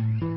טוב, 0.00 0.29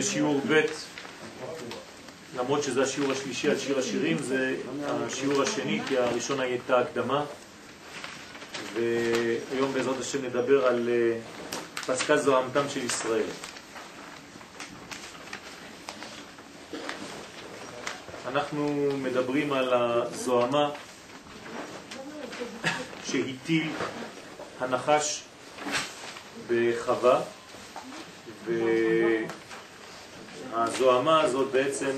בשיעור 0.00 0.40
ב', 0.48 0.60
למרות 2.36 2.62
שזה 2.62 2.82
השיעור 2.82 3.12
השלישי 3.12 3.50
על 3.50 3.58
שיר 3.58 3.78
השירים, 3.78 4.18
זה 4.18 4.56
השיעור 4.82 5.42
השני, 5.42 5.80
כי 5.88 5.98
הראשון 5.98 6.40
הייתה 6.40 6.78
הקדמה. 6.78 7.24
והיום 8.74 9.72
בעזרת 9.74 10.00
השם 10.00 10.24
נדבר 10.24 10.66
על 10.66 10.88
אה, 10.88 11.18
פסקה 11.86 12.16
זוהמתם 12.16 12.68
של 12.68 12.84
ישראל. 12.84 13.26
אנחנו 18.28 18.88
מדברים 19.02 19.52
על 19.52 19.72
הזוהמה 19.74 20.70
שהטיל 23.04 23.68
הנחש 24.60 25.22
בחווה 26.48 27.20
והזוהמה 30.52 31.20
הזאת 31.20 31.50
בעצם 31.52 31.90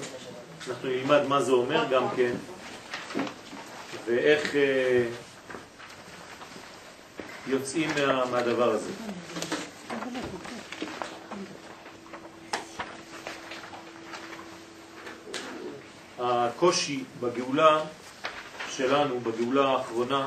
אנחנו 0.68 0.88
נלמד 0.88 1.20
מה 1.28 1.42
זה 1.42 1.52
אומר 1.52 1.84
גם 1.90 2.04
כן 2.16 2.32
ואיך 4.06 4.56
אה, 4.56 5.04
יוצאים 7.46 7.90
מה, 7.90 8.24
מהדבר 8.30 8.70
הזה. 8.70 8.90
הקושי 16.18 17.04
בגאולה 17.20 17.80
שלנו, 18.70 19.20
בגאולה 19.20 19.68
האחרונה, 19.68 20.26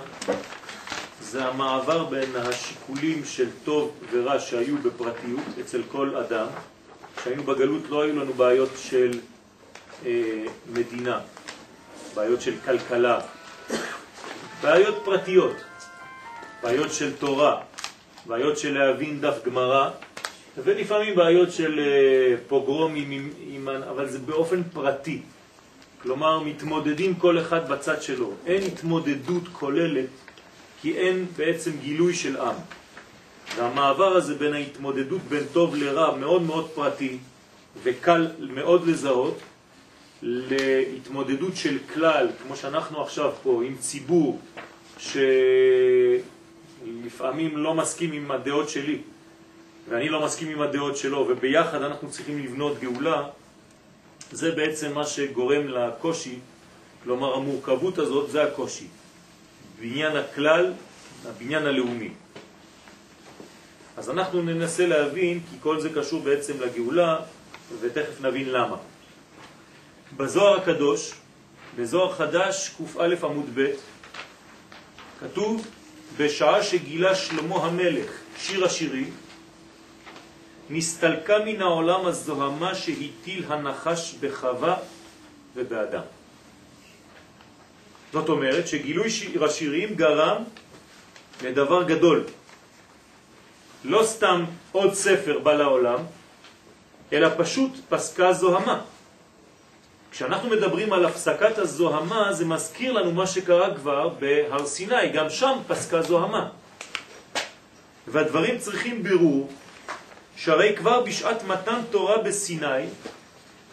זה 1.21 1.45
המעבר 1.45 2.03
בין 2.03 2.35
השיקולים 2.35 3.25
של 3.25 3.49
טוב 3.63 3.91
ורע 4.11 4.39
שהיו 4.39 4.77
בפרטיות 4.77 5.43
אצל 5.61 5.81
כל 5.91 6.15
אדם. 6.15 6.47
כשהיינו 7.17 7.43
בגלות 7.43 7.81
לא 7.89 8.01
היו 8.01 8.15
לנו 8.15 8.33
בעיות 8.33 8.69
של 8.75 9.11
אה, 10.05 10.43
מדינה, 10.73 11.19
בעיות 12.15 12.41
של 12.41 12.53
כלכלה, 12.65 13.19
בעיות 14.61 14.95
פרטיות, 15.05 15.55
בעיות 16.63 16.93
של 16.93 17.15
תורה, 17.15 17.61
בעיות 18.25 18.57
של 18.57 18.77
להבין 18.77 19.21
דף 19.21 19.37
גמרא, 19.45 19.89
ולפעמים 20.57 21.15
בעיות 21.15 21.51
של 21.51 21.79
אה, 21.79 22.35
פוגרומים, 22.47 23.11
עם, 23.11 23.29
עם, 23.47 23.67
אבל 23.67 24.09
זה 24.09 24.19
באופן 24.19 24.63
פרטי. 24.73 25.21
כלומר, 26.01 26.39
מתמודדים 26.39 27.15
כל 27.15 27.39
אחד 27.39 27.69
בצד 27.69 28.01
שלו. 28.01 28.33
אין 28.45 28.63
התמודדות 28.63 29.43
כוללת 29.51 30.05
כי 30.81 30.97
אין 30.97 31.25
בעצם 31.37 31.71
גילוי 31.81 32.13
של 32.13 32.37
עם. 32.37 32.55
והמעבר 33.55 34.15
הזה 34.15 34.35
בין 34.35 34.53
ההתמודדות 34.53 35.21
בין 35.29 35.43
טוב 35.53 35.75
לרע 35.75 36.15
מאוד 36.15 36.41
מאוד 36.41 36.69
פרטי 36.75 37.17
וקל 37.83 38.27
מאוד 38.39 38.87
לזהות 38.87 39.39
להתמודדות 40.21 41.55
של 41.55 41.77
כלל, 41.93 42.27
כמו 42.43 42.55
שאנחנו 42.55 43.01
עכשיו 43.01 43.31
פה, 43.43 43.61
עם 43.65 43.75
ציבור 43.79 44.39
שלפעמים 46.87 47.57
לא 47.57 47.73
מסכים 47.73 48.11
עם 48.11 48.31
הדעות 48.31 48.69
שלי 48.69 48.97
ואני 49.89 50.09
לא 50.09 50.25
מסכים 50.25 50.49
עם 50.49 50.61
הדעות 50.61 50.97
שלו 50.97 51.27
וביחד 51.29 51.81
אנחנו 51.81 52.11
צריכים 52.11 52.43
לבנות 52.43 52.79
גאולה, 52.79 53.23
זה 54.31 54.51
בעצם 54.51 54.93
מה 54.93 55.05
שגורם 55.05 55.67
לקושי, 55.67 56.39
כלומר 57.03 57.33
המורכבות 57.33 57.97
הזאת 57.97 58.29
זה 58.29 58.43
הקושי. 58.43 58.87
בניין 59.79 60.15
הכלל, 60.15 60.73
הבניין 61.25 61.65
הלאומי. 61.65 62.09
אז 63.97 64.09
אנחנו 64.09 64.41
ננסה 64.41 64.87
להבין, 64.87 65.39
כי 65.49 65.55
כל 65.59 65.79
זה 65.79 65.89
קשור 65.95 66.21
בעצם 66.21 66.53
לגאולה, 66.61 67.19
ותכף 67.81 68.21
נבין 68.21 68.49
למה. 68.49 68.77
בזוהר 70.17 70.61
הקדוש, 70.61 71.11
בזוהר 71.77 72.13
חדש, 72.13 72.75
קא 72.93 73.25
עמוד 73.25 73.49
ב', 73.53 73.67
כתוב, 75.19 75.67
בשעה 76.17 76.63
שגילה 76.63 77.15
שלמה 77.15 77.55
המלך 77.55 78.11
שיר 78.37 78.65
השירים, 78.65 79.11
נסתלקה 80.69 81.39
מן 81.45 81.61
העולם 81.61 82.05
הזוהמה 82.05 82.75
שהטיל 82.75 83.43
הנחש 83.47 84.15
בחווה 84.19 84.77
ובאדם. 85.55 86.01
זאת 88.13 88.29
אומרת 88.29 88.67
שגילוי 88.67 89.09
שיר 89.09 89.45
השירים 89.45 89.95
גרם 89.95 90.43
לדבר 91.43 91.83
גדול. 91.83 92.23
לא 93.87 94.03
סתם 94.03 94.45
עוד 94.71 94.93
ספר 94.93 95.39
בא 95.39 95.53
לעולם, 95.53 95.99
אלא 97.13 97.29
פשוט 97.37 97.71
פסקה 97.89 98.33
זוהמה. 98.33 98.81
כשאנחנו 100.11 100.49
מדברים 100.49 100.93
על 100.93 101.05
הפסקת 101.05 101.57
הזוהמה, 101.57 102.33
זה 102.33 102.45
מזכיר 102.45 102.91
לנו 102.91 103.11
מה 103.11 103.27
שקרה 103.27 103.75
כבר 103.75 104.09
בהר 104.09 104.65
סיני, 104.65 105.09
גם 105.13 105.29
שם 105.29 105.57
פסקה 105.67 106.01
זוהמה. 106.01 106.49
והדברים 108.07 108.57
צריכים 108.57 109.03
בירור, 109.03 109.49
שהרי 110.35 110.75
כבר 110.77 111.03
בשעת 111.03 111.43
מתן 111.43 111.81
תורה 111.91 112.17
בסיני, 112.17 112.85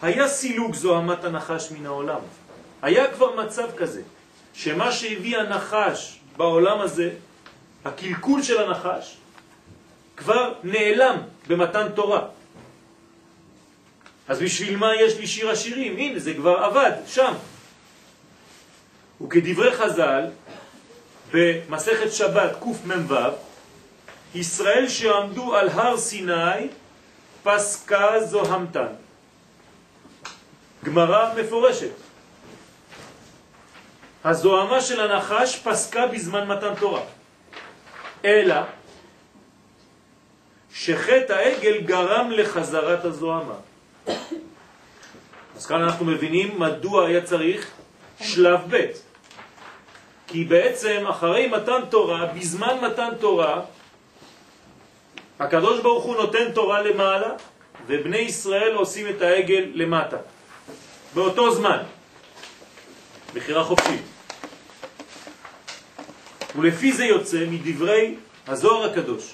היה 0.01 0.27
סילוק 0.27 0.75
זוהמת 0.75 1.23
הנחש 1.23 1.71
מן 1.71 1.85
העולם. 1.85 2.21
היה 2.81 3.13
כבר 3.13 3.35
מצב 3.35 3.67
כזה. 3.77 4.01
שמה 4.53 4.91
שהביא 4.91 5.37
הנחש 5.37 6.19
בעולם 6.37 6.81
הזה, 6.81 7.09
הקלקול 7.85 8.43
של 8.43 8.63
הנחש, 8.63 9.17
כבר 10.17 10.53
נעלם 10.63 11.17
במתן 11.47 11.87
תורה. 11.95 12.27
אז 14.27 14.39
בשביל 14.39 14.77
מה 14.77 14.95
יש 14.95 15.17
לי 15.17 15.27
שיר 15.27 15.49
השירים? 15.49 15.97
הנה, 15.97 16.19
זה 16.19 16.33
כבר 16.33 16.57
עבד, 16.57 16.91
שם. 17.07 17.33
וכדברי 19.21 19.75
חז"ל, 19.75 20.25
במסכת 21.31 22.13
שבת 22.13 22.51
קמ"ו, 22.59 23.15
ישראל 24.35 24.89
שעמדו 24.89 25.55
על 25.55 25.69
הר 25.69 25.97
סיני, 25.97 26.67
פסקה 27.43 28.19
זוהמתן. 28.25 28.93
גמרא 30.83 31.33
מפורשת. 31.33 31.91
הזוהמה 34.23 34.81
של 34.81 35.01
הנחש 35.01 35.59
פסקה 35.63 36.07
בזמן 36.07 36.47
מתן 36.47 36.75
תורה. 36.79 37.01
אלא 38.25 38.55
שחטא 40.73 41.33
העגל 41.33 41.81
גרם 41.81 42.31
לחזרת 42.31 43.05
הזוהמה. 43.05 43.55
אז 45.55 45.65
כאן 45.65 45.81
אנחנו 45.81 46.05
מבינים 46.05 46.59
מדוע 46.59 47.07
היה 47.07 47.21
צריך 47.21 47.71
שלב 48.21 48.59
ב'. 48.69 48.85
כי 50.27 50.43
בעצם 50.43 51.07
אחרי 51.09 51.47
מתן 51.47 51.81
תורה, 51.89 52.25
בזמן 52.25 52.77
מתן 52.81 53.09
תורה, 53.19 53.61
הקדוש 55.39 55.79
ברוך 55.79 56.03
הוא 56.03 56.15
נותן 56.15 56.51
תורה 56.51 56.81
למעלה, 56.81 57.29
ובני 57.87 58.17
ישראל 58.17 58.73
עושים 58.73 59.07
את 59.07 59.21
העגל 59.21 59.65
למטה. 59.73 60.17
באותו 61.13 61.55
זמן. 61.55 61.77
בחירה 63.33 63.63
חופשית. 63.63 64.01
ולפי 66.55 66.93
זה 66.93 67.05
יוצא 67.05 67.45
מדברי 67.49 68.15
הזוהר 68.47 68.91
הקדוש, 68.91 69.33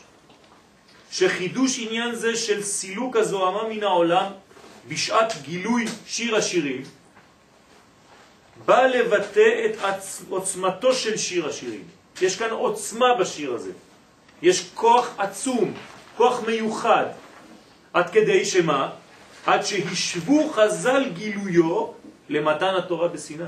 שחידוש 1.11 1.79
עניין 1.79 2.15
זה 2.15 2.35
של 2.35 2.63
סילוק 2.63 3.15
הזוהמה 3.15 3.69
מן 3.69 3.83
העולם 3.83 4.31
בשעת 4.87 5.33
גילוי 5.41 5.85
שיר 6.07 6.35
השירים, 6.35 6.81
בא 8.65 8.85
לבטא 8.85 9.65
את 9.65 9.77
עוצמתו 10.29 10.93
של 10.93 11.17
שיר 11.17 11.47
השירים. 11.47 11.83
יש 12.21 12.35
כאן 12.35 12.49
עוצמה 12.49 13.15
בשיר 13.19 13.53
הזה. 13.53 13.71
יש 14.41 14.69
כוח 14.73 15.15
עצום, 15.17 15.73
כוח 16.17 16.43
מיוחד, 16.47 17.05
עד 17.93 18.09
כדי 18.09 18.45
שמה? 18.45 18.89
עד 19.45 19.65
שהשבו 19.65 20.49
חז"ל 20.49 21.09
גילויו 21.13 21.87
למתן 22.29 22.75
התורה 22.75 23.07
בסיני. 23.07 23.43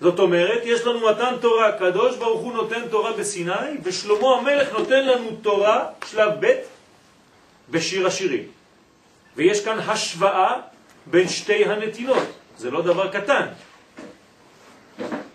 זאת 0.00 0.18
אומרת, 0.18 0.60
יש 0.64 0.80
לנו 0.80 1.10
מתן 1.10 1.34
תורה, 1.40 1.68
הקדוש 1.68 2.16
ברוך 2.16 2.40
הוא 2.40 2.52
נותן 2.52 2.88
תורה 2.90 3.12
בסיני, 3.12 3.82
ושלמה 3.82 4.36
המלך 4.36 4.72
נותן 4.72 5.06
לנו 5.06 5.36
תורה, 5.42 5.86
שלב 6.10 6.30
ב', 6.40 6.52
בשיר 7.70 8.06
השירים. 8.06 8.42
ויש 9.36 9.64
כאן 9.64 9.78
השוואה 9.78 10.60
בין 11.06 11.28
שתי 11.28 11.64
הנתינות, 11.64 12.22
זה 12.58 12.70
לא 12.70 12.82
דבר 12.82 13.08
קטן. 13.08 13.46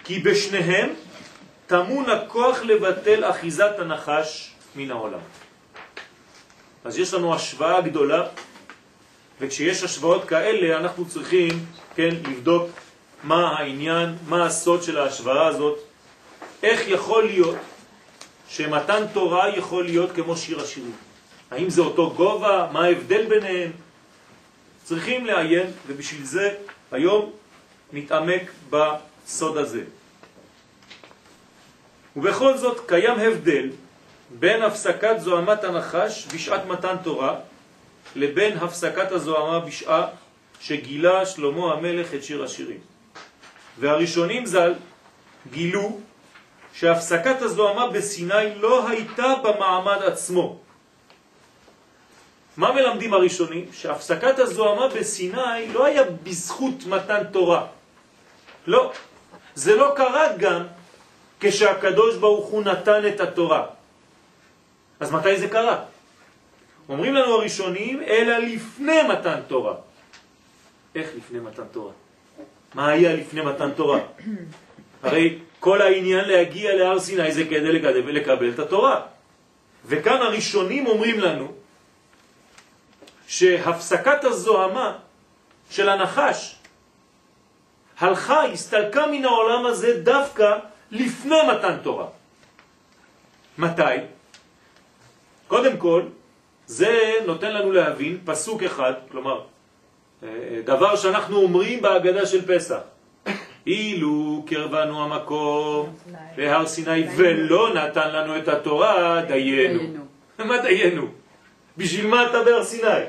כי 0.04 0.20
בשניהם 0.20 0.90
טמון 1.68 2.10
הכוח 2.10 2.64
לבטל 2.64 3.30
אחיזת 3.30 3.80
הנחש 3.80 4.52
מן 4.76 4.92
העולם. 4.92 5.20
אז 6.86 7.00
יש 7.00 7.14
לנו 7.14 7.36
השוואה 7.36 7.82
גדולה, 7.82 8.28
וכשיש 9.40 9.84
השוואות 9.84 10.26
כאלה 10.26 10.78
אנחנו 10.78 11.06
צריכים, 11.06 11.66
כן, 11.96 12.10
לבדוק 12.30 12.70
מה 13.24 13.58
העניין, 13.58 14.16
מה 14.28 14.46
הסוד 14.46 14.84
של 14.84 14.98
ההשוואה 14.98 15.48
הזאת, 15.48 15.80
איך 16.64 16.88
יכול 16.88 17.26
להיות 17.26 17.56
שמתן 18.50 19.04
תורה 19.14 19.58
יכול 19.58 19.86
להיות 19.86 20.12
כמו 20.12 20.38
שיר 20.38 20.60
השירים. 20.60 20.96
האם 21.52 21.70
זה 21.70 21.82
אותו 21.82 22.14
גובה? 22.16 22.70
מה 22.72 22.86
ההבדל 22.86 23.26
ביניהם? 23.26 23.72
צריכים 24.84 25.26
לעיין, 25.26 25.72
ובשביל 25.88 26.26
זה 26.26 26.56
היום 26.92 27.32
נתעמק 27.94 28.52
בסוד 28.70 29.58
הזה. 29.58 29.84
ובכל 32.16 32.58
זאת 32.58 32.82
קיים 32.88 33.20
הבדל 33.20 33.70
בין 34.30 34.62
הפסקת 34.62 35.16
זוהמת 35.20 35.64
הנחש 35.64 36.28
בשעת 36.34 36.66
מתן 36.66 36.96
תורה 37.04 37.36
לבין 38.16 38.58
הפסקת 38.58 39.12
הזוהמה 39.12 39.60
בשעה 39.60 40.08
שגילה 40.60 41.26
שלמה 41.26 41.74
המלך 41.74 42.14
את 42.14 42.24
שיר 42.24 42.44
השירים. 42.44 42.93
והראשונים 43.80 44.46
ז"ל 44.46 44.74
גילו 45.52 46.00
שהפסקת 46.74 47.42
הזוהמה 47.42 47.90
בסיני 47.90 48.56
לא 48.56 48.88
הייתה 48.88 49.34
במעמד 49.44 50.02
עצמו. 50.04 50.60
מה 52.58 52.72
מלמדים 52.72 53.14
הראשונים? 53.14 53.66
שהפסקת 53.74 54.40
הזוהמה 54.40 54.88
בסיני 54.88 55.68
לא 55.74 55.86
היה 55.86 56.04
בזכות 56.24 56.86
מתן 56.86 57.24
תורה. 57.32 57.68
לא. 58.68 58.92
זה 59.56 59.76
לא 59.76 59.94
קרה 59.96 60.38
גם 60.38 60.64
כשהקדוש 61.40 62.16
ברוך 62.16 62.48
הוא 62.50 62.64
נתן 62.64 63.08
את 63.08 63.20
התורה. 63.20 63.66
אז 65.00 65.12
מתי 65.12 65.40
זה 65.40 65.48
קרה? 65.50 65.86
אומרים 66.90 67.14
לנו 67.14 67.34
הראשונים, 67.34 68.04
אלא 68.04 68.38
לפני 68.38 69.04
מתן 69.04 69.40
תורה. 69.48 69.76
איך 70.96 71.10
לפני 71.18 71.40
מתן 71.40 71.64
תורה? 71.72 71.92
מה 72.74 72.90
היה 72.90 73.14
לפני 73.14 73.42
מתן 73.42 73.72
תורה? 73.72 74.00
הרי 75.04 75.40
כל 75.60 75.82
העניין 75.82 76.26
להגיע 76.26 76.76
להר 76.76 77.00
סיני 77.00 77.32
זה 77.32 77.44
כדי 77.44 77.72
לקדם 77.72 78.02
ולקבל 78.06 78.50
את 78.50 78.60
התורה. 78.60 79.02
וכאן 79.86 80.22
הראשונים 80.22 80.88
אומרים 80.88 81.20
לנו 81.20 81.52
שהפסקת 83.28 84.24
הזוהמה 84.24 84.98
של 85.70 85.90
הנחש 85.90 86.56
הלכה, 88.00 88.46
הסתלקה 88.46 89.08
מן 89.08 89.26
העולם 89.26 89.66
הזה 89.66 90.02
דווקא 90.04 90.58
לפני 90.92 91.38
מתן 91.52 91.78
תורה. 91.84 92.08
מתי? 93.58 93.96
קודם 95.48 95.78
כל, 95.78 96.02
זה 96.68 97.14
נותן 97.26 97.54
לנו 97.54 97.72
להבין 97.72 98.18
פסוק 98.26 98.64
אחד, 98.64 98.94
כלומר, 99.12 99.42
דבר 100.66 100.96
שאנחנו 100.96 101.38
אומרים 101.38 101.82
בהגדה 101.82 102.26
של 102.26 102.56
פסח. 102.56 102.80
אילו 103.68 104.44
קרבנו 104.48 105.04
המקום 105.04 105.96
בהר 106.36 106.68
סיני 106.68 107.08
ולא 107.16 107.74
נתן 107.74 108.12
לנו 108.12 108.38
את 108.38 108.48
התורה, 108.48 109.22
דיינו. 109.28 109.82
מה 110.40 110.58
דיינו? 110.58 111.08
בשביל 111.78 112.08
מה 112.08 112.30
אתה 112.30 112.44
בהר 112.44 112.64
סיני? 112.64 113.04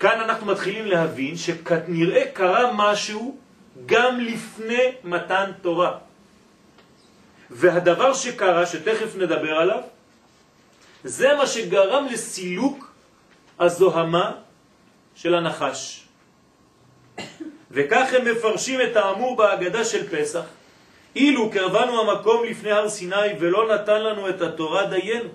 כאן 0.00 0.20
אנחנו 0.20 0.46
מתחילים 0.46 0.86
להבין 0.86 1.36
שכנראה 1.36 2.24
קרה 2.32 2.72
משהו 2.74 3.36
גם 3.86 4.20
לפני 4.20 4.84
מתן 5.04 5.50
תורה. 5.62 5.98
והדבר 7.50 8.14
שקרה, 8.14 8.66
שתכף 8.66 9.16
נדבר 9.16 9.54
עליו, 9.54 9.80
זה 11.04 11.34
מה 11.34 11.46
שגרם 11.46 12.06
לסילוק 12.10 12.92
הזוהמה 13.60 14.32
של 15.14 15.34
הנחש. 15.34 16.04
וכך 17.70 18.14
הם 18.18 18.24
מפרשים 18.24 18.80
את 18.80 18.96
האמור 18.96 19.36
בהגדה 19.36 19.84
של 19.84 20.08
פסח, 20.08 20.44
אילו 21.16 21.50
קרבנו 21.50 22.00
המקום 22.00 22.44
לפני 22.44 22.70
הר 22.70 22.88
סיני 22.88 23.38
ולא 23.40 23.74
נתן 23.74 24.02
לנו 24.02 24.28
את 24.28 24.42
התורה 24.42 24.86
דיינו. 24.86 25.28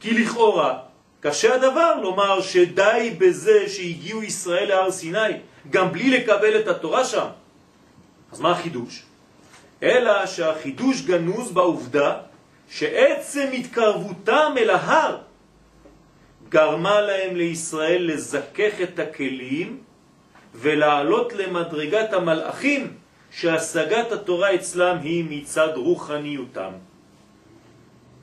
כי 0.00 0.22
לכאורה 0.22 0.78
קשה 1.20 1.54
הדבר 1.54 1.94
לומר 2.02 2.40
שדי 2.40 3.14
בזה 3.18 3.68
שהגיעו 3.68 4.22
ישראל 4.22 4.68
להר 4.68 4.90
סיני, 4.90 5.32
גם 5.70 5.92
בלי 5.92 6.10
לקבל 6.10 6.60
את 6.60 6.68
התורה 6.68 7.04
שם. 7.04 7.26
אז 8.32 8.40
מה 8.40 8.50
החידוש? 8.50 9.02
אלא 9.82 10.26
שהחידוש 10.26 11.02
גנוז 11.02 11.52
בעובדה 11.52 12.18
שעצם 12.70 13.48
התקרבותם 13.52 14.54
אל 14.58 14.70
ההר 14.70 15.18
גרמה 16.52 17.00
להם 17.00 17.36
לישראל 17.36 18.12
לזכך 18.12 18.72
את 18.82 18.98
הכלים 18.98 19.78
ולעלות 20.54 21.32
למדרגת 21.32 22.12
המלאכים 22.12 22.96
שהשגת 23.30 24.12
התורה 24.12 24.54
אצלם 24.54 24.98
היא 25.02 25.24
מצד 25.28 25.68
רוחניותם. 25.76 26.72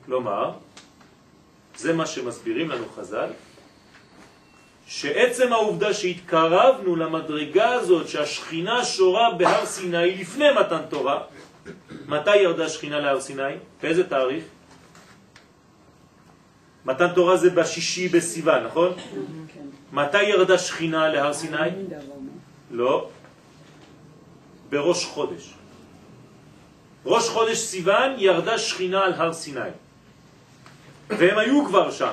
כלומר, 0.06 0.50
זה 1.76 1.92
מה 1.92 2.06
שמסבירים 2.06 2.70
לנו 2.70 2.84
חז"ל, 2.96 3.30
שעצם 4.86 5.52
העובדה 5.52 5.94
שהתקרבנו 5.94 6.96
למדרגה 6.96 7.72
הזאת 7.72 8.08
שהשכינה 8.08 8.84
שורה 8.84 9.34
בהר 9.34 9.66
סיני 9.66 10.14
לפני 10.14 10.48
מתן 10.60 10.82
תורה, 10.88 11.22
מתי 12.06 12.36
ירדה 12.36 12.68
שכינה 12.68 13.00
להר 13.00 13.20
סיני? 13.20 13.54
באיזה 13.82 14.08
תאריך? 14.08 14.44
מתן 16.84 17.08
תורה 17.14 17.36
זה 17.36 17.50
בשישי 17.50 18.08
בסיוון, 18.08 18.64
נכון? 18.64 18.92
מתי 19.92 20.22
ירדה 20.22 20.58
שכינה 20.58 21.08
להר 21.08 21.32
סיני? 21.32 21.58
לא. 22.70 23.08
בראש 24.70 25.04
חודש. 25.04 25.54
ראש 27.06 27.28
חודש 27.28 27.58
סיוון 27.58 28.10
ירדה 28.18 28.58
שכינה 28.58 29.04
על 29.04 29.12
הר 29.12 29.32
סיני. 29.32 29.70
והם 31.08 31.38
היו 31.38 31.66
כבר 31.66 31.90
שם. 31.90 32.12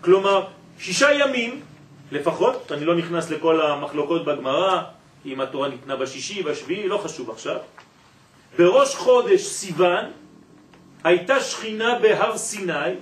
כלומר, 0.00 0.46
שישה 0.78 1.12
ימים 1.12 1.60
לפחות, 2.12 2.72
אני 2.72 2.84
לא 2.84 2.94
נכנס 2.94 3.30
לכל 3.30 3.60
המחלוקות 3.60 4.24
בגמרא, 4.24 4.82
אם 5.26 5.40
התורה 5.40 5.68
ניתנה 5.68 5.96
בשישי, 5.96 6.42
בשביעי, 6.42 6.88
לא 6.88 6.98
חשוב 6.98 7.30
עכשיו. 7.30 7.58
בראש 8.58 8.94
חודש 8.94 9.42
סיוון 9.42 10.04
הייתה 11.04 11.40
שכינה 11.40 11.98
בהר 11.98 12.38
סיני, 12.38 12.94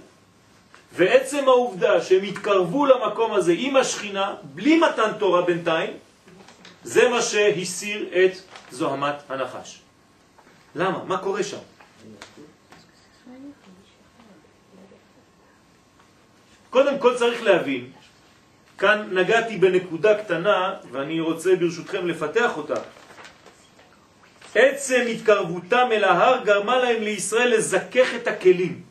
ועצם 0.92 1.48
העובדה 1.48 2.02
שהם 2.02 2.22
התקרבו 2.22 2.86
למקום 2.86 3.32
הזה 3.32 3.54
עם 3.56 3.76
השכינה, 3.76 4.34
בלי 4.42 4.80
מתן 4.80 5.12
תורה 5.18 5.42
בינתיים, 5.42 5.90
זה 6.84 7.08
מה 7.08 7.22
שהסיר 7.22 8.08
את 8.12 8.32
זוהמת 8.70 9.14
הנחש. 9.28 9.80
למה? 10.74 11.04
מה 11.04 11.18
קורה 11.18 11.42
שם? 11.42 11.58
קודם 16.70 16.98
כל 16.98 17.16
צריך 17.16 17.42
להבין, 17.42 17.90
כאן 18.78 19.08
נגעתי 19.12 19.56
בנקודה 19.56 20.22
קטנה 20.22 20.74
ואני 20.92 21.20
רוצה 21.20 21.56
ברשותכם 21.56 22.06
לפתח 22.06 22.56
אותה. 22.56 22.74
עצם 24.54 25.00
התקרבותם 25.10 25.88
אל 25.92 26.04
ההר 26.04 26.44
גרמה 26.44 26.78
להם 26.78 27.02
לישראל 27.02 27.54
לזכך 27.54 28.08
את 28.16 28.26
הכלים. 28.26 28.82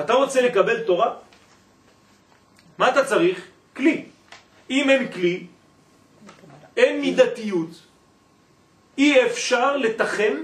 אתה 0.00 0.12
רוצה 0.12 0.40
לקבל 0.40 0.80
תורה? 0.80 1.14
מה 2.78 2.88
אתה 2.88 3.04
צריך? 3.04 3.46
כלי. 3.76 4.04
אם 4.70 4.90
אין 4.90 5.12
כלי, 5.12 5.46
אין 6.76 7.00
מידתיות. 7.00 7.70
אי 8.98 9.26
אפשר 9.26 9.76
לתחם 9.76 10.34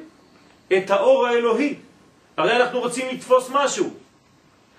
את 0.73 0.91
האור 0.91 1.27
האלוהי. 1.27 1.75
הרי 2.37 2.57
אנחנו 2.57 2.81
רוצים 2.81 3.07
לתפוס 3.15 3.51
משהו. 3.53 3.95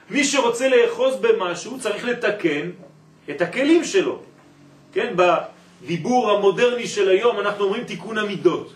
מי 0.10 0.24
שרוצה 0.24 0.70
לאחוז 0.70 1.15
במשהו 1.15 1.80
צריך 1.80 2.06
לתקן 2.06 2.72
את 3.30 3.42
הכלים 3.42 3.84
שלו. 3.84 4.22
כן, 4.94 5.13
בדיבור 5.15 6.32
המודרני 6.32 6.88
של 6.88 7.10
היום 7.10 7.39
אנחנו 7.39 7.63
אומרים 7.63 7.84
תיקון 7.84 8.18
המידות. 8.18 8.75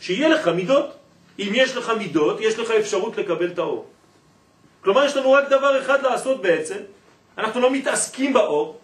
שיהיה 0.00 0.28
לך 0.28 0.48
מידות. 0.48 0.96
אם 1.38 1.52
יש 1.54 1.76
לך 1.76 1.92
מידות, 1.98 2.40
יש 2.40 2.58
לך 2.58 2.70
אפשרות 2.70 3.16
לקבל 3.16 3.50
את 3.50 3.58
האור. 3.58 3.88
כלומר, 4.80 5.04
יש 5.04 5.16
לנו 5.16 5.32
רק 5.32 5.48
דבר 5.48 5.80
אחד 5.80 6.02
לעשות 6.02 6.42
בעצם, 6.42 6.78
אנחנו 7.38 7.60
לא 7.60 7.70
מתעסקים 7.70 8.32
באור, 8.32 8.80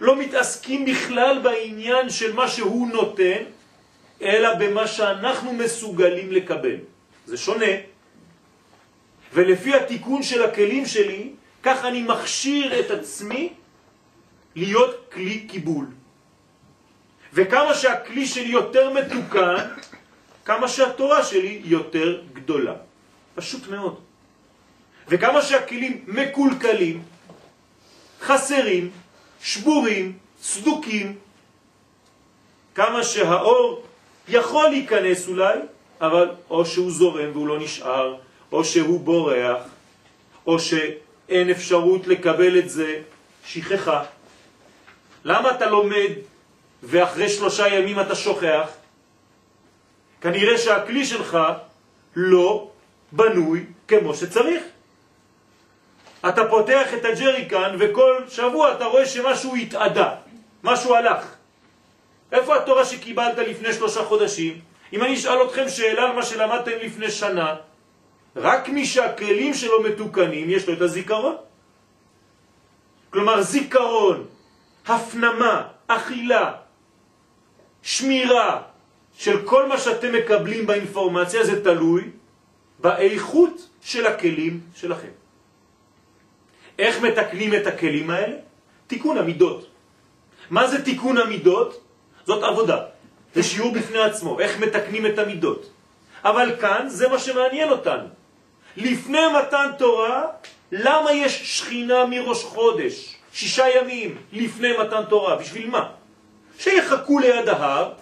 לא 0.00 0.16
מתעסקים 0.16 0.84
בכלל 0.84 1.38
בעניין 1.42 2.10
של 2.10 2.32
מה 2.32 2.48
שהוא 2.48 2.88
נותן, 2.88 3.42
אלא 4.22 4.54
במה 4.54 4.86
שאנחנו 4.86 5.52
מסוגלים 5.52 6.32
לקבל. 6.32 6.76
זה 7.26 7.36
שונה. 7.36 7.72
ולפי 9.32 9.74
התיקון 9.74 10.22
של 10.22 10.42
הכלים 10.42 10.86
שלי, 10.86 11.30
כך 11.62 11.84
אני 11.84 12.02
מכשיר 12.02 12.80
את 12.80 12.90
עצמי 12.90 13.52
להיות 14.54 15.12
כלי 15.12 15.40
קיבול. 15.40 15.86
וכמה 17.32 17.74
שהכלי 17.74 18.26
שלי 18.26 18.48
יותר 18.48 18.92
מתוקן, 18.92 19.64
כמה 20.48 20.68
שהתורה 20.68 21.24
שלי 21.24 21.60
יותר 21.64 22.20
גדולה. 22.32 22.74
פשוט 23.34 23.68
מאוד. 23.68 24.00
וכמה 25.08 25.42
שהכלים 25.42 26.04
מקולקלים, 26.08 27.02
חסרים, 28.20 28.90
שבורים, 29.42 30.18
סדוקים, 30.42 31.16
כמה 32.74 33.04
שהאור 33.04 33.84
יכול 34.28 34.68
להיכנס 34.68 35.28
אולי, 35.28 35.58
אבל 36.00 36.30
או 36.50 36.66
שהוא 36.66 36.90
זורם 36.90 37.30
והוא 37.32 37.48
לא 37.48 37.58
נשאר, 37.58 38.16
או 38.52 38.64
שהוא 38.64 39.00
בורח, 39.00 39.62
או 40.46 40.58
שאין 40.58 41.50
אפשרות 41.50 42.06
לקבל 42.06 42.58
את 42.58 42.70
זה, 42.70 43.02
שכחה. 43.44 44.04
למה 45.24 45.50
אתה 45.50 45.66
לומד 45.66 46.12
ואחרי 46.82 47.28
שלושה 47.28 47.68
ימים 47.68 48.00
אתה 48.00 48.14
שוכח? 48.14 48.77
כנראה 50.20 50.58
שהכלי 50.58 51.06
שלך 51.06 51.38
לא 52.16 52.70
בנוי 53.12 53.64
כמו 53.88 54.14
שצריך. 54.14 54.62
אתה 56.28 56.48
פותח 56.48 56.94
את 56.94 57.04
הג'ריקן 57.04 57.76
וכל 57.78 58.22
שבוע 58.28 58.72
אתה 58.72 58.84
רואה 58.84 59.06
שמשהו 59.06 59.56
התעדה, 59.56 60.14
משהו 60.64 60.94
הלך. 60.94 61.24
איפה 62.32 62.56
התורה 62.56 62.84
שקיבלת 62.84 63.38
לפני 63.38 63.72
שלושה 63.72 64.04
חודשים? 64.04 64.60
אם 64.92 65.02
אני 65.02 65.14
אשאל 65.14 65.42
אתכם 65.46 65.68
שאלה 65.68 66.02
על 66.02 66.12
מה 66.12 66.22
שלמדתם 66.22 66.78
לפני 66.82 67.10
שנה, 67.10 67.54
רק 68.36 68.68
מי 68.68 68.86
שהכלים 68.86 69.54
שלו 69.54 69.82
מתוקנים, 69.82 70.50
יש 70.50 70.68
לו 70.68 70.74
את 70.74 70.80
הזיכרון. 70.80 71.36
כלומר, 73.10 73.42
זיכרון, 73.42 74.26
הפנמה, 74.86 75.62
אכילה, 75.86 76.52
שמירה 77.82 78.62
של 79.18 79.42
כל 79.42 79.68
מה 79.68 79.78
שאתם 79.78 80.12
מקבלים 80.12 80.66
באינפורמציה, 80.66 81.44
זה 81.44 81.64
תלוי 81.64 82.02
באיכות 82.78 83.68
של 83.82 84.06
הכלים 84.06 84.60
שלכם. 84.74 85.10
איך 86.78 87.02
מתקנים 87.02 87.54
את 87.54 87.66
הכלים 87.66 88.10
האלה? 88.10 88.36
תיקון 88.86 89.18
המידות. 89.18 89.66
מה 90.50 90.68
זה 90.68 90.84
תיקון 90.84 91.18
המידות? 91.18 91.80
זאת 92.26 92.42
עבודה. 92.42 92.78
זה 93.34 93.42
שיעור 93.42 93.74
בפני 93.74 93.98
עצמו, 93.98 94.40
איך 94.40 94.58
מתקנים 94.58 95.06
את 95.06 95.18
המידות. 95.18 95.70
אבל 96.24 96.56
כאן 96.60 96.88
זה 96.88 97.08
מה 97.08 97.18
שמעניין 97.18 97.70
אותנו. 97.70 98.08
לפני 98.76 99.22
מתן 99.38 99.70
תורה, 99.78 100.22
למה 100.72 101.12
יש 101.12 101.58
שכינה 101.58 102.06
מראש 102.06 102.44
חודש? 102.44 103.16
שישה 103.32 103.64
ימים 103.76 104.16
לפני 104.32 104.78
מתן 104.78 105.02
תורה. 105.08 105.36
בשביל 105.36 105.70
מה? 105.70 105.90
שיחכו 106.58 107.18
ליד 107.18 107.48
ההר, 107.48 107.92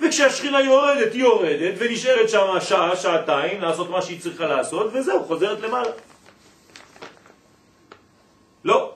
וכשהשכינה 0.00 0.60
יורדת, 0.60 1.12
היא 1.12 1.20
יורדת, 1.20 1.74
ונשארת 1.78 2.28
שם 2.28 2.46
שעה, 2.60 2.96
שעתיים, 2.96 3.60
לעשות 3.60 3.90
מה 3.90 4.02
שהיא 4.02 4.20
צריכה 4.20 4.46
לעשות, 4.46 4.90
וזהו, 4.92 5.24
חוזרת 5.24 5.60
למעלה. 5.60 5.90
לא. 8.64 8.92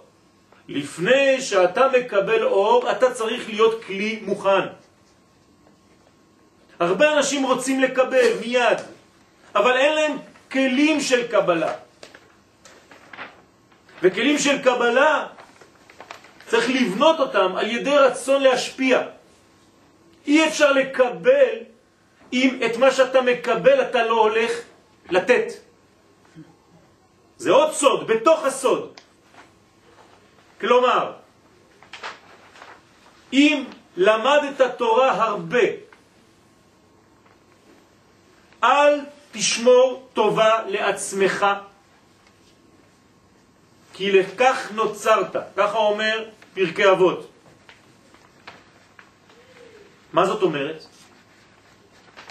לפני 0.69 1.41
שאתה 1.41 1.89
מקבל 1.89 2.45
אור, 2.45 2.91
אתה 2.91 3.15
צריך 3.15 3.49
להיות 3.49 3.85
כלי 3.85 4.21
מוכן. 4.23 4.67
הרבה 6.81 7.17
אנשים 7.17 7.47
רוצים 7.47 7.81
לקבל 7.81 8.29
מיד, 8.41 8.79
אבל 9.55 9.77
אין 9.77 9.93
להם 9.95 10.17
כלים 10.53 11.01
של 11.01 11.29
קבלה. 11.29 11.73
וכלים 14.03 14.39
של 14.39 14.63
קבלה, 14.63 15.27
צריך 16.47 16.69
לבנות 16.71 17.21
אותם 17.21 17.57
על 17.57 17.71
ידי 17.71 17.97
רצון 17.97 18.43
להשפיע. 18.43 19.03
אי 20.27 20.49
אפשר 20.49 20.73
לקבל 20.73 21.55
אם 22.33 22.59
את 22.67 22.77
מה 22.77 22.91
שאתה 22.91 23.21
מקבל 23.23 23.83
אתה 23.83 24.07
לא 24.07 24.21
הולך 24.21 24.51
לתת. 25.11 25.47
זה 27.37 27.51
עוד 27.51 27.73
סוד, 27.73 28.07
בתוך 28.07 28.45
הסוד. 28.45 29.01
כלומר, 30.61 31.13
אם 33.33 33.65
למדת 33.97 34.61
תורה 34.79 35.11
הרבה, 35.11 35.67
אל 38.63 39.01
תשמור 39.33 40.09
טובה 40.13 40.63
לעצמך, 40.67 41.47
כי 43.95 44.13
לכך 44.13 44.71
נוצרת, 44.75 45.37
ככה 45.57 45.79
אומר 45.79 46.25
פרקי 46.55 46.91
אבות. 46.91 47.34
מה 50.15 50.27
זאת 50.27 50.43
אומרת? 50.43 50.87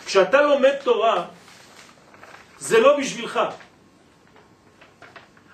כשאתה 0.05 0.41
לומד 0.41 0.75
תורה, 0.83 1.25
זה 2.59 2.79
לא 2.79 2.97
בשבילך. 2.97 3.39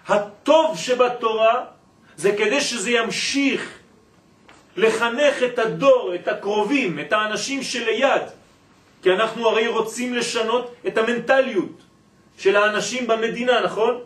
הטוב 0.07 0.77
שבתורה 0.77 1.65
זה 2.17 2.31
כדי 2.37 2.61
שזה 2.61 2.91
ימשיך 2.91 3.79
לחנך 4.77 5.43
את 5.45 5.59
הדור, 5.59 6.15
את 6.15 6.27
הקרובים, 6.27 6.99
את 6.99 7.13
האנשים 7.13 7.63
שליד. 7.63 8.21
כי 9.01 9.11
אנחנו 9.11 9.49
הרי 9.49 9.67
רוצים 9.67 10.13
לשנות 10.13 10.75
את 10.87 10.97
המנטליות 10.97 11.81
של 12.37 12.55
האנשים 12.55 13.07
במדינה, 13.07 13.61
נכון? 13.61 14.01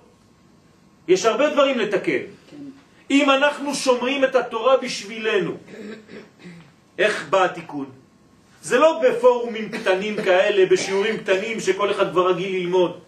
יש 1.08 1.26
הרבה 1.26 1.50
דברים 1.50 1.80
לתקן. 1.80 2.24
כן. 2.50 2.64
אם 3.12 3.30
אנחנו 3.30 3.76
שומרים 3.76 4.24
את 4.24 4.36
התורה 4.36 4.78
בשבילנו, 4.78 5.58
איך 6.98 7.30
בא 7.30 7.44
התיקון? 7.44 8.03
זה 8.64 8.80
לא 8.80 9.02
בפורומים 9.04 9.70
קטנים 9.70 10.16
כאלה, 10.16 10.66
בשיעורים 10.66 11.18
קטנים 11.18 11.60
שכל 11.60 11.92
אחד 11.92 12.12
כבר 12.12 12.28
רגיל 12.28 12.56
ללמוד. 12.56 13.00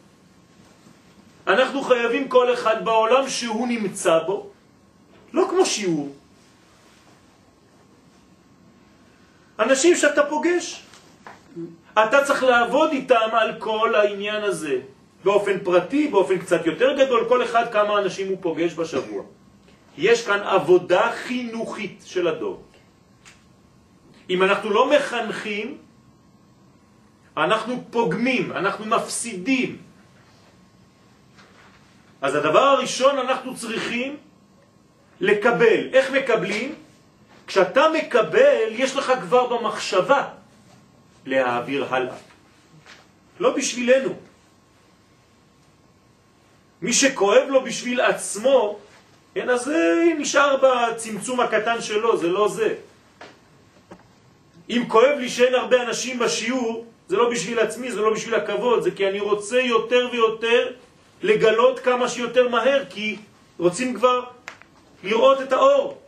אנחנו 1.47 1.81
חייבים 1.81 2.27
כל 2.27 2.53
אחד 2.53 2.85
בעולם 2.85 3.29
שהוא 3.29 3.67
נמצא 3.67 4.19
בו, 4.27 4.49
לא 5.33 5.47
כמו 5.49 5.65
שיעור. 5.65 6.09
אנשים 9.59 9.95
שאתה 9.95 10.23
פוגש, 10.23 10.83
אתה 11.93 12.23
צריך 12.23 12.43
לעבוד 12.43 12.91
איתם 12.91 13.29
על 13.31 13.55
כל 13.59 13.95
העניין 13.95 14.43
הזה, 14.43 14.79
באופן 15.23 15.59
פרטי, 15.63 16.07
באופן 16.07 16.37
קצת 16.37 16.65
יותר 16.65 16.97
גדול, 16.97 17.25
כל 17.29 17.43
אחד 17.43 17.71
כמה 17.71 17.99
אנשים 17.99 18.27
הוא 18.27 18.37
פוגש 18.41 18.73
בשבוע. 18.73 19.23
יש 19.97 20.25
כאן 20.25 20.39
עבודה 20.39 21.11
חינוכית 21.11 22.03
של 22.05 22.27
הדור. 22.27 22.64
אם 24.29 24.43
אנחנו 24.43 24.69
לא 24.69 24.89
מחנכים, 24.89 25.77
אנחנו 27.37 27.83
פוגמים, 27.91 28.51
אנחנו 28.51 28.85
מפסידים. 28.85 29.77
אז 32.21 32.35
הדבר 32.35 32.59
הראשון 32.59 33.17
אנחנו 33.19 33.55
צריכים 33.55 34.17
לקבל. 35.21 35.89
איך 35.93 36.11
מקבלים? 36.11 36.75
כשאתה 37.47 37.85
מקבל, 37.93 38.67
יש 38.69 38.95
לך 38.95 39.13
כבר 39.21 39.47
במחשבה 39.47 40.27
להעביר 41.25 41.95
הלאה. 41.95 42.15
לא 43.39 43.55
בשבילנו. 43.57 44.13
מי 46.81 46.93
שכואב 46.93 47.43
לו 47.47 47.63
בשביל 47.63 48.01
עצמו, 48.01 48.79
כן, 49.33 49.49
אז 49.49 49.61
זה 49.63 50.03
נשאר 50.17 50.57
בצמצום 50.57 51.39
הקטן 51.39 51.81
שלו, 51.81 52.17
זה 52.17 52.27
לא 52.27 52.47
זה. 52.49 52.75
אם 54.69 54.83
כואב 54.87 55.17
לי 55.17 55.29
שאין 55.29 55.55
הרבה 55.55 55.83
אנשים 55.83 56.19
בשיעור, 56.19 56.85
זה 57.07 57.15
לא 57.15 57.29
בשביל 57.29 57.59
עצמי, 57.59 57.91
זה 57.91 58.01
לא 58.01 58.13
בשביל 58.13 58.35
הכבוד, 58.35 58.83
זה 58.83 58.91
כי 58.91 59.07
אני 59.07 59.19
רוצה 59.19 59.59
יותר 59.59 60.09
ויותר 60.11 60.71
לגלות 61.21 61.79
כמה 61.79 62.09
שיותר 62.09 62.49
מהר, 62.49 62.83
כי 62.89 63.17
רוצים 63.57 63.93
כבר 63.93 64.23
לראות 65.03 65.41
את 65.41 65.53
האור. 65.53 66.01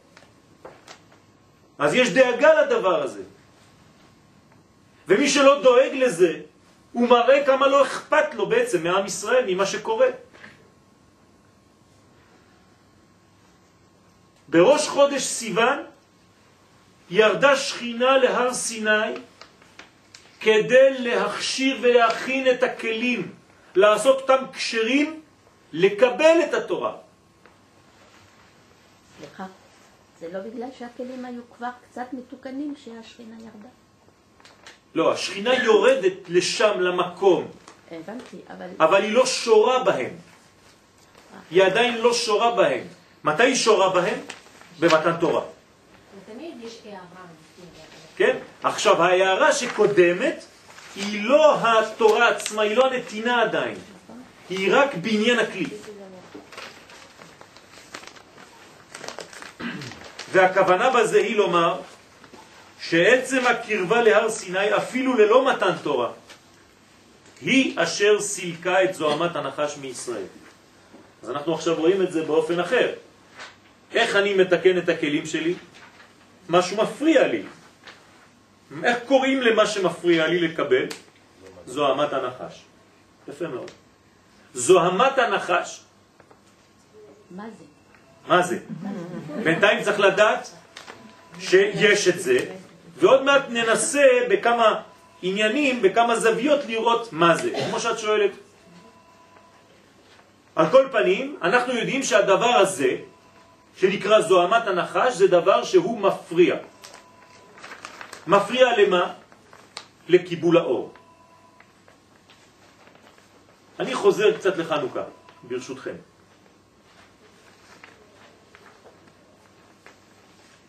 אז 1.79 1.93
יש 1.93 2.09
דאגה 2.09 2.61
לדבר 2.61 3.03
הזה. 3.03 3.21
ומי 5.07 5.29
שלא 5.29 5.61
דואג 5.61 5.93
לזה, 5.93 6.39
הוא 6.91 7.09
מראה 7.09 7.45
כמה 7.45 7.67
לא 7.67 7.83
אכפת 7.83 8.33
לו 8.33 8.49
בעצם 8.49 8.83
מעם 8.83 9.05
ישראל, 9.05 9.43
ממה 9.47 9.65
שקורה. 9.65 10.07
בראש 14.47 14.87
חודש 14.87 15.21
סיוון 15.21 15.83
ירדה 17.09 17.55
שכינה 17.55 18.17
להר 18.17 18.53
סיני 18.53 19.13
כדי 20.39 20.97
להכשיר 20.99 21.77
ולהכין 21.81 22.51
את 22.51 22.63
הכלים, 22.63 23.31
לעשות 23.75 24.21
אותם 24.21 24.43
קשרים, 24.53 25.21
לקבל 25.73 26.37
את 26.49 26.53
התורה. 26.53 26.93
סליחה, 29.19 29.45
זה 30.19 30.27
לא 30.33 30.39
בגלל 30.39 30.69
שהכלים 30.79 31.25
היו 31.25 31.41
כבר 31.57 31.69
קצת 31.89 32.13
מתוקנים 32.13 32.73
שהשכינה 32.83 33.35
ירדה. 33.35 33.69
לא, 34.95 35.13
השכינה 35.13 35.53
יורדת 35.53 36.29
לשם, 36.29 36.79
למקום, 36.79 37.47
הבנתי, 37.91 38.37
אבל... 38.49 38.69
אבל 38.79 39.03
היא 39.03 39.13
לא 39.13 39.25
שורה 39.25 39.83
בהם. 39.83 40.11
היא 41.51 41.63
עדיין 41.63 41.97
לא 41.97 42.13
שורה 42.13 42.55
בהם. 42.55 42.87
מתי 43.23 43.43
היא 43.43 43.55
שורה 43.55 43.89
בהם? 43.89 44.19
במתן 44.79 45.17
תורה. 45.19 45.41
הערה. 46.85 47.27
כן? 48.15 48.37
עכשיו, 48.63 49.03
ההערה 49.03 49.53
שקודמת 49.53 50.45
היא 50.95 51.23
לא 51.23 51.59
התורה 51.61 52.29
עצמה, 52.29 52.61
היא 52.61 52.77
לא 52.77 52.85
הנתינה 52.85 53.41
עדיין. 53.41 53.77
היא 54.49 54.75
רק 54.75 54.95
בעניין 54.95 55.39
הכלי. 55.39 55.65
והכוונה 60.31 60.89
בזה 60.89 61.17
היא 61.17 61.35
לומר 61.35 61.79
שעצם 62.81 63.47
הקרבה 63.47 64.01
להר 64.01 64.29
סיני 64.29 64.77
אפילו 64.77 65.13
ללא 65.13 65.51
מתן 65.51 65.71
תורה 65.83 66.11
היא 67.41 67.73
אשר 67.75 68.21
סילקה 68.21 68.83
את 68.83 68.93
זוהמת 68.93 69.35
הנחש 69.35 69.77
מישראל. 69.77 70.25
אז 71.23 71.29
אנחנו 71.29 71.53
עכשיו 71.53 71.75
רואים 71.75 72.01
את 72.01 72.11
זה 72.11 72.23
באופן 72.23 72.59
אחר. 72.59 72.93
איך 73.93 74.15
אני 74.15 74.33
מתקן 74.33 74.77
את 74.77 74.89
הכלים 74.89 75.25
שלי? 75.25 75.53
משהו 76.49 76.77
מפריע 76.83 77.27
לי. 77.27 77.43
איך 78.83 78.97
קוראים 79.07 79.41
למה 79.41 79.65
שמפריע 79.65 80.27
לי 80.27 80.39
לקבל? 80.39 80.85
זוהמת 81.65 82.13
הנחש. 82.13 82.63
יפה 83.27 83.47
מאוד. 83.47 83.71
זוהמת 84.53 85.17
הנחש. 85.17 85.81
מה 87.31 87.43
זה? 87.57 87.63
מה 88.27 88.41
זה? 88.41 88.59
בינתיים 89.43 89.83
צריך 89.83 89.99
לדעת 89.99 90.49
שיש 91.39 92.07
את 92.07 92.19
זה, 92.19 92.37
ועוד 92.97 93.23
מעט 93.23 93.43
ננסה 93.49 94.07
בכמה 94.29 94.81
עניינים, 95.21 95.81
בכמה 95.81 96.19
זוויות 96.19 96.65
לראות 96.65 97.13
מה 97.13 97.35
זה, 97.35 97.51
כמו 97.69 97.79
שאת 97.79 97.99
שואלת. 97.99 98.31
על 100.55 100.69
כל 100.71 100.87
פנים, 100.91 101.37
אנחנו 101.41 101.73
יודעים 101.73 102.03
שהדבר 102.03 102.55
הזה, 102.55 102.95
שנקרא 103.77 104.21
זוהמת 104.21 104.67
הנחש, 104.67 105.13
זה 105.13 105.27
דבר 105.27 105.63
שהוא 105.63 105.99
מפריע. 105.99 106.55
מפריע 108.27 108.67
למה? 108.77 109.13
לקיבול 110.09 110.57
האור. 110.57 110.93
אני 113.79 113.95
חוזר 113.95 114.37
קצת 114.37 114.57
לחנוכה, 114.57 115.03
ברשותכם. 115.43 115.95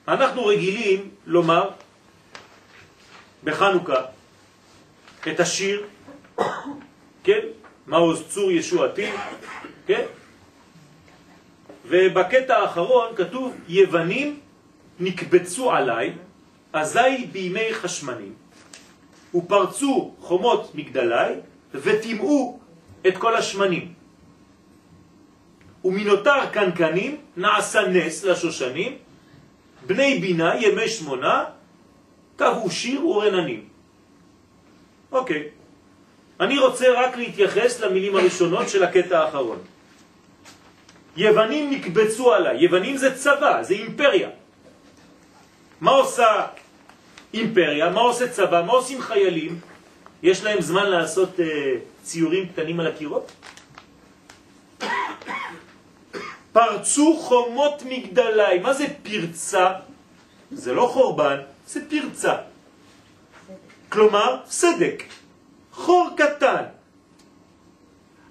אנחנו 0.09 0.47
רגילים 0.47 1.11
לומר 1.27 1.71
בחנוכה 3.45 4.01
את 5.29 5.41
השיר, 5.41 5.87
כן? 7.25 7.41
מעוז 7.87 8.23
צור 8.29 8.51
ישועתי, 8.51 9.11
כן? 9.87 10.05
ובקטע 11.89 12.57
האחרון 12.57 13.17
כתוב 13.17 13.55
יוונים 13.69 14.41
נקבצו 15.01 15.73
עליי, 15.73 16.13
אזי 16.73 17.27
בימי 17.33 17.75
חשמנים, 17.75 18.35
ופרצו 19.35 20.15
חומות 20.21 20.75
מגדלי 20.75 21.35
ותימאו 21.75 22.59
את 23.07 23.17
כל 23.17 23.37
השמנים. 23.37 23.93
ומנותר 25.85 26.47
קנקנים 26.53 27.17
נעשה 27.37 27.81
נס 27.89 28.25
לשושנים, 28.25 28.97
בני 29.87 30.19
בינה 30.19 30.53
ימי 30.61 30.89
שמונה 30.89 31.45
קבעו 32.37 32.71
שיר 32.71 33.07
ורננים. 33.07 33.69
אוקיי. 35.13 35.49
אני 36.41 36.59
רוצה 36.59 36.87
רק 36.97 37.17
להתייחס 37.17 37.81
למילים 37.81 38.17
הראשונות 38.17 38.69
של 38.69 38.85
הקטע 38.85 39.19
האחרון. 39.19 39.59
יוונים 41.19 41.71
נקבצו 41.71 42.33
עליי. 42.33 42.57
יוונים 42.63 42.97
זה 42.97 43.15
צבא, 43.15 43.63
זה 43.63 43.75
אימפריה. 43.75 44.29
מה 45.81 45.91
עושה 45.91 46.47
אימפריה? 47.35 47.91
מה 47.91 48.01
עושה 48.01 48.29
צבא? 48.29 48.63
מה 48.63 48.73
עושים 48.73 49.01
חיילים? 49.01 49.61
יש 50.23 50.45
להם 50.45 50.61
זמן 50.61 50.87
לעשות 50.87 51.31
uh, 51.39 51.43
ציורים 52.03 52.49
קטנים 52.49 52.81
על 52.81 52.87
הקירות? 52.87 53.33
פרצו 56.53 57.17
חומות 57.17 57.83
מגדלי. 57.83 58.59
מה 58.63 58.73
זה 58.73 58.87
פרצה? 59.03 59.73
זה 60.51 60.73
לא 60.73 60.87
חורבן, 60.87 61.39
זה 61.67 61.81
פרצה. 61.91 62.35
כלומר, 63.89 64.37
סדק. 64.47 65.03
חור 65.73 66.11
קטן. 66.17 66.63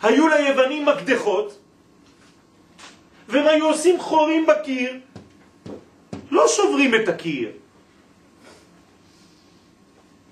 היו 0.02 0.28
ליוונים 0.28 0.86
מקדחות, 0.86 1.60
והם 3.28 3.48
היו 3.48 3.68
עושים 3.68 4.00
חורים 4.00 4.46
בקיר, 4.46 5.00
לא 6.32 6.48
שוברים 6.48 6.96
את 6.96 7.10
הקיר. 7.10 7.52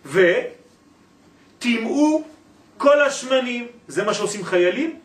וטימאו 0.06 2.24
כל 2.78 3.02
השמנים, 3.02 3.68
זה 3.88 4.04
מה 4.04 4.14
שעושים 4.14 4.44
חיילים? 4.44 5.00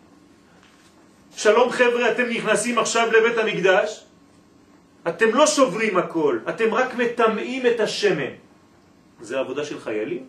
שלום 1.37 1.70
חבר'ה, 1.70 2.12
אתם 2.12 2.29
נכנסים 2.29 2.79
עכשיו 2.79 3.09
לבית 3.12 3.38
המקדש, 3.38 4.05
אתם 5.09 5.35
לא 5.35 5.46
שוברים 5.46 5.96
הכל, 5.96 6.38
אתם 6.48 6.74
רק 6.74 6.94
מטמאים 6.94 7.66
את 7.66 7.81
השמן. 7.81 8.33
זה 9.20 9.38
עבודה 9.38 9.64
של 9.64 9.81
חיילים? 9.81 10.29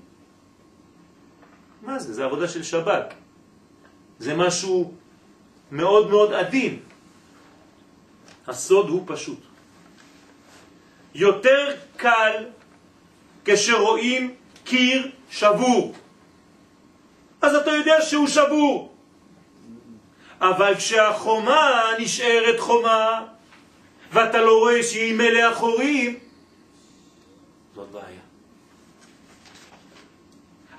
מה 1.82 2.00
זה? 2.00 2.14
זה 2.14 2.26
עבודה 2.26 2.48
של 2.48 2.64
שב"כ. 2.64 3.14
זה 4.20 4.34
משהו 4.34 4.94
מאוד 5.72 6.10
מאוד 6.10 6.34
עדין. 6.34 6.80
הסוד 8.48 8.90
הוא 8.90 9.04
פשוט. 9.06 9.40
יותר 11.16 11.76
קל 11.98 12.46
כשרואים 13.46 14.36
קיר 14.64 15.12
שבור. 15.30 15.94
אז 17.42 17.56
אתה 17.56 17.72
יודע 17.72 18.02
שהוא 18.02 18.28
שבור. 18.28 18.96
אבל 20.42 20.76
כשהחומה 20.76 21.84
נשארת 22.00 22.60
חומה, 22.60 23.26
ואתה 24.12 24.42
לא 24.42 24.60
רואה 24.60 24.84
שהיא 24.84 25.16
מלאה 25.16 25.56
חורים, 25.56 26.20
זאת 27.76 27.90
בעיה. 27.92 28.22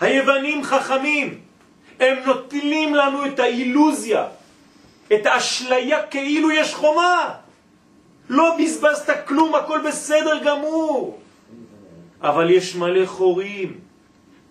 היוונים 0.00 0.64
חכמים, 0.64 1.40
הם 2.00 2.18
נוטלים 2.26 2.94
לנו 2.94 3.26
את 3.26 3.38
האילוזיה, 3.38 4.26
את 5.12 5.26
האשליה 5.26 6.06
כאילו 6.06 6.50
יש 6.50 6.74
חומה. 6.74 7.34
לא 8.28 8.56
בזבזת 8.58 9.26
כלום, 9.26 9.54
הכל 9.54 9.80
בסדר 9.88 10.44
גמור. 10.44 11.20
אבל 12.20 12.50
יש 12.50 12.76
מלא 12.76 13.06
חורים, 13.06 13.80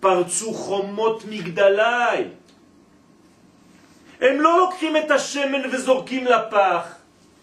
פרצו 0.00 0.52
חומות 0.54 1.24
מגדלי. 1.24 2.24
הם 4.20 4.40
לא 4.40 4.58
לוקחים 4.58 4.96
את 4.96 5.10
השמן 5.10 5.70
וזורקים 5.72 6.26
לפח, 6.26 6.94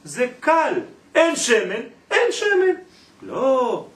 זה 0.03 0.27
קל. 0.39 0.73
אין 1.15 1.35
שמן, 1.35 1.81
אין 2.11 2.31
שמן. 2.31 2.75
לא, 3.21 3.87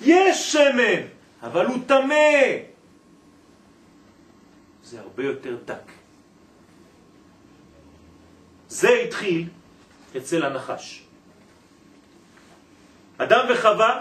יש 0.00 0.52
שמן, 0.52 1.02
אבל 1.42 1.66
הוא 1.66 1.76
תמה. 1.86 2.14
זה 4.84 5.00
הרבה 5.00 5.24
יותר 5.24 5.56
דק. 5.64 5.92
זה 8.68 8.88
התחיל 8.88 9.48
אצל 10.16 10.44
הנחש. 10.44 11.05
אדם 13.18 13.46
וחווה, 13.48 14.00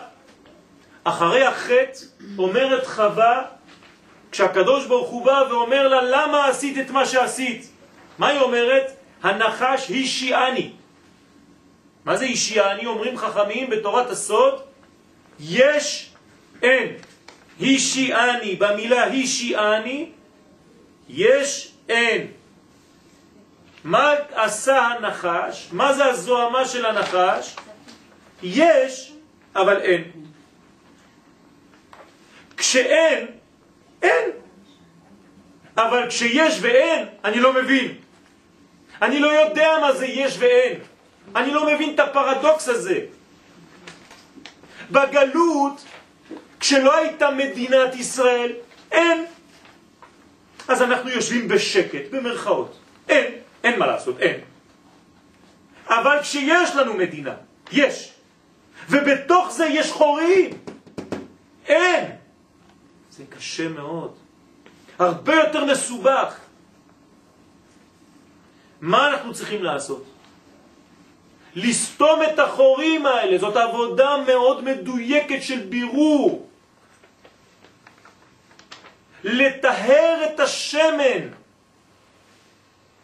אחרי 1.03 1.45
החטא, 1.45 1.99
אומרת 2.37 2.87
חווה, 2.87 3.41
כשהקדוש 4.31 4.85
ברוך 4.85 5.09
הוא 5.09 5.25
בא 5.25 5.43
ואומר 5.49 5.87
לה, 5.87 6.01
למה 6.01 6.47
עשית 6.47 6.77
את 6.77 6.91
מה 6.91 7.05
שעשית? 7.05 7.69
מה 8.17 8.27
היא 8.27 8.39
אומרת? 8.39 8.91
הנחש 9.23 9.91
שיעני. 9.91 10.71
מה 12.05 12.17
זה 12.17 12.25
אישיאני? 12.25 12.85
אומרים 12.85 13.17
חכמים 13.17 13.69
בתורת 13.69 14.09
הסוד, 14.09 14.61
יש, 15.39 16.09
אין. 16.61 16.87
הישיאני, 17.59 18.55
במילה 18.55 19.03
הישיאני, 19.03 20.09
יש, 21.09 21.71
אין. 21.89 22.27
מה 23.83 24.13
עשה 24.33 24.77
הנחש? 24.77 25.67
מה 25.71 25.93
זה 25.93 26.05
הזוהמה 26.05 26.65
של 26.65 26.85
הנחש? 26.85 27.55
יש, 28.43 29.13
אבל 29.55 29.81
אין. 29.81 30.03
כשאין, 32.57 33.27
אין. 34.01 34.29
אבל 35.77 36.09
כשיש 36.09 36.57
ואין, 36.61 37.05
אני 37.23 37.39
לא 37.39 37.53
מבין. 37.53 37.95
אני 39.01 39.19
לא 39.19 39.27
יודע 39.27 39.77
מה 39.81 39.93
זה 39.93 40.05
יש 40.05 40.35
ואין. 40.39 40.79
אני 41.35 41.51
לא 41.51 41.73
מבין 41.73 41.95
את 41.95 41.99
הפרדוקס 41.99 42.67
הזה. 42.69 42.99
בגלות, 44.91 45.85
כשלא 46.59 46.95
הייתה 46.95 47.31
מדינת 47.31 47.95
ישראל, 47.95 48.51
אין. 48.91 49.25
אז 50.67 50.81
אנחנו 50.81 51.09
יושבים 51.09 51.47
בשקט, 51.47 52.11
במרכאות. 52.11 52.77
אין, 53.09 53.33
אין 53.63 53.79
מה 53.79 53.87
לעשות, 53.87 54.19
אין. 54.19 54.39
אבל 55.87 56.17
כשיש 56.21 56.75
לנו 56.75 56.93
מדינה, 56.93 57.33
יש. 57.71 58.14
ובתוך 58.89 59.51
זה 59.51 59.65
יש 59.65 59.91
חורים. 59.91 60.49
אין. 61.65 62.11
זה 63.11 63.23
קשה 63.29 63.67
מאוד. 63.67 64.15
הרבה 64.99 65.35
יותר 65.35 65.65
מסובך. 65.65 66.37
מה 68.81 69.09
אנחנו 69.09 69.33
צריכים 69.33 69.63
לעשות? 69.63 70.05
לסתום 71.55 72.19
את 72.23 72.39
החורים 72.39 73.05
האלה, 73.05 73.37
זאת 73.37 73.55
עבודה 73.55 74.17
מאוד 74.27 74.63
מדויקת 74.63 75.41
של 75.41 75.59
בירור. 75.59 76.49
לטהר 79.23 80.17
את 80.25 80.39
השמן, 80.39 81.33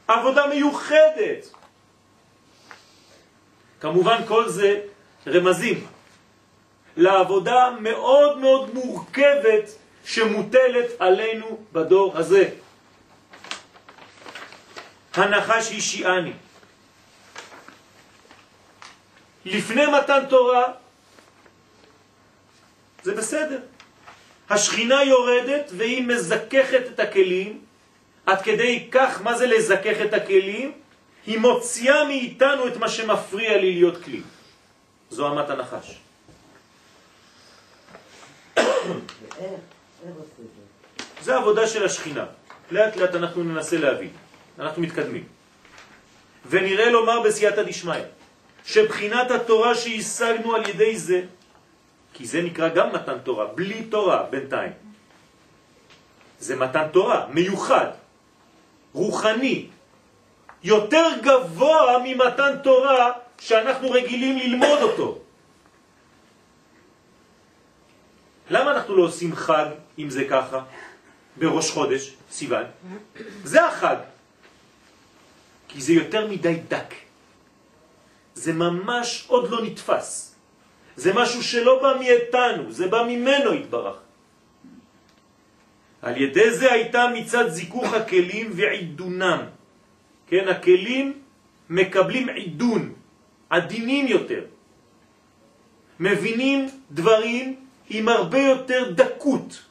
עבודה 0.08 0.48
מיוחדת. 0.48 1.54
כמובן 3.80 4.22
כל 4.28 4.50
זה 4.50 4.82
רמזים 5.28 5.88
לעבודה 6.98 7.70
מאוד 7.80 8.38
מאוד 8.38 8.74
מורכבת 8.74 9.70
שמוטלת 10.06 10.88
עלינו 11.00 11.58
בדור 11.74 12.18
הזה. 12.18 12.50
הנחש 15.14 15.72
השיעני. 15.72 16.34
לפני 19.46 19.86
מתן 19.86 20.26
תורה 20.30 20.64
זה 23.04 23.16
בסדר. 23.16 23.60
השכינה 24.50 25.04
יורדת 25.04 25.72
והיא 25.78 26.08
מזככת 26.08 26.82
את 26.94 27.00
הכלים, 27.00 27.62
עד 28.26 28.42
כדי 28.42 28.88
כך, 28.92 29.22
מה 29.22 29.38
זה 29.38 29.46
לזכך 29.48 29.98
את 30.06 30.14
הכלים? 30.14 30.72
היא 31.28 31.40
מוציאה 31.40 32.04
מאיתנו 32.06 32.68
את 32.68 32.78
מה 32.78 32.90
שמפריע 32.90 33.58
לי 33.58 33.74
להיות 33.74 34.04
כלי. 34.04 34.22
זו 35.12 35.32
אמת 35.32 35.50
הנחש. 35.50 36.00
זה 41.22 41.36
עבודה 41.36 41.68
של 41.68 41.86
השכינה. 41.86 42.26
לאט 42.72 42.96
לאט 42.96 43.16
אנחנו 43.16 43.44
ננסה 43.44 43.78
להבין. 43.78 44.10
אנחנו 44.60 44.82
מתקדמים. 44.82 45.24
ונראה 46.50 46.90
לומר 46.92 47.22
בסייעתא 47.22 47.64
דשמיא, 47.64 48.04
שבחינת 48.66 49.32
התורה 49.32 49.76
שהשגנו 49.76 50.56
על 50.56 50.70
ידי 50.70 50.98
זה, 50.98 51.22
כי 52.14 52.26
זה 52.26 52.42
נקרא 52.42 52.70
גם 52.70 52.94
מתן 52.94 53.20
תורה, 53.20 53.46
בלי 53.46 53.84
תורה 53.84 54.24
בינתיים. 54.30 54.72
זה 56.40 56.56
מתן 56.56 56.88
תורה, 56.92 57.28
מיוחד, 57.30 57.88
רוחני, 58.94 59.68
יותר 60.64 61.08
גבוה 61.22 61.98
ממתן 62.04 62.58
תורה 62.64 63.12
שאנחנו 63.42 63.92
רגילים 63.92 64.38
ללמוד 64.38 64.80
אותו. 64.82 65.20
למה 68.50 68.72
אנחנו 68.72 68.96
לא 68.96 69.04
עושים 69.04 69.36
חג 69.36 69.66
אם 70.00 70.10
זה 70.10 70.24
ככה? 70.30 70.60
בראש 71.38 71.72
חודש, 71.72 72.14
סיוון. 72.32 72.66
זה 73.44 73.66
החג. 73.66 73.96
כי 75.68 75.82
זה 75.82 75.94
יותר 75.94 76.28
מדי 76.28 76.56
דק. 76.68 76.94
זה 78.36 78.54
ממש 78.54 79.26
עוד 79.28 79.50
לא 79.52 79.66
נתפס. 79.66 80.36
זה 80.96 81.14
משהו 81.14 81.44
שלא 81.44 81.82
בא 81.82 81.92
מאיתנו, 82.00 82.72
זה 82.72 82.88
בא 82.88 83.04
ממנו 83.10 83.52
התברך. 83.52 83.98
על 86.02 86.18
ידי 86.18 86.52
זה 86.54 86.72
הייתה 86.72 87.08
מצד 87.14 87.50
זיכוך 87.50 87.94
הכלים 87.94 88.52
ועידונם. 88.56 89.42
כן, 90.28 90.48
הכלים 90.48 91.08
מקבלים 91.70 92.30
עידון, 92.30 93.01
עדינים 93.52 94.08
יותר. 94.08 94.44
מבינים 96.00 96.70
דברים 96.92 97.56
עם 97.90 98.08
הרבה 98.08 98.40
יותר 98.40 98.92
דקות. 98.92 99.62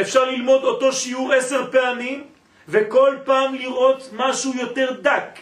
אפשר 0.00 0.24
ללמוד 0.24 0.62
אותו 0.64 0.92
שיעור 0.92 1.32
עשר 1.32 1.72
פעמים 1.72 2.24
וכל 2.68 3.16
פעם 3.24 3.54
לראות 3.54 4.08
משהו 4.12 4.54
יותר 4.54 4.92
דק. 5.02 5.38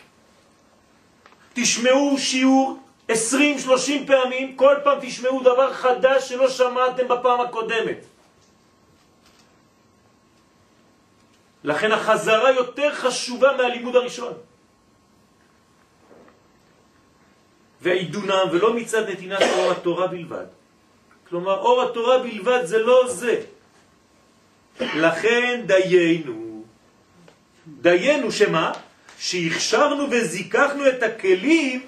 תשמעו 1.53 2.19
שיעור 2.19 2.79
20-30 3.09 3.13
פעמים, 4.07 4.57
כל 4.57 4.75
פעם 4.85 4.99
תשמעו 5.03 5.41
דבר 5.41 5.73
חדש 5.73 6.29
שלא 6.29 6.49
שמעתם 6.49 7.09
בפעם 7.09 7.41
הקודמת. 7.41 8.01
לכן 11.65 11.93
החזרה 11.93 12.51
יותר 12.51 12.95
חשובה 12.95 13.57
מהלימוד 13.57 13.97
הראשון. 13.97 14.33
ועידונם 17.83 18.47
ולא 18.53 18.75
מצד 18.75 19.11
נתינת 19.11 19.43
אור 19.43 19.71
התורה 19.71 20.07
בלבד. 20.07 20.47
כלומר, 21.29 21.59
אור 21.59 21.83
התורה 21.83 22.19
בלבד 22.19 22.65
זה 22.65 22.79
לא 22.79 23.09
זה. 23.09 23.41
לכן 24.81 25.63
דיינו. 25.67 26.63
דיינו 27.81 28.33
שמה? 28.33 28.73
שהכשרנו 29.19 30.11
וזיככנו 30.11 30.89
את 30.89 31.03
הכלים 31.03 31.83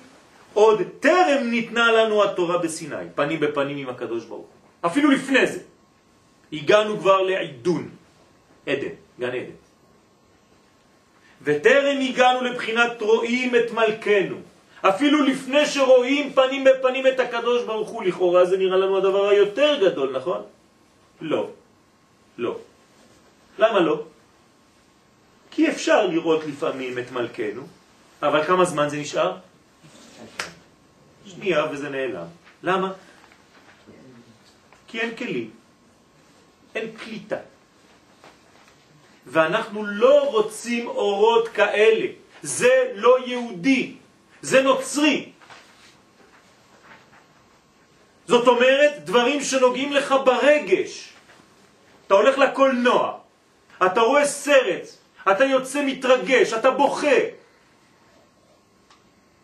עוד 0.55 0.83
טרם 1.01 1.51
ניתנה 1.51 1.93
לנו 1.93 2.25
התורה 2.25 2.59
בסיני, 2.59 3.05
פנים 3.15 3.41
בפנים 3.41 3.77
עם 3.77 3.89
הקדוש 3.89 4.25
ברוך 4.25 4.47
אפילו 4.87 5.11
לפני 5.11 5.47
זה. 5.47 5.59
הגענו 6.53 6.99
כבר 6.99 7.23
לעידון, 7.23 7.89
עדן, 8.67 8.95
גן 9.21 9.29
עדן. 9.29 9.59
וטרם 11.43 12.01
הגענו 12.01 12.43
לבחינת 12.43 13.03
רואים 13.03 13.55
את 13.55 13.71
מלכנו. 13.71 14.37
אפילו 14.83 15.23
לפני 15.23 15.67
שרואים 15.67 16.33
פנים 16.33 16.65
בפנים 16.65 17.07
את 17.07 17.21
הקדוש 17.21 17.65
ברוך 17.65 17.89
הוא, 17.89 18.05
לכאורה 18.05 18.45
זה 18.45 18.57
נראה 18.57 18.77
לנו 18.77 18.99
הדבר 18.99 19.29
היותר 19.29 19.79
גדול, 19.81 20.17
נכון? 20.17 20.43
לא. 21.21 21.51
לא. 22.39 22.59
למה 23.59 23.81
לא? 23.81 24.03
כי 25.51 25.69
אפשר 25.69 26.07
לראות 26.07 26.47
לפעמים 26.47 26.99
את 26.99 27.13
מלכנו, 27.13 27.63
אבל 28.23 28.45
כמה 28.45 28.65
זמן 28.65 28.89
זה 28.89 28.97
נשאר? 28.97 29.37
שנייה 31.27 31.67
וזה 31.73 31.89
נעלם. 31.89 32.27
למה? 32.63 32.93
כי 34.89 35.01
אין 35.01 35.17
כלים, 35.17 35.51
אין 36.75 36.97
קליטה. 36.97 37.37
ואנחנו 39.27 39.87
לא 39.87 40.31
רוצים 40.31 40.87
אורות 40.87 41.49
כאלה. 41.49 42.07
זה 42.43 42.93
לא 42.95 43.27
יהודי, 43.27 44.00
זה 44.43 44.63
נוצרי. 44.63 45.33
זאת 48.27 48.49
אומרת, 48.49 49.05
דברים 49.05 49.43
שנוגעים 49.43 49.93
לך 49.93 50.15
ברגש. 50.25 51.13
אתה 52.07 52.15
הולך 52.15 52.39
לקולנוע, 52.39 53.19
אתה 53.87 54.01
רואה 54.01 54.27
סרט, 54.27 54.87
אתה 55.31 55.45
יוצא 55.45 55.83
מתרגש, 55.87 56.53
אתה 56.53 56.71
בוכה. 56.71 57.19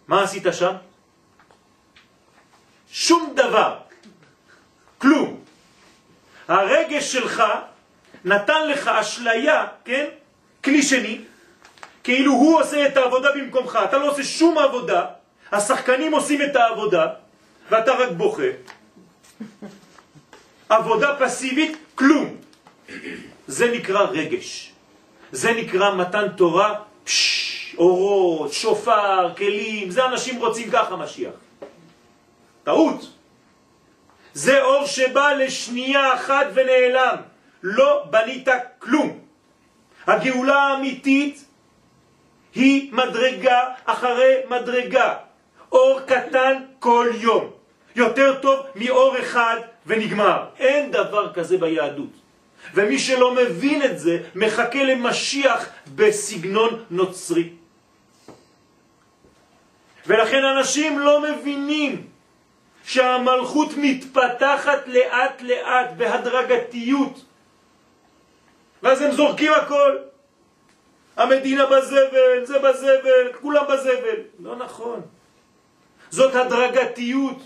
מה 0.08 0.22
עשית 0.22 0.42
שם? 0.52 0.74
שום 2.90 3.32
דבר. 3.36 3.78
כלום. 4.98 5.40
הרגש 6.48 7.12
שלך 7.12 7.42
נתן 8.24 8.68
לך 8.68 8.88
אשליה, 8.88 9.66
כן? 9.84 10.06
כלי 10.64 10.82
שני, 10.82 11.20
כאילו 12.06 12.32
הוא 12.32 12.60
עושה 12.60 12.86
את 12.86 12.96
העבודה 12.96 13.28
במקומך, 13.34 13.78
אתה 13.84 13.98
לא 13.98 14.10
עושה 14.10 14.24
שום 14.24 14.58
עבודה, 14.58 15.04
השחקנים 15.52 16.12
עושים 16.12 16.42
את 16.42 16.56
העבודה, 16.56 17.06
ואתה 17.70 17.92
רק 17.94 18.10
בוכה. 18.10 18.50
עבודה 20.68 21.16
פסיבית, 21.18 21.76
כלום. 21.94 22.36
זה 23.46 23.70
נקרא 23.70 24.00
רגש. 24.00 24.72
זה 25.32 25.52
נקרא 25.52 25.94
מתן 25.94 26.28
תורה, 26.36 26.74
פש, 27.04 27.74
אורות, 27.78 28.52
שופר, 28.52 29.34
כלים, 29.36 29.90
זה 29.90 30.06
אנשים 30.06 30.38
רוצים 30.38 30.70
ככה 30.70 30.96
משיח. 30.96 31.34
טעות. 32.64 33.10
זה 34.34 34.62
אור 34.62 34.86
שבא 34.86 35.32
לשנייה 35.32 36.14
אחת 36.14 36.46
ונעלם. 36.54 37.16
לא 37.62 38.04
בנית 38.10 38.48
כלום. 38.78 39.18
הגאולה 40.06 40.56
האמיתית 40.56 41.45
היא 42.56 42.92
מדרגה 42.92 43.60
אחרי 43.84 44.34
מדרגה. 44.48 45.14
אור 45.72 46.00
קטן 46.00 46.62
כל 46.78 47.10
יום. 47.14 47.50
יותר 47.96 48.40
טוב 48.40 48.66
מאור 48.74 49.18
אחד 49.20 49.56
ונגמר. 49.86 50.44
אין 50.58 50.90
דבר 50.90 51.32
כזה 51.32 51.58
ביהדות. 51.58 52.10
ומי 52.74 52.98
שלא 52.98 53.34
מבין 53.34 53.82
את 53.82 53.98
זה, 53.98 54.18
מחכה 54.34 54.82
למשיח 54.82 55.68
בסגנון 55.94 56.84
נוצרי. 56.90 57.48
ולכן 60.06 60.44
אנשים 60.44 60.98
לא 60.98 61.22
מבינים 61.22 62.06
שהמלכות 62.84 63.68
מתפתחת 63.76 64.86
לאט 64.86 65.42
לאט 65.42 65.90
בהדרגתיות 65.96 67.24
ואז 68.82 69.00
הם 69.00 69.10
זורקים 69.10 69.52
הכל 69.52 69.96
המדינה 71.16 71.66
בזבל, 71.66 72.44
זה 72.44 72.58
בזבל, 72.58 73.32
כולם 73.40 73.64
בזבל 73.72 74.20
לא 74.38 74.56
נכון 74.56 75.00
זאת 76.10 76.34
הדרגתיות 76.34 77.38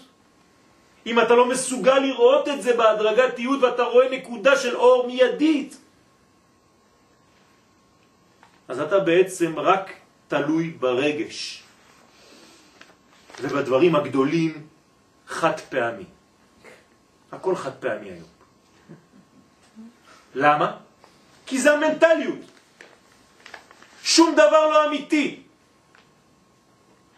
אם 1.06 1.20
אתה 1.20 1.34
לא 1.34 1.48
מסוגל 1.48 1.98
לראות 1.98 2.48
את 2.48 2.62
זה 2.62 2.76
בהדרגתיות 2.76 3.62
ואתה 3.62 3.82
רואה 3.82 4.08
נקודה 4.08 4.56
של 4.58 4.76
אור 4.76 5.06
מיידית 5.06 5.76
אז 8.68 8.80
אתה 8.80 8.98
בעצם 8.98 9.58
רק 9.58 9.92
תלוי 10.28 10.70
ברגש 10.70 11.62
ובדברים 13.42 13.96
הגדולים 13.96 14.66
חד 15.26 15.60
פעמי. 15.60 16.04
הכל 17.32 17.56
חד 17.56 17.74
פעמי 17.80 18.10
היום. 18.10 18.28
למה? 20.34 20.76
כי 21.46 21.60
זה 21.60 21.72
המנטליות. 21.72 22.49
שום 24.10 24.32
דבר 24.34 24.66
לא 24.66 24.86
אמיתי. 24.86 25.42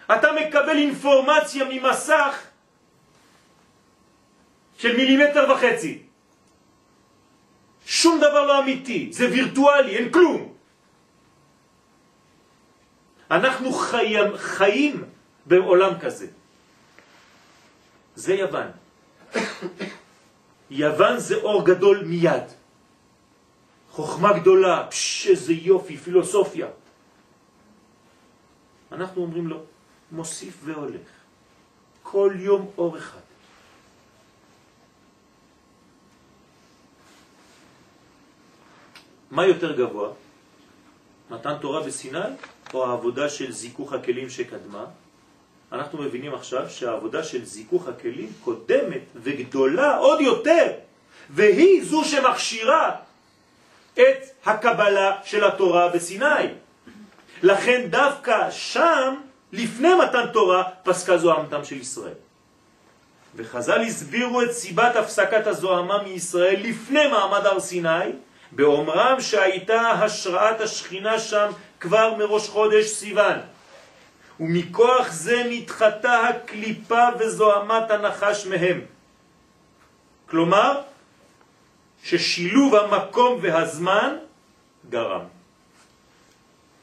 אתה 0.05 0.29
מקבל 0.33 0.77
אינפורמציה 0.77 1.65
ממסך 1.65 2.35
של 4.79 4.97
מילימטר 4.97 5.53
וחצי. 5.53 6.03
שום 7.87 8.19
דבר 8.19 8.45
לא 8.45 8.61
אמיתי, 8.61 9.09
זה 9.13 9.29
וירטואלי, 9.31 9.97
אין 9.97 10.13
כלום. 10.13 10.53
אנחנו 13.31 13.73
חיים, 13.73 14.37
חיים 14.37 15.05
בעולם 15.47 15.99
כזה. 15.99 16.27
זה 18.15 18.35
יוון. 18.35 18.69
יוון 20.71 21.19
זה 21.19 21.35
אור 21.41 21.65
גדול 21.65 22.05
מיד. 22.05 22.45
חוכמה 23.91 24.39
גדולה, 24.39 24.87
פש, 24.91 25.27
איזה 25.27 25.53
יופי, 25.53 25.97
פילוסופיה. 25.97 26.82
אנחנו 28.93 29.23
אומרים 29.23 29.49
לו, 29.49 29.63
מוסיף 30.13 30.55
והולך. 30.65 31.09
כל 32.03 32.33
יום 32.37 32.71
אור 32.79 32.99
אחד. 32.99 33.21
מה 39.31 39.47
יותר 39.47 39.77
גבוה? 39.77 40.11
מתן 41.31 41.59
תורה 41.61 41.83
בסיני 41.83 42.19
או 42.75 42.87
העבודה 42.87 43.29
של 43.29 43.53
זיכוך 43.53 43.93
הכלים 43.93 44.31
שקדמה? 44.31 44.85
אנחנו 45.73 46.03
מבינים 46.03 46.35
עכשיו 46.35 46.71
שהעבודה 46.71 47.25
של 47.25 47.45
זיכוך 47.45 47.89
הכלים 47.89 48.33
קודמת 48.45 49.03
וגדולה 49.15 49.97
עוד 49.97 50.21
יותר, 50.21 50.73
והיא 51.31 51.85
זו 51.85 52.05
שמכשירה 52.05 52.97
את 53.95 54.21
הקבלה 54.45 55.19
של 55.25 55.45
התורה 55.45 55.89
בסיני. 55.89 56.62
לכן 57.43 57.87
דווקא 57.91 58.51
שם, 58.51 59.15
לפני 59.53 59.95
מתן 59.95 60.27
תורה, 60.33 60.63
פסקה 60.83 61.19
זוהמתם 61.19 61.65
של 61.65 61.77
ישראל. 61.77 62.15
וחז"ל 63.37 63.81
הסבירו 63.81 64.43
את 64.43 64.53
סיבת 64.53 64.97
הפסקת 64.97 65.47
הזוהמה 65.47 66.03
מישראל 66.03 66.61
לפני 66.63 67.09
מעמד 67.09 67.47
הר 67.47 67.61
סיני, 67.61 68.13
באומרם 68.53 69.21
שהייתה 69.21 69.81
השראת 69.91 70.61
השכינה 70.61 71.19
שם 71.19 71.51
כבר 71.81 72.15
מראש 72.15 72.49
חודש 72.49 72.87
סיוון. 72.87 73.39
ומכוח 74.41 75.13
זה 75.13 75.45
נדחתה 75.51 76.21
הקליפה 76.29 77.09
וזוהמת 77.19 77.91
הנחש 77.91 78.47
מהם. 78.47 78.81
כלומר, 80.31 80.81
ששילוב 82.05 82.75
המקום 82.75 83.39
והזמן 83.43 84.17
גרם. 84.91 85.32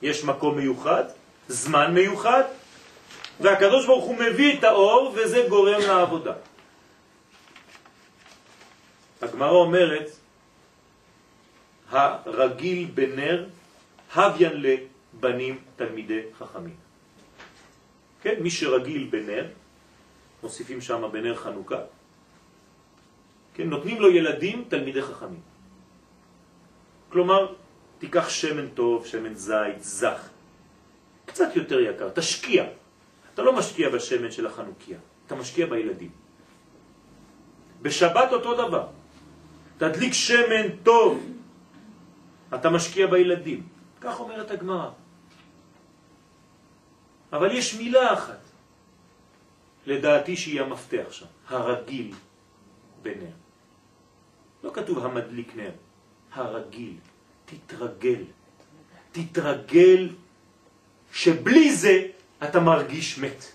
יש 0.01 0.23
מקום 0.23 0.57
מיוחד, 0.57 1.03
זמן 1.47 1.93
מיוחד, 1.93 2.43
והקדוש 3.39 3.85
ברוך 3.85 4.05
הוא 4.05 4.15
מביא 4.15 4.59
את 4.59 4.63
האור 4.63 5.13
וזה 5.15 5.45
גורם 5.49 5.81
לעבודה. 5.87 6.33
הגמרא 9.21 9.51
אומרת, 9.51 10.09
הרגיל 11.91 12.87
בנר 12.93 13.45
הביין 14.15 14.53
לבנים 14.61 15.59
תלמידי 15.75 16.21
חכמים. 16.37 16.75
כן, 18.21 18.35
מי 18.39 18.51
שרגיל 18.51 19.07
בנר, 19.09 19.45
מוסיפים 20.43 20.81
שם 20.81 21.03
בנר 21.11 21.35
חנוכה, 21.35 21.81
כן, 23.53 23.69
נותנים 23.69 24.01
לו 24.01 24.11
ילדים 24.11 24.65
תלמידי 24.69 25.01
חכמים. 25.01 25.41
כלומר, 27.09 27.53
תיקח 27.99 28.29
שמן 28.29 28.67
טוב, 28.67 29.05
שמן 29.05 29.33
זית, 29.33 29.83
זך, 29.83 30.29
קצת 31.25 31.55
יותר 31.55 31.79
יקר, 31.79 32.09
תשקיע. 32.09 32.65
אתה 33.33 33.41
לא 33.41 33.55
משקיע 33.55 33.89
בשמן 33.89 34.31
של 34.31 34.47
החנוכיה, 34.47 34.97
אתה 35.27 35.35
משקיע 35.35 35.65
בילדים. 35.65 36.11
בשבת 37.81 38.31
אותו 38.31 38.67
דבר. 38.67 38.87
תדליק 39.77 40.13
שמן 40.13 40.83
טוב, 40.83 41.25
אתה 42.55 42.69
משקיע 42.69 43.07
בילדים. 43.07 43.67
כך 44.01 44.19
אומרת 44.19 44.51
הגמרא. 44.51 44.89
אבל 47.33 47.51
יש 47.51 47.75
מילה 47.75 48.13
אחת, 48.13 48.43
לדעתי 49.85 50.37
שהיא 50.37 50.61
המפתח 50.61 51.11
שם, 51.11 51.25
הרגיל 51.47 52.13
בנר. 53.01 53.35
לא 54.63 54.71
כתוב 54.73 55.05
המדליק 55.05 55.55
נר, 55.55 55.71
הרגיל. 56.33 56.97
תתרגל. 57.49 58.23
תתרגל 59.11 60.09
שבלי 61.13 61.73
זה 61.73 62.05
אתה 62.43 62.59
מרגיש 62.59 63.17
מת. 63.17 63.45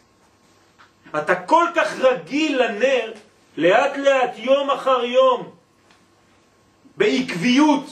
אתה 1.19 1.35
כל 1.35 1.67
כך 1.77 1.95
רגיל 2.01 2.63
לנר, 2.63 3.13
לאט 3.57 3.97
לאט, 3.97 4.31
יום 4.37 4.71
אחר 4.71 5.05
יום, 5.05 5.55
בעקביות, 6.97 7.87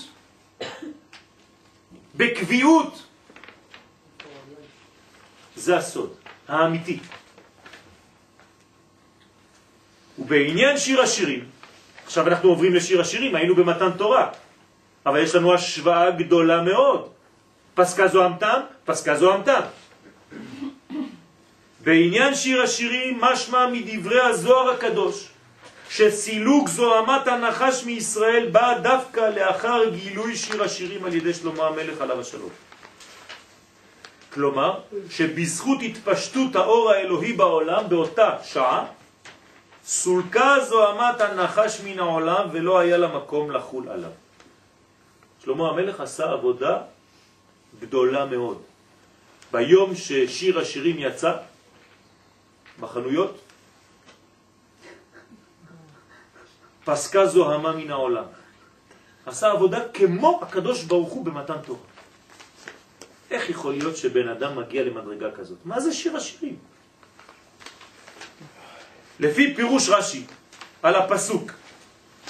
בקביעות, 2.15 3.03
זה 5.57 5.77
הסוד 5.77 6.15
האמיתי. 6.49 6.99
ובעניין 10.19 10.79
שיר 10.79 11.01
השירים, 11.01 11.45
עכשיו 12.05 12.29
אנחנו 12.29 12.49
עוברים 12.49 12.75
לשיר 12.75 13.01
השירים, 13.01 13.35
היינו 13.35 13.55
במתן 13.55 13.91
תורה, 13.99 14.31
אבל 15.07 15.23
יש 15.23 15.35
לנו 15.35 15.55
השוואה 15.55 16.11
גדולה 16.11 16.63
מאוד. 16.63 17.09
פסקה 17.75 18.09
זוהמתם, 18.09 18.61
פסקה 18.85 19.17
זוהמתם. 19.17 19.61
בעניין 21.85 22.35
שיר 22.35 22.63
השירים 22.63 23.21
משמע 23.21 23.67
מדברי 23.67 24.21
הזוהר 24.21 24.71
הקדוש 24.71 25.29
שסילוק 25.91 26.69
זוהמת 26.69 27.29
הנחש 27.29 27.85
מישראל 27.85 28.49
בא 28.53 28.79
דווקא 28.79 29.21
לאחר 29.21 29.89
גילוי 29.89 30.37
שיר 30.37 30.63
השירים 30.63 31.05
על 31.05 31.15
ידי 31.15 31.35
שלמה 31.35 31.67
המלך 31.67 32.01
עליו 32.01 32.21
השלום. 32.21 32.51
כלומר, 34.33 34.79
שבזכות 35.11 35.79
התפשטות 35.83 36.57
האור 36.57 36.91
האלוהי 36.91 37.33
בעולם 37.33 37.89
באותה 37.89 38.31
שעה, 38.45 38.85
סולקה 39.85 40.57
זוהמת 40.69 41.21
הנחש 41.21 41.81
מן 41.85 41.99
העולם 41.99 42.49
ולא 42.53 42.79
היה 42.79 42.97
לה 42.97 43.09
מקום 43.09 43.51
לחול 43.51 43.89
עליו. 43.89 44.11
שלמה 45.45 45.69
המלך 45.69 46.01
עשה 46.01 46.31
עבודה 46.31 46.79
גדולה 47.81 48.27
מאוד. 48.27 48.63
ביום 49.53 49.95
ששיר 49.95 50.59
השירים 50.59 50.97
יצא 50.99 51.37
בחנויות, 52.81 53.39
פסקה 56.85 57.27
זוהמה 57.27 57.73
מן 57.73 57.91
העולם. 57.91 58.25
עשה 59.27 59.51
עבודה 59.51 59.89
כמו 59.95 60.41
הקדוש 60.43 60.83
ברוך 60.83 61.13
הוא 61.13 61.25
במתן 61.25 61.59
תורה. 61.67 61.87
איך 63.31 63.51
יכול 63.51 63.73
להיות 63.73 63.97
שבן 63.97 64.29
אדם 64.29 64.59
מגיע 64.59 64.83
למדרגה 64.85 65.31
כזאת? 65.31 65.59
מה 65.65 65.81
זה 65.81 65.93
שיר 65.93 66.17
השירים? 66.17 66.57
לפי 69.21 69.55
פירוש 69.55 69.89
רש"י 69.89 70.27
על 70.83 70.95
הפסוק, 70.95 71.53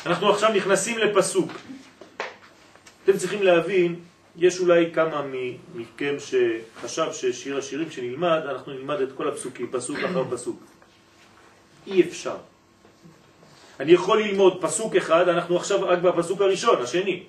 אנחנו 0.06 0.32
עכשיו 0.32 0.52
נכנסים 0.52 0.98
לפסוק. 0.98 1.52
אתם 3.04 3.16
צריכים 3.18 3.42
להבין, 3.42 4.00
יש 4.36 4.60
אולי 4.60 4.90
כמה 4.94 5.22
מכם 5.74 6.14
שחשב 6.18 7.12
ששיר 7.12 7.58
השירים 7.58 7.90
שנלמד, 7.90 8.40
אנחנו 8.48 8.72
נלמד 8.72 9.00
את 9.00 9.08
כל 9.16 9.28
הפסוקים, 9.28 9.68
פסוק 9.70 9.98
אחר 9.98 10.24
פסוק. 10.30 10.60
אי 11.86 12.02
אפשר. 12.02 12.36
אני 13.80 13.92
יכול 13.92 14.22
ללמוד 14.22 14.58
פסוק 14.60 14.96
אחד, 14.96 15.28
אנחנו 15.28 15.56
עכשיו 15.56 15.88
רק 15.88 15.98
בפסוק 15.98 16.40
הראשון, 16.40 16.82
השני. 16.82 17.22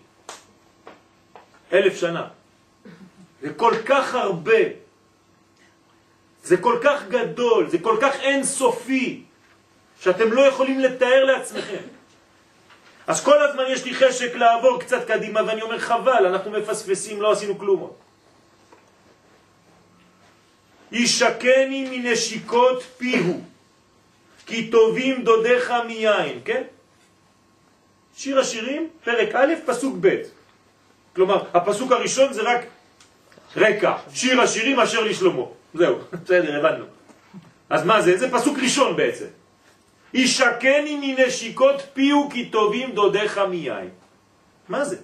אלף 1.73 1.99
שנה. 1.99 2.27
זה 3.41 3.53
כל 3.53 3.73
כך 3.86 4.15
הרבה, 4.15 4.62
זה 6.43 6.57
כל 6.57 6.79
כך 6.83 7.03
גדול, 7.07 7.69
זה 7.69 7.77
כל 7.79 7.97
כך 8.01 8.15
אינסופי, 8.19 9.23
שאתם 9.99 10.33
לא 10.33 10.41
יכולים 10.41 10.79
לתאר 10.79 11.23
לעצמכם. 11.25 11.83
אז 13.07 13.23
כל 13.23 13.43
הזמן 13.43 13.63
יש 13.69 13.85
לי 13.85 13.93
חשק 13.95 14.35
לעבור 14.35 14.79
קצת 14.79 15.07
קדימה, 15.07 15.41
ואני 15.47 15.61
אומר 15.61 15.79
חבל, 15.79 16.25
אנחנו 16.25 16.51
מפספסים, 16.51 17.21
לא 17.21 17.31
עשינו 17.31 17.59
כלום. 17.59 17.91
ישקני 20.91 21.87
מנשיקות 21.91 22.83
פיהו, 22.97 23.41
כי 24.45 24.69
טובים 24.69 25.23
דודיך 25.23 25.73
מיין, 25.87 26.39
כן? 26.45 26.63
שיר 28.15 28.39
השירים, 28.39 28.89
פרק 29.03 29.29
א', 29.35 29.53
פסוק 29.65 29.95
ב'. 30.01 30.15
כלומר, 31.15 31.43
הפסוק 31.53 31.91
הראשון 31.91 32.33
זה 32.33 32.41
רק 32.41 32.61
רקע, 33.57 33.97
שיר 34.13 34.41
השירים 34.41 34.79
אשר 34.79 35.01
לשלמה. 35.03 35.43
זהו, 35.73 35.99
בסדר, 36.23 36.59
הבנו. 36.59 36.85
אז 37.69 37.85
מה 37.85 38.01
זה? 38.01 38.17
זה 38.17 38.31
פסוק 38.31 38.57
ראשון 38.59 38.95
בעצם. 38.95 39.42
ישקני 40.13 40.95
מנשיקות 41.02 41.82
פיהו 41.93 42.30
כי 42.30 42.49
טובים 42.49 42.91
דודיך 42.91 43.38
מיין. 43.38 43.89
מה 44.69 44.86
זה? 44.86 44.97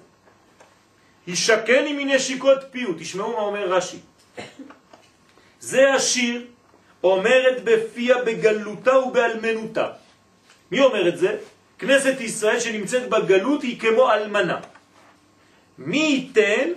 ישקני 1.28 1.94
מנשיקות 1.94 2.60
פיהו, 2.72 2.94
תשמעו 3.00 3.32
מה 3.32 3.40
אומר 3.40 3.68
רש"י. 3.68 3.98
זה 5.60 5.94
השיר 5.94 6.46
אומרת 7.04 7.64
בפיה 7.64 8.24
בגלותה 8.24 8.98
ובאלמנותה. 8.98 9.88
מי 10.72 10.80
אומר 10.80 11.10
את 11.10 11.18
זה? 11.18 11.38
כנסת 11.80 12.22
ישראל 12.22 12.60
שנמצאת 12.60 13.10
בגלות 13.10 13.62
היא 13.62 13.80
כמו 13.80 14.12
אלמנה. 14.12 14.60
מי 15.78 15.98
ייתן, 15.98 16.70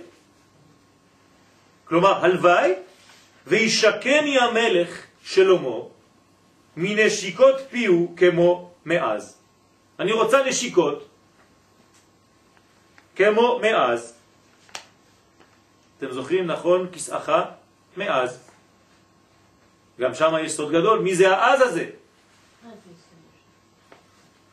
כלומר 1.85 2.25
הלוואי, 2.25 2.73
וישקני 3.47 4.39
המלך 4.39 4.89
שלמה 5.23 5.92
מנשיקות 6.77 7.55
פיהו 7.69 8.13
כמו 8.17 8.71
מאז. 8.85 9.37
אני 9.99 10.11
רוצה 10.11 10.43
נשיקות 10.43 11.07
כמו 13.15 13.59
מאז. 13.61 14.13
אתם 15.97 16.11
זוכרים, 16.11 16.47
נכון, 16.47 16.87
כסאך 16.93 17.31
מאז. 17.97 18.49
גם 19.99 20.13
שם 20.15 20.33
יש 20.41 20.51
סוד 20.51 20.71
גדול, 20.71 20.99
מי 20.99 21.15
זה 21.15 21.29
האז 21.29 21.61
הזה? 21.61 21.89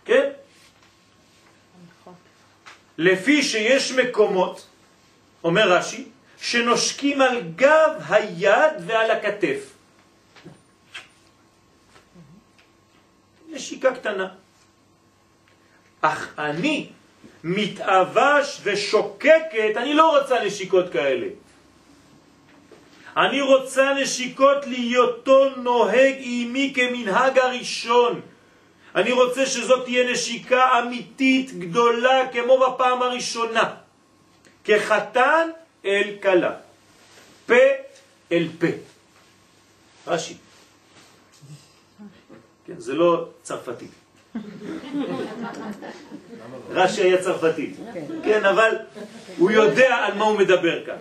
כן? 0.05 0.31
לפי 2.99 3.43
שיש 3.43 3.93
מקומות, 3.93 4.67
אומר 5.45 5.73
רש"י, 5.73 6.09
שנושקים 6.41 7.21
על 7.21 7.41
גב 7.57 7.91
היד 8.09 8.73
ועל 8.87 9.11
הכתף. 9.11 9.80
נשיקה 13.51 13.95
קטנה. 13.95 14.29
אך 16.01 16.35
אני 16.39 16.89
מתאבש 17.45 18.61
ושוקקת, 18.63 19.77
אני 19.77 19.95
לא 19.95 20.19
רוצה 20.19 20.45
נשיקות 20.45 20.93
כאלה. 20.93 21.27
אני 23.17 23.41
רוצה 23.41 23.95
נשיקות 24.03 24.67
להיותו 24.67 25.49
נוהג 25.57 26.15
עימי 26.19 26.73
כמנהג 26.77 27.39
הראשון. 27.39 28.21
אני 28.95 29.13
רוצה 29.13 29.47
שזאת 29.47 29.85
תהיה 29.85 30.13
נשיקה 30.13 30.79
אמיתית 30.79 31.59
גדולה 31.59 32.29
כמו 32.33 32.59
בפעם 32.59 33.03
הראשונה. 33.03 33.75
כחתן 34.65 35.49
אל 35.85 36.17
קלה. 36.21 36.53
פה 37.47 37.55
אל 38.33 38.49
פה. 38.59 38.67
רש"י. 40.07 40.50
כן, 42.71 42.81
זה 42.81 42.95
לא 42.95 43.29
צרפתי. 43.43 43.87
רש"י 46.71 47.03
היה 47.03 47.23
צרפתי. 47.23 47.75
כן, 48.25 48.45
אבל 48.45 48.77
הוא 49.39 49.51
יודע 49.51 49.97
על 49.97 50.15
מה 50.15 50.25
הוא 50.25 50.39
מדבר 50.39 50.87
כאן. 50.87 50.97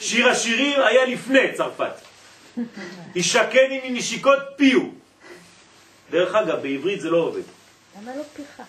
שיר 0.00 0.28
השירים 0.28 0.80
היה 0.80 1.04
לפני 1.04 1.52
צרפת. 1.56 1.92
ישקני 3.14 3.90
מנשיקות 3.90 4.38
פיו. 4.56 4.80
דרך 6.10 6.34
אגב, 6.34 6.62
בעברית 6.62 7.00
זה 7.00 7.10
לא 7.10 7.16
עובד. 7.16 7.42
למה 8.00 8.16
לא 8.16 8.22
פיך? 8.22 8.62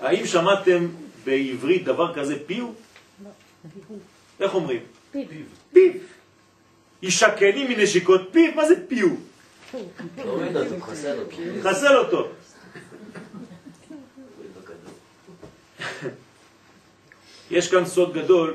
האם 0.00 0.26
שמעתם 0.26 0.88
בעברית 1.24 1.84
דבר 1.84 2.14
כזה 2.14 2.46
פיו? 2.46 2.68
לא. 3.24 3.30
איך 4.40 4.54
אומרים? 4.54 4.80
פיו. 5.12 5.22
פיו. 5.72 5.92
ישקני 7.02 7.64
מנשיקות 7.68 8.20
פיו, 8.32 8.54
מה 8.54 8.68
זה 8.68 8.74
פיו? 8.88 9.08
חסל 11.62 11.96
אותו. 11.96 12.28
יש 17.50 17.70
כאן 17.70 17.86
סוד 17.86 18.14
גדול 18.14 18.54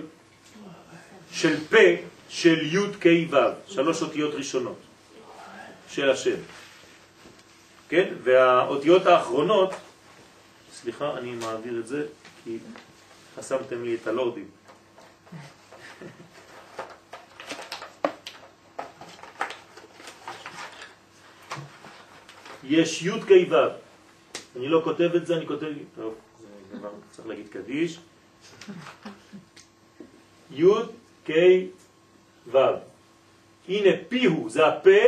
של 1.31 1.57
פה 1.69 1.77
של 2.29 2.75
י' 2.75 2.93
כ' 3.01 3.33
ו', 3.33 3.35
שלוש 3.67 4.01
אותיות 4.01 4.33
ראשונות 4.33 4.79
של 5.89 6.09
השם. 6.09 6.35
כן? 7.89 8.13
והאותיות 8.23 9.05
האחרונות, 9.05 9.73
סליחה, 10.73 11.17
אני 11.17 11.31
מעביר 11.31 11.79
את 11.79 11.87
זה 11.87 12.05
כי 12.43 12.57
חסמתם 13.37 13.83
לי 13.83 13.95
את 13.95 14.07
הלורדים. 14.07 14.47
יש 22.71 23.03
י' 23.03 23.21
כ' 23.27 23.51
ו'. 23.51 23.55
אני 24.55 24.67
לא 24.67 24.81
כותב 24.83 25.15
את 25.15 25.27
זה, 25.27 25.37
אני 25.37 25.47
כותב... 25.47 25.67
טוב, 25.95 26.15
זה 26.71 26.77
כבר 26.77 26.89
צריך 27.11 27.27
להגיד 27.27 27.47
קדיש. 27.49 27.99
י' 30.51 30.65
כ' 31.25 31.31
ו'. 32.47 32.57
הנה 33.67 33.89
פיהו, 34.09 34.49
זה 34.49 34.67
הפה 34.67 35.01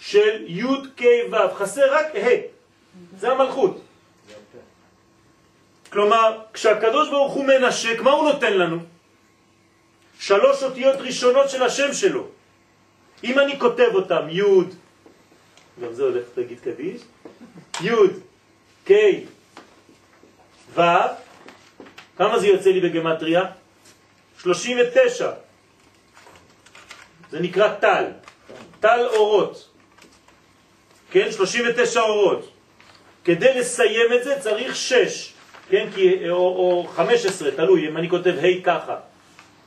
של 0.00 0.44
י' 0.46 0.64
כ' 0.96 1.04
ו'. 1.30 1.54
חסר 1.54 1.94
רק 1.94 2.06
ה'. 2.14 2.28
זה 3.18 3.32
המלכות. 3.32 3.80
כלומר, 5.92 6.40
כשהקדוש 6.52 7.08
ברוך 7.08 7.32
הוא 7.32 7.44
מנשק, 7.44 8.00
מה 8.00 8.10
הוא 8.10 8.32
נותן 8.32 8.52
לנו? 8.52 8.78
שלוש 10.18 10.62
אותיות 10.62 10.96
ראשונות 10.96 11.50
של 11.50 11.62
השם 11.62 11.92
שלו. 11.92 12.26
אם 13.24 13.38
אני 13.38 13.58
כותב 13.58 13.90
אותם, 13.94 14.28
י' 14.28 14.42
גם 15.82 15.92
זה 15.92 16.02
הולך 16.02 16.24
להגיד 16.36 16.60
קדיש, 16.60 17.00
י' 17.80 17.90
ק' 18.88 18.92
ו', 20.74 20.80
כמה 22.16 22.38
זה 22.38 22.46
יוצא 22.46 22.70
לי 22.70 22.80
בגמטריה? 22.80 23.42
39. 24.38 25.32
זה 27.30 27.40
נקרא 27.40 27.74
טל, 27.74 28.04
טל 28.80 29.06
אורות. 29.06 29.70
כן, 31.10 31.32
39 31.32 32.00
אורות. 32.00 32.52
כדי 33.24 33.60
לסיים 33.60 34.12
את 34.12 34.24
זה 34.24 34.40
צריך 34.40 34.76
6, 34.76 35.32
כן, 35.68 35.88
כי, 35.94 36.30
או, 36.30 36.36
או 36.36 36.86
15, 36.96 37.50
תלוי, 37.50 37.88
אם 37.88 37.96
אני 37.96 38.10
כותב 38.10 38.34
ה' 38.42 38.64
ככה. 38.64 38.96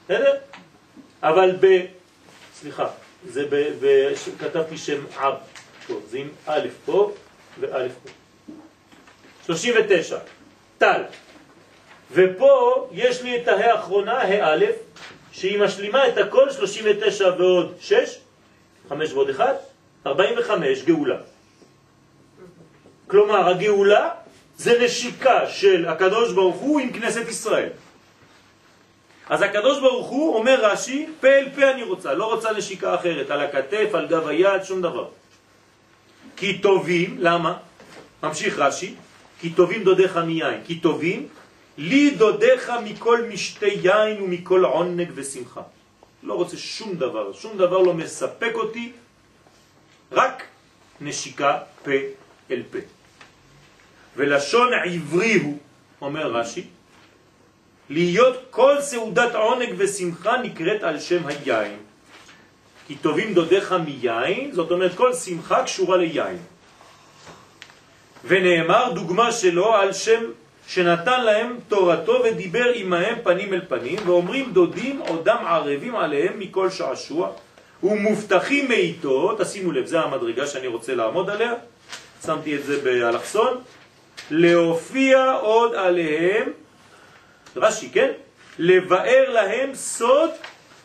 בסדר? 0.06 0.36
אבל 1.24 1.56
ב... 1.60 1.86
סליחה, 2.56 2.88
זה 3.28 3.45
ב... 3.50 3.56
ב 3.80 4.13
כתבתי 4.39 4.78
שם 4.78 5.06
אב. 5.17 5.34
פה, 5.89 5.99
זה 6.10 6.17
עם 6.17 6.30
א' 6.45 6.67
פה 6.86 7.12
וא' 7.60 7.88
פה. 8.04 8.10
39, 9.45 10.17
טל. 10.78 11.02
ופה 12.12 12.88
יש 12.91 13.21
לי 13.21 13.41
את 13.41 13.47
ההא 13.47 13.71
האחרונה, 13.71 14.21
ה' 14.21 14.54
א', 14.54 14.65
שהיא 15.32 15.60
משלימה 15.60 16.08
את 16.08 16.17
הכל 16.17 16.52
39 16.52 17.30
ועוד 17.38 17.75
6, 17.80 18.19
5 18.89 19.13
ועוד 19.13 19.30
1, 19.30 19.56
45, 20.06 20.84
גאולה. 20.84 21.17
כלומר, 23.08 23.49
הגאולה 23.49 24.10
זה 24.58 24.79
נשיקה 24.81 25.50
של 25.50 25.85
הקדוש 25.87 26.33
ברוך 26.33 26.56
הוא 26.56 26.79
עם 26.79 26.94
כנסת 26.94 27.27
ישראל. 27.29 27.69
אז 29.29 29.42
הקדוש 29.42 29.79
ברוך 29.79 30.08
הוא 30.08 30.35
אומר 30.35 30.65
רש"י, 30.65 31.08
פה 31.21 31.27
אל 31.27 31.50
פה 31.56 31.71
אני 31.71 31.83
רוצה, 31.83 32.13
לא 32.13 32.33
רוצה 32.33 32.52
נשיקה 32.52 32.96
אחרת, 32.96 33.31
על 33.31 33.42
הכתף, 33.42 33.90
על 33.94 34.08
גב 34.08 34.27
היד, 34.27 34.63
שום 34.63 34.81
דבר. 34.81 35.08
כי 36.36 36.60
טובים, 36.60 37.15
למה? 37.19 37.58
ממשיך 38.23 38.60
רש"י, 38.60 38.96
כי 39.40 39.50
טובים 39.50 39.84
דודיך 39.84 40.17
מיין, 40.17 40.62
כי 40.65 40.80
טובים 40.80 41.27
לי 41.77 42.12
דודיך 42.12 42.71
מכל 42.84 43.21
משתי 43.21 43.80
יין 43.84 44.21
ומכל 44.21 44.65
עונג 44.65 45.12
ושמחה. 45.15 45.62
לא 46.23 46.34
רוצה 46.34 46.58
שום 46.58 46.96
דבר, 46.96 47.34
שום 47.34 47.58
דבר 47.58 47.77
לא 47.77 47.94
מספק 47.94 48.52
אותי, 48.56 48.92
רק 50.12 50.44
נשיקה 51.02 51.60
פה 51.84 51.92
אל 52.52 52.63
פה. 52.71 52.77
ולשון 54.15 54.69
עברי 54.73 55.34
הוא, 55.34 55.58
אומר 56.02 56.32
רש"י, 56.32 56.63
להיות 57.90 58.38
כל 58.50 58.82
סעודת 58.82 59.36
עונג 59.36 59.73
ושמחה 59.77 60.38
נקראת 60.38 60.84
על 60.84 61.00
שם 61.00 61.27
היין. 61.27 61.88
כי 62.90 62.96
טובים 62.96 63.33
דודיך 63.33 63.75
מיין, 63.85 64.52
זאת 64.52 64.71
אומרת 64.71 64.96
כל 64.96 65.13
שמחה 65.13 65.63
קשורה 65.63 65.98
ליין. 65.98 66.37
ונאמר 68.25 68.92
דוגמה 68.94 69.31
שלו 69.31 69.73
על 69.73 69.94
שם 69.94 70.23
שנתן 70.67 71.23
להם 71.23 71.58
תורתו 71.67 72.21
ודיבר 72.25 72.71
עמהם 72.75 73.15
פנים 73.23 73.54
אל 73.54 73.62
פנים, 73.67 73.98
ואומרים 74.06 74.54
דודים 74.54 75.00
עודם 75.00 75.37
ערבים 75.48 75.96
עליהם 75.96 76.40
מכל 76.40 76.69
שעשוע, 76.69 77.31
ומובטחים 77.83 78.67
מאיתו, 78.69 79.35
תשימו 79.37 79.71
לב, 79.71 79.85
זה 79.85 80.00
המדרגה 80.00 80.48
שאני 80.48 80.67
רוצה 80.67 80.96
לעמוד 80.96 81.29
עליה, 81.29 81.54
שמתי 82.25 82.56
את 82.56 82.63
זה 82.63 82.81
באלכסון, 82.81 83.62
להופיע 84.31 85.31
עוד 85.31 85.75
עליהם, 85.75 86.52
רש"י, 87.56 87.90
כן? 87.90 88.12
לבאר 88.60 89.29
להם 89.29 89.75
סוד 89.75 90.29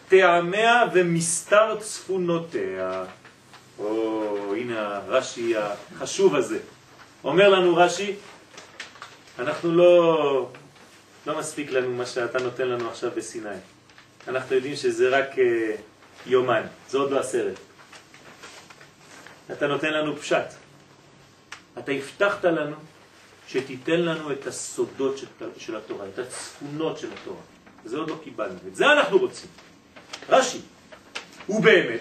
טעמיה 0.09 0.83
ומסתר 0.95 1.77
צפונותיה. 1.81 3.05
או, 3.79 4.55
הנה 4.57 4.97
הרש"י 4.97 5.55
החשוב 5.57 6.35
הזה. 6.35 6.59
אומר 7.25 7.49
לנו 7.49 7.77
רש"י, 7.77 8.15
אנחנו 9.39 9.73
לא, 9.73 10.49
לא 11.27 11.39
מספיק 11.39 11.71
לנו 11.71 11.91
מה 11.91 12.07
שאתה 12.07 12.43
נותן 12.43 12.69
לנו 12.69 12.89
עכשיו 12.89 13.11
בסיני. 13.17 13.49
אנחנו 14.29 14.57
יודעים 14.57 14.77
שזה 14.77 15.09
רק 15.09 15.29
uh, 15.33 15.41
יומן, 16.27 16.63
זה 16.89 16.99
עוד 16.99 17.11
לא 17.11 17.21
הסרט. 17.21 17.59
אתה 19.53 19.67
נותן 19.67 19.93
לנו 19.93 20.17
פשט. 20.17 20.55
אתה 21.79 21.93
הבטחת 21.93 22.45
לנו 22.45 22.77
שתיתן 23.49 24.01
לנו 24.01 24.33
את 24.33 24.47
הסודות 24.47 25.19
של, 25.19 25.27
של 25.59 25.77
התורה, 25.77 26.07
את 26.15 26.19
הצפונות 26.19 26.99
של 26.99 27.09
התורה. 27.13 27.41
זה 27.85 27.97
עוד 27.97 28.11
לא 28.11 28.17
קיבלנו, 28.25 28.59
את 28.69 28.77
זה 28.77 28.93
אנחנו 28.93 29.19
רוצים. 29.19 29.51
רש"י, 30.29 30.59
ובאמת, 31.49 32.01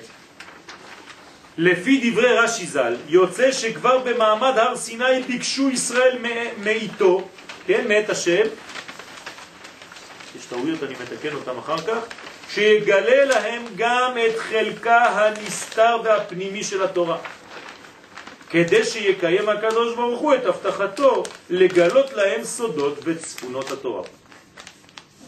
לפי 1.57 2.11
דברי 2.11 2.37
רש"י 2.37 2.65
ז"ל, 2.65 2.95
יוצא 3.07 3.51
שכבר 3.51 3.97
במעמד 3.97 4.57
הר 4.57 4.77
סיני 4.77 5.23
ביקשו 5.27 5.69
ישראל 5.69 6.17
מאיתו, 6.63 7.27
כן, 7.67 7.87
מאת 7.87 8.09
השם, 8.09 8.43
יש 10.37 10.45
טעויות, 10.45 10.83
אני 10.83 10.93
מתקן 10.93 11.35
אותם 11.35 11.57
אחר 11.57 11.77
כך, 11.77 11.97
שיגלה 12.49 13.25
להם 13.25 13.65
גם 13.75 14.11
את 14.25 14.39
חלקה 14.39 15.05
הנסתר 15.05 15.97
והפנימי 16.03 16.63
של 16.63 16.83
התורה. 16.83 17.17
כדי 18.49 18.83
שיקיים 18.83 19.49
הקדוש 19.49 19.95
ברוך 19.95 20.19
הוא 20.19 20.35
את 20.35 20.45
הבטחתו 20.45 21.23
לגלות 21.49 22.13
להם 22.13 22.43
סודות 22.43 22.99
וצפונות 23.03 23.71
התורה. 23.71 24.03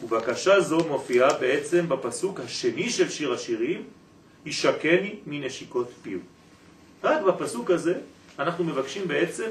ובקשה 0.06 0.62
זו 0.62 0.78
מופיעה 0.78 1.34
בעצם 1.34 1.89
בפסוק 1.89 2.39
השני 2.39 2.89
של 2.89 3.10
שיר 3.10 3.34
השירים, 3.34 3.84
ישקני 4.45 5.16
מנשיקות 5.26 5.89
פיו. 6.01 6.20
רק 7.03 7.22
בפסוק 7.22 7.72
הזה 7.72 7.93
אנחנו 8.39 8.64
מבקשים 8.64 9.08
בעצם 9.08 9.49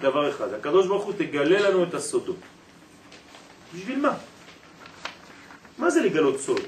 דבר 0.00 0.30
אחד, 0.30 0.52
הקדוש 0.52 0.86
ברוך 0.86 1.04
הוא 1.04 1.12
תגלה 1.18 1.70
לנו 1.70 1.82
את 1.82 1.94
הסודות. 1.94 2.36
בשביל 3.74 3.98
מה? 3.98 4.14
מה 5.78 5.90
זה 5.90 6.00
לגלות 6.00 6.40
סוד? 6.40 6.60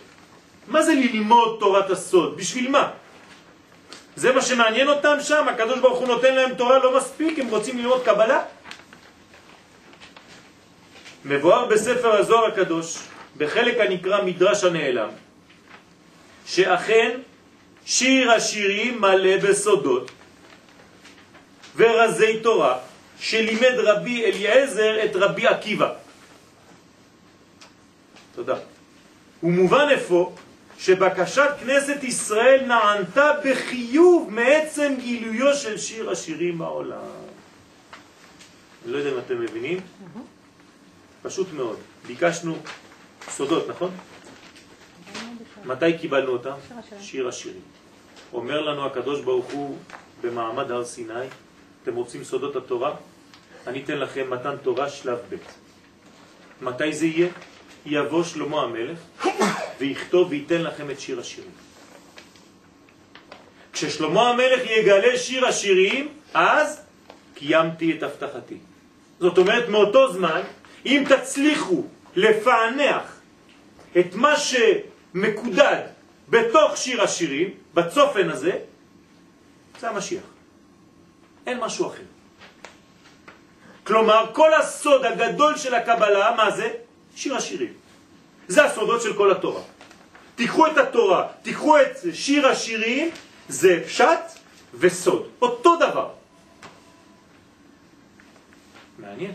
מה 0.69 0.83
זה 0.83 0.95
ללמוד 0.95 1.57
תורת 1.61 1.91
הסוד? 1.91 2.37
בשביל 2.37 2.71
מה? 2.71 2.91
זה 4.17 4.33
מה 4.33 4.43
שמעניין 4.43 4.89
אותם 4.89 5.17
שם, 5.23 5.47
הקדוש 5.49 5.79
ברוך 5.79 5.99
הוא 5.99 6.09
נותן 6.09 6.35
להם 6.35 6.55
תורה 6.55 6.79
לא 6.79 6.97
מספיק, 6.97 7.39
הם 7.39 7.49
רוצים 7.49 7.79
ללמוד 7.79 8.03
קבלה? 8.05 8.43
מבואר 11.25 11.67
בספר 11.67 12.13
הזוהר 12.17 12.45
הקדוש, 12.47 12.99
בחלק 13.37 13.77
הנקרא 13.81 14.23
מדרש 14.23 14.65
הנעלם, 14.65 15.09
שאכן 16.47 17.21
שיר 17.87 18.33
השירים 18.33 19.01
מלא 19.01 19.37
בסודות 19.37 20.11
ורזי 21.77 22.41
תורה 22.43 22.79
שלימד 23.21 23.75
רבי 23.77 24.25
אליעזר 24.25 25.05
את 25.05 25.17
רבי 25.17 25.47
עקיבא. 25.47 25.93
תודה. 28.35 28.57
ומובן 29.43 29.87
אפוא 29.97 30.31
שבקשת 30.79 31.51
כנסת 31.61 32.05
ישראל 32.05 32.65
נענתה 32.67 33.33
בחיוב 33.45 34.31
מעצם 34.31 34.95
גילויו 35.01 35.55
של 35.55 35.79
שיר 35.79 36.11
השירים 36.11 36.59
בעולם. 36.59 36.99
אני 38.85 38.93
לא 38.93 38.99
יודע 38.99 39.11
אם 39.11 39.19
אתם 39.19 39.41
מבינים, 39.41 39.81
פשוט 41.23 41.53
מאוד. 41.53 41.79
ביקשנו 42.07 42.59
סודות, 43.31 43.69
נכון? 43.69 43.91
מתי 45.65 45.99
קיבלנו 45.99 46.33
אותם? 46.33 46.55
שיר 47.01 47.29
השירים. 47.29 47.61
אומר 48.33 48.61
לנו 48.61 48.87
הקדוש 48.87 49.21
ברוך 49.21 49.51
הוא 49.51 49.79
במעמד 50.21 50.71
הר 50.71 50.85
סיני, 50.85 51.27
אתם 51.83 51.95
רוצים 51.95 52.25
סודות 52.25 52.57
התורה? 52.57 52.95
אני 53.67 53.83
אתן 53.83 53.99
לכם 53.99 54.31
מתן 54.31 54.57
תורה 54.63 54.89
שלב 54.89 55.19
ב'. 55.31 55.37
מתי 56.65 56.93
זה 56.93 57.07
יהיה? 57.07 57.29
יבוא 57.87 58.25
שלמה 58.25 58.63
המלך 58.63 58.99
ויכתוב 59.79 60.31
וייתן 60.31 60.63
לכם 60.63 60.91
את 60.91 61.01
שיר 61.01 61.21
השירים. 61.21 61.51
כששלמה 63.73 64.31
המלך 64.31 64.61
יגלה 64.71 65.19
שיר 65.19 65.47
השירים, 65.47 66.09
אז 66.35 66.83
קיימתי 67.35 67.97
את 67.99 68.03
הבטחתי. 68.03 68.59
זאת 69.21 69.39
אומרת, 69.39 69.69
מאותו 69.69 70.13
זמן, 70.13 70.41
אם 70.87 71.05
תצליחו 71.09 71.85
לפענח 72.17 73.20
את 73.99 74.15
מה 74.15 74.35
שמקודד 74.37 75.83
בתוך 76.29 76.77
שיר 76.77 77.03
השירים, 77.03 77.51
בצופן 77.75 78.31
הזה, 78.31 78.59
זה 79.81 79.89
המשיח. 79.89 80.23
אין 81.47 81.61
משהו 81.61 81.87
אחר. 81.87 82.03
כלומר, 83.85 84.31
כל 84.33 84.55
הסוד 84.55 85.05
הגדול 85.05 85.57
של 85.57 85.75
הקבלה, 85.75 86.35
מה 86.37 86.51
זה? 86.51 86.71
שיר 87.17 87.37
השירים. 87.37 87.73
זה 88.49 88.65
הסודות 88.65 89.03
של 89.03 89.17
כל 89.17 89.31
התורה. 89.31 89.63
תיקחו 90.35 90.67
את 90.67 90.77
התורה, 90.77 91.29
תיקחו 91.43 91.81
את 91.81 91.97
שיר 92.13 92.47
השירים, 92.47 93.11
זה 93.49 93.83
פשט 93.87 94.39
וסוד. 94.75 95.29
אותו 95.43 95.77
דבר. 95.77 96.09
מעניין. 98.99 99.33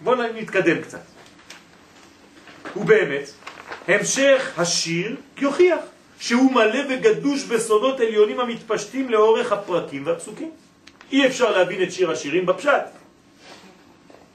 בואו 0.00 0.22
נתקדם 0.22 0.82
קצת. 0.82 1.15
ובאמת, 2.76 3.30
המשך 3.88 4.52
השיר 4.56 5.16
יוכיח 5.38 5.78
שהוא 6.18 6.52
מלא 6.52 6.80
וגדוש 6.88 7.44
בסודות 7.44 8.00
עליונים 8.00 8.40
המתפשטים 8.40 9.10
לאורך 9.10 9.52
הפרקים 9.52 10.06
והפסוקים. 10.06 10.50
אי 11.12 11.26
אפשר 11.26 11.50
להבין 11.50 11.82
את 11.82 11.92
שיר 11.92 12.10
השירים 12.10 12.46
בפשט. 12.46 12.84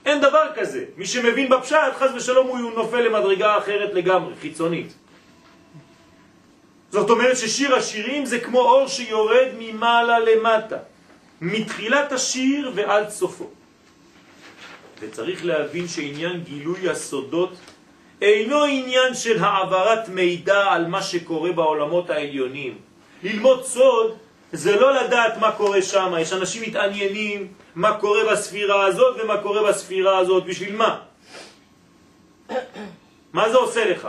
אין 0.05 0.21
דבר 0.21 0.45
כזה. 0.55 0.85
מי 0.97 1.05
שמבין 1.05 1.49
בפשט, 1.49 1.93
חז 1.99 2.09
ושלום 2.15 2.47
הוא 2.47 2.71
נופל 2.75 3.01
למדרגה 3.01 3.57
אחרת 3.57 3.93
לגמרי, 3.93 4.33
חיצונית. 4.41 4.93
זאת 6.91 7.09
אומרת 7.09 7.37
ששיר 7.37 7.75
השירים 7.75 8.25
זה 8.25 8.39
כמו 8.39 8.59
אור 8.59 8.87
שיורד 8.87 9.47
ממעלה 9.59 10.19
למטה, 10.19 10.77
מתחילת 11.41 12.11
השיר 12.11 12.71
ועד 12.75 13.09
סופו. 13.09 13.49
וצריך 15.01 15.45
להבין 15.45 15.87
שעניין 15.87 16.43
גילוי 16.43 16.89
הסודות 16.89 17.53
אינו 18.21 18.63
עניין 18.63 19.13
של 19.13 19.43
העברת 19.43 20.09
מידע 20.09 20.63
על 20.71 20.87
מה 20.87 21.01
שקורה 21.01 21.51
בעולמות 21.51 22.09
העליונים. 22.09 22.77
ללמוד 23.23 23.65
סוד 23.65 24.17
זה 24.51 24.79
לא 24.79 25.03
לדעת 25.03 25.37
מה 25.37 25.51
קורה 25.51 25.81
שם, 25.81 26.13
יש 26.19 26.33
אנשים 26.33 26.61
מתעניינים 26.61 27.47
מה 27.75 27.97
קורה 27.97 28.31
בספירה 28.31 28.85
הזאת 28.85 29.21
ומה 29.23 29.37
קורה 29.37 29.67
בספירה 29.69 30.17
הזאת, 30.17 30.45
בשביל 30.45 30.75
מה? 30.75 30.99
מה 33.33 33.49
זה 33.49 33.57
עושה 33.57 33.89
לך? 33.89 34.07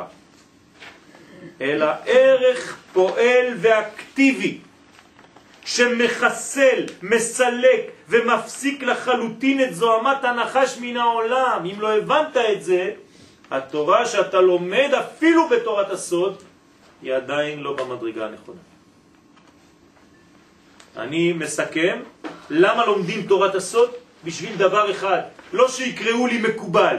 אלא 1.61 1.87
ערך 2.07 2.77
פועל 2.93 3.47
ואקטיבי 3.57 4.59
שמחסל, 5.65 6.85
מסלק 7.03 7.81
ומפסיק 8.09 8.83
לחלוטין 8.83 9.61
את 9.61 9.75
זוהמת 9.75 10.25
הנחש 10.25 10.79
מן 10.81 10.97
העולם. 10.97 11.69
אם 11.73 11.81
לא 11.81 11.97
הבנת 11.97 12.37
את 12.37 12.63
זה, 12.65 12.91
התורה 13.53 14.07
שאתה 14.07 14.41
לומד 14.41 14.91
אפילו 15.01 15.49
בתורת 15.49 15.91
הסוד 15.91 16.43
היא 17.03 17.15
עדיין 17.15 17.61
לא 17.61 17.77
במדרגה 17.77 18.27
הנכונה. 18.27 18.61
אני 20.97 21.33
מסכם, 21.33 22.03
למה 22.51 22.87
לומדים 22.87 23.27
תורת 23.27 23.55
הסוד? 23.55 23.91
בשביל 24.25 24.57
דבר 24.57 24.91
אחד, 24.91 25.21
לא 25.53 25.69
שיקראו 25.69 26.27
לי 26.27 26.39
מקובל. 26.39 26.97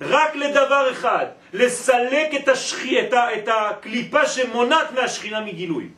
רק 0.00 0.36
לדבר 0.36 0.92
אחד, 0.92 1.26
לסלק 1.52 2.34
את, 2.34 2.48
השכי, 2.48 3.00
את, 3.00 3.12
ה, 3.12 3.34
את 3.34 3.48
הקליפה 3.48 4.26
שמונעת 4.26 4.92
מהשכינה 4.92 5.40
מגילוי. 5.40 5.88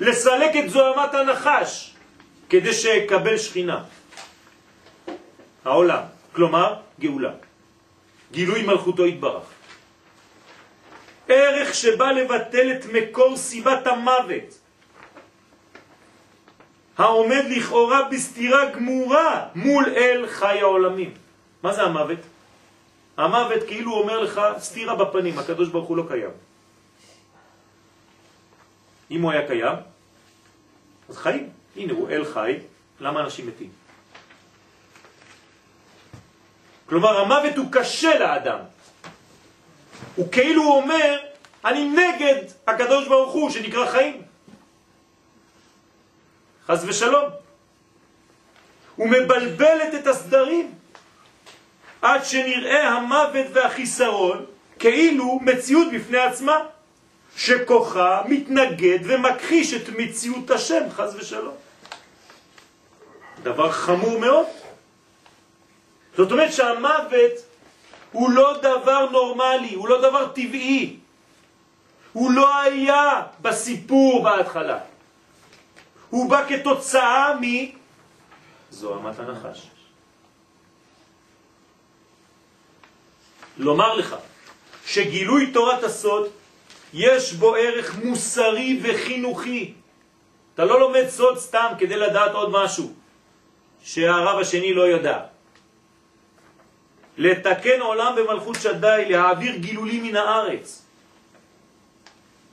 לסלק 0.00 0.56
את 0.56 0.70
זוהמת 0.70 1.14
הנחש 1.14 1.94
כדי 2.48 2.72
שיקבל 2.72 3.38
שכינה. 3.38 3.84
העולם, 5.64 6.02
כלומר 6.36 6.74
גאולה. 7.00 7.32
גילוי 8.32 8.62
מלכותו 8.62 9.06
יתברך. 9.06 9.44
ערך 11.28 11.74
שבא 11.74 12.10
לבטל 12.12 12.72
את 12.72 12.84
מקור 12.92 13.36
סיבת 13.36 13.86
המוות, 13.86 14.58
העומד 16.98 17.44
לכאורה 17.50 18.08
בסתירה 18.12 18.70
גמורה 18.70 19.48
מול 19.54 19.84
אל 19.96 20.26
חי 20.28 20.60
העולמים. 20.60 21.14
מה 21.62 21.72
זה 21.72 21.82
המוות? 21.82 22.18
המוות 23.16 23.62
כאילו 23.66 23.92
אומר 23.92 24.20
לך 24.20 24.40
סתירה 24.58 24.94
בפנים, 24.94 25.38
הקדוש 25.38 25.68
ברוך 25.68 25.88
הוא 25.88 25.96
לא 25.96 26.04
קיים. 26.08 26.30
אם 29.10 29.22
הוא 29.22 29.30
היה 29.30 29.46
קיים, 29.46 29.76
אז 31.08 31.16
חיים. 31.16 31.50
הנה 31.76 31.92
הוא 31.92 32.10
אל 32.10 32.24
חי, 32.24 32.58
למה 33.00 33.20
אנשים 33.20 33.46
מתים? 33.46 33.85
כלומר 36.88 37.20
המוות 37.20 37.56
הוא 37.56 37.66
קשה 37.70 38.18
לאדם. 38.18 38.58
הוא 40.14 40.32
כאילו 40.32 40.62
אומר, 40.62 41.18
אני 41.64 41.84
נגד 41.88 42.42
הקדוש 42.66 43.08
ברוך 43.08 43.32
הוא 43.32 43.50
שנקרא 43.50 43.86
חיים. 43.86 44.22
חז 46.66 46.84
ושלום. 46.88 47.24
הוא 48.96 49.08
מבלבלת 49.08 49.94
את 49.94 50.06
הסדרים 50.06 50.72
עד 52.02 52.24
שנראה 52.24 52.88
המוות 52.88 53.46
והחיסרון 53.52 54.46
כאילו 54.78 55.38
מציאות 55.42 55.88
בפני 55.92 56.18
עצמה, 56.18 56.58
שכוחה 57.36 58.22
מתנגד 58.28 58.98
ומכחיש 59.02 59.74
את 59.74 59.88
מציאות 59.88 60.50
השם, 60.50 60.82
חז 60.90 61.16
ושלום. 61.16 61.54
דבר 63.42 63.72
חמור 63.72 64.18
מאוד. 64.18 64.46
זאת 66.16 66.32
אומרת 66.32 66.52
שהמוות 66.52 67.32
הוא 68.12 68.30
לא 68.30 68.58
דבר 68.58 69.10
נורמלי, 69.10 69.74
הוא 69.74 69.88
לא 69.88 70.00
דבר 70.00 70.28
טבעי. 70.28 70.96
הוא 72.12 72.32
לא 72.32 72.60
היה 72.60 73.22
בסיפור 73.40 74.22
בהתחלה. 74.22 74.78
הוא 76.10 76.30
בא 76.30 76.44
כתוצאה 76.48 77.32
מזוהמת 78.70 79.18
הנחש. 79.18 79.66
לומר 83.56 83.94
לך 83.94 84.16
שגילוי 84.86 85.52
תורת 85.52 85.84
הסוד 85.84 86.28
יש 86.92 87.32
בו 87.32 87.54
ערך 87.54 87.94
מוסרי 88.04 88.80
וחינוכי. 88.82 89.74
אתה 90.54 90.64
לא 90.64 90.80
לומד 90.80 91.08
סוד 91.08 91.38
סתם 91.38 91.72
כדי 91.78 91.96
לדעת 91.96 92.32
עוד 92.32 92.50
משהו 92.50 92.92
שהרב 93.82 94.38
השני 94.38 94.74
לא 94.74 94.82
יודע. 94.82 95.35
לתקן 97.16 97.80
עולם 97.80 98.14
במלכות 98.16 98.56
שדי, 98.60 99.06
להעביר 99.10 99.56
גילולים 99.56 100.02
מן 100.02 100.16
הארץ. 100.16 100.82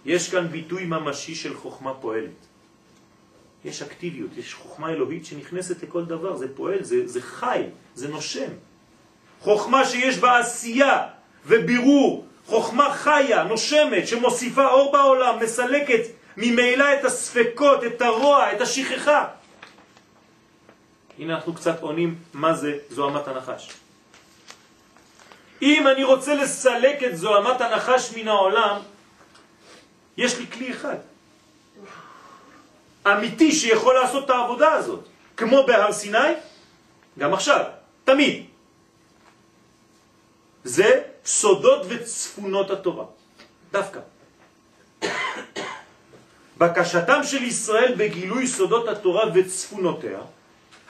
יש 0.05 0.32
כאן 0.32 0.47
ביטוי 0.47 0.86
ממשי 0.86 1.36
של 1.36 1.57
חוכמה 1.57 1.93
פועלת. 1.93 2.30
יש 3.66 3.82
אקטיביות, 3.82 4.30
יש 4.38 4.53
חוכמה 4.53 4.89
אלוהית 4.89 5.26
שנכנסת 5.26 5.84
לכל 5.84 6.05
דבר, 6.05 6.36
זה 6.36 6.55
פועל, 6.55 6.84
זה, 6.84 7.07
זה 7.07 7.22
חי, 7.22 7.64
זה 7.95 8.07
נושם. 8.07 8.49
חוכמה 9.39 9.86
שיש 9.86 10.18
בה 10.18 10.39
עשייה 10.39 11.07
ובירור, 11.45 12.26
חוכמה 12.45 12.93
חיה, 12.93 13.43
נושמת, 13.43 14.07
שמוסיפה 14.07 14.68
אור 14.68 14.91
בעולם, 14.91 15.39
מסלקת 15.43 16.01
ממילא 16.38 16.86
את 16.99 17.05
הספקות, 17.05 17.84
את 17.84 18.01
הרוע, 18.01 18.51
את 18.53 18.61
השכחה. 18.61 19.28
הנה 21.20 21.36
אנחנו 21.36 21.53
קצת 21.53 21.82
עונים 21.82 22.16
מה 22.34 22.53
זה 22.53 22.78
זוהמת 22.89 23.28
הנחש. 23.28 23.82
אם 25.62 25.88
אני 25.88 26.04
רוצה 26.04 26.36
לסלק 26.36 27.04
את 27.04 27.18
זוהמת 27.18 27.62
הנחש 27.62 28.14
מן 28.18 28.28
העולם, 28.28 28.80
יש 30.18 30.38
לי 30.38 30.47
כלי 30.47 30.72
אחד. 30.72 30.97
אמיתי 33.08 33.51
שיכול 33.51 33.95
לעשות 33.95 34.26
את 34.26 34.30
העבודה 34.30 34.72
הזאת, 34.72 35.08
כמו 35.38 35.64
בהר 35.68 35.91
סיני, 35.93 36.34
גם 37.20 37.34
עכשיו, 37.34 37.66
תמיד. 38.04 38.45
זה 40.64 41.01
סודות 41.26 41.86
וצפונות 41.89 42.72
התורה, 42.72 43.06
דווקא. 43.72 43.99
בקשתם 46.58 47.24
של 47.24 47.43
ישראל 47.43 47.93
בגילוי 47.97 48.47
סודות 48.47 48.88
התורה 48.88 49.24
וצפונותיה 49.34 50.20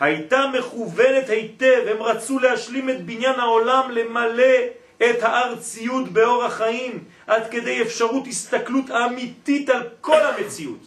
הייתה 0.04 0.46
מכוונת 0.54 1.30
היטב, 1.30 1.82
הם 1.88 2.04
רצו 2.04 2.40
להשלים 2.40 2.90
את 2.90 3.06
בניין 3.06 3.40
העולם, 3.40 3.92
למלא 3.92 4.54
את 4.98 5.24
הארציות 5.24 6.10
באור 6.10 6.44
החיים, 6.44 7.04
עד 7.28 7.52
כדי 7.52 7.82
אפשרות 7.82 8.28
הסתכלות 8.28 8.92
אמיתית 8.92 9.70
על 9.70 9.84
כל 10.02 10.22
המציאות. 10.22 10.80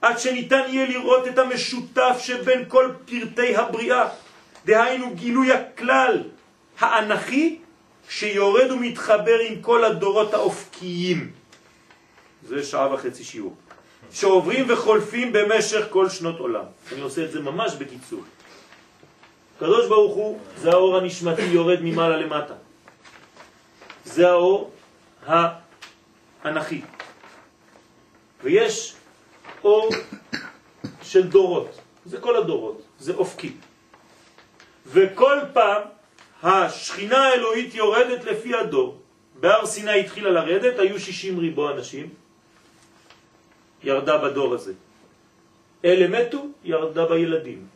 עד 0.00 0.18
שניתן 0.18 0.62
יהיה 0.68 0.88
לראות 0.88 1.28
את 1.28 1.38
המשותף 1.38 2.16
שבין 2.18 2.64
כל 2.68 2.90
פרטי 3.04 3.56
הבריאה, 3.56 4.08
דהיינו 4.64 5.14
גילוי 5.14 5.52
הכלל 5.52 6.22
האנכי 6.80 7.58
שיורד 8.08 8.70
ומתחבר 8.70 9.38
עם 9.48 9.62
כל 9.62 9.84
הדורות 9.84 10.34
האופקיים. 10.34 11.30
זה 12.48 12.62
שעה 12.62 12.94
וחצי 12.94 13.24
שיעור. 13.24 13.56
שעוברים 14.14 14.66
וחולפים 14.68 15.32
במשך 15.32 15.86
כל 15.90 16.08
שנות 16.08 16.38
עולם. 16.38 16.64
אני 16.92 17.00
עושה 17.00 17.24
את 17.24 17.32
זה 17.32 17.40
ממש 17.40 17.74
בקיצור. 17.74 18.22
קדוש 19.58 19.88
ברוך 19.88 20.14
הוא 20.14 20.38
זה 20.56 20.70
האור 20.70 20.96
הנשמתי 20.96 21.42
יורד 21.42 21.78
ממעלה 21.82 22.16
למטה. 22.16 22.54
זה 24.04 24.30
האור 24.30 24.70
האנכי. 25.26 26.80
ויש 28.42 28.94
אור 29.64 29.88
של 31.02 31.28
דורות, 31.28 31.80
זה 32.06 32.20
כל 32.20 32.36
הדורות, 32.36 32.82
זה 32.98 33.14
אופקי. 33.14 33.52
וכל 34.86 35.38
פעם 35.52 35.82
השכינה 36.42 37.18
האלוהית 37.18 37.74
יורדת 37.74 38.24
לפי 38.24 38.54
הדור. 38.54 39.00
בהר 39.40 39.66
סיני 39.66 40.00
התחילה 40.00 40.30
לרדת, 40.30 40.78
היו 40.78 41.00
60 41.00 41.38
ריבו 41.38 41.70
אנשים, 41.70 42.08
ירדה 43.84 44.18
בדור 44.18 44.54
הזה. 44.54 44.72
אלה 45.84 46.06
מתו, 46.08 46.46
ירדה 46.64 47.06
בילדים. 47.06 47.66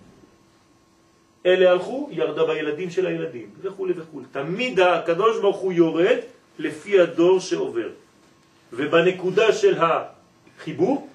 אלה 1.46 1.70
הלכו, 1.70 2.08
ירדה 2.12 2.44
בילדים 2.44 2.90
של 2.90 3.06
הילדים, 3.06 3.50
וכו' 3.62 3.86
וכו'. 3.96 4.22
תמיד 4.32 4.80
הקדוש 4.80 5.40
ברוך 5.40 5.56
הוא 5.56 5.72
יורד 5.72 6.18
לפי 6.58 7.00
הדור 7.00 7.40
שעובר. 7.40 7.88
ובנקודה 8.72 9.52
של 9.52 9.78
החיבור, 9.78 11.08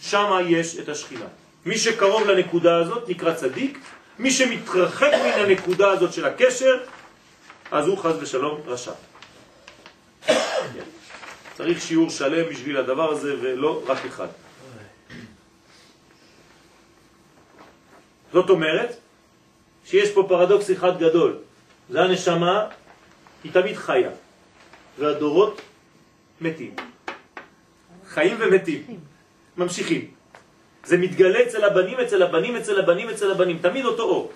שם 0.00 0.30
יש 0.48 0.78
את 0.78 0.88
השכינה. 0.88 1.28
מי 1.66 1.78
שקרוב 1.78 2.26
לנקודה 2.26 2.76
הזאת 2.76 3.08
נקרא 3.08 3.34
צדיק, 3.34 3.78
מי 4.18 4.30
שמתרחק 4.30 5.12
מן 5.12 5.44
הנקודה 5.44 5.90
הזאת 5.90 6.12
של 6.12 6.24
הקשר, 6.24 6.76
אז 7.70 7.86
הוא 7.86 7.98
חז 7.98 8.16
ושלום 8.20 8.60
רשע. 8.66 9.09
צריך 11.60 11.80
שיעור 11.80 12.10
שלם 12.10 12.48
בשביל 12.48 12.76
הדבר 12.76 13.10
הזה 13.10 13.34
ולא 13.40 13.82
רק 13.86 14.04
אחד. 14.04 14.28
זאת 18.32 18.50
אומרת 18.50 18.96
שיש 19.84 20.10
פה 20.10 20.24
פרדוקס 20.28 20.70
אחד 20.70 20.96
גדול. 20.98 21.38
זה 21.90 22.00
הנשמה, 22.00 22.66
היא 23.44 23.52
תמיד 23.52 23.76
חיה, 23.76 24.10
והדורות 24.98 25.60
מתים. 26.40 26.74
חיים 28.08 28.36
ומתים. 28.40 29.00
ממשיכים. 29.56 30.10
זה 30.84 30.96
מתגלה 30.96 31.42
אצל 31.42 31.64
הבנים, 31.64 32.00
אצל 32.00 32.22
הבנים, 32.22 32.56
אצל 32.56 32.80
הבנים, 32.80 33.08
אצל 33.08 33.30
הבנים, 33.30 33.58
תמיד 33.60 33.84
אותו 33.84 34.02
אור. 34.02 34.32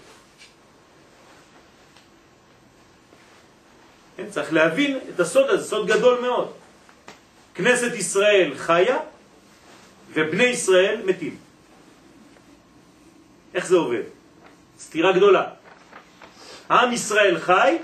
כן, 4.16 4.27
צריך 4.31 4.53
להבין 4.53 4.99
את 5.14 5.20
הסוד 5.20 5.51
הזה, 5.51 5.64
סוד 5.64 5.87
גדול 5.89 6.20
מאוד. 6.20 6.64
כנסת 7.55 7.95
ישראל 7.95 8.53
חיה 8.57 8.99
ובני 10.13 10.45
ישראל 10.45 11.03
מתים. 11.05 11.37
איך 13.55 13.67
זה 13.67 13.77
עובד? 13.77 14.03
סתירה 14.79 15.13
גדולה. 15.13 15.45
עם 16.71 16.93
ישראל 16.93 17.39
חי 17.41 17.79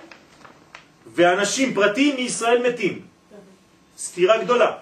ואנשים 1.06 1.74
פרטיים 1.74 2.16
מישראל 2.16 2.70
מתים. 2.70 3.06
סתירה 3.98 4.44
גדולה. 4.44 4.76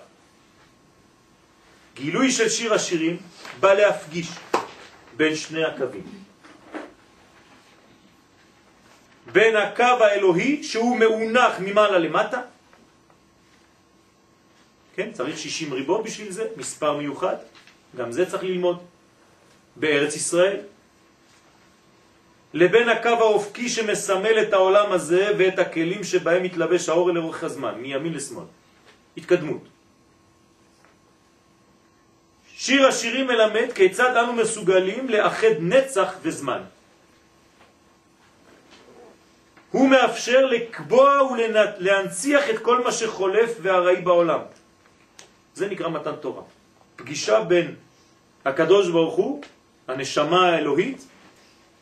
גילוי 1.95 2.31
של 2.31 2.49
שיר 2.49 2.75
השירים 2.75 3.17
בא 3.61 3.75
להפגיש 3.75 4.29
בין 5.17 5.37
שני 5.37 5.65
הקווים. 5.65 6.07
בין 9.33 9.57
הקו 9.57 9.85
האלוהי 10.01 10.63
שהוא 10.63 10.99
מאונח 10.99 11.53
ממעלה 11.61 11.99
למטה, 11.99 12.41
כן, 14.99 15.13
צריך 15.13 15.39
60 15.39 15.73
ריבו 15.73 16.03
בשביל 16.03 16.31
זה, 16.31 16.47
מספר 16.57 16.97
מיוחד, 16.97 17.37
גם 17.97 18.13
זה 18.13 18.31
צריך 18.31 18.43
ללמוד, 18.43 18.83
בארץ 19.77 20.17
ישראל, 20.17 20.61
לבין 22.55 22.89
הקו 22.89 23.09
האופקי 23.09 23.69
שמסמל 23.69 24.43
את 24.43 24.53
העולם 24.53 24.93
הזה 24.93 25.31
ואת 25.39 25.59
הכלים 25.59 26.05
שבהם 26.05 26.43
מתלבש 26.43 26.89
האור 26.89 27.11
לאורך 27.11 27.45
הזמן, 27.45 27.75
מימין 27.79 28.15
לשמאל. 28.15 28.45
התקדמות. 29.17 29.63
שיר 32.57 32.87
השירים 32.87 33.27
מלמד 33.27 33.73
כיצד 33.75 34.17
אנו 34.17 34.33
מסוגלים 34.33 35.09
לאחד 35.09 35.63
נצח 35.63 36.15
וזמן. 36.23 36.63
הוא 39.71 39.89
מאפשר 39.89 40.47
לקבוע 40.47 41.23
ולהנציח 41.31 42.51
את 42.51 42.59
כל 42.59 42.83
מה 42.85 42.93
שחולף 42.93 43.51
והראי 43.63 44.03
בעולם. 44.03 44.58
זה 45.59 45.69
נקרא 45.69 45.89
מתן 45.89 46.17
תורה. 46.21 46.43
פגישה 46.97 47.45
בין 47.45 47.75
הקדוש 48.45 48.91
ברוך 48.91 49.15
הוא, 49.15 49.43
הנשמה 49.89 50.49
האלוהית, 50.49 51.07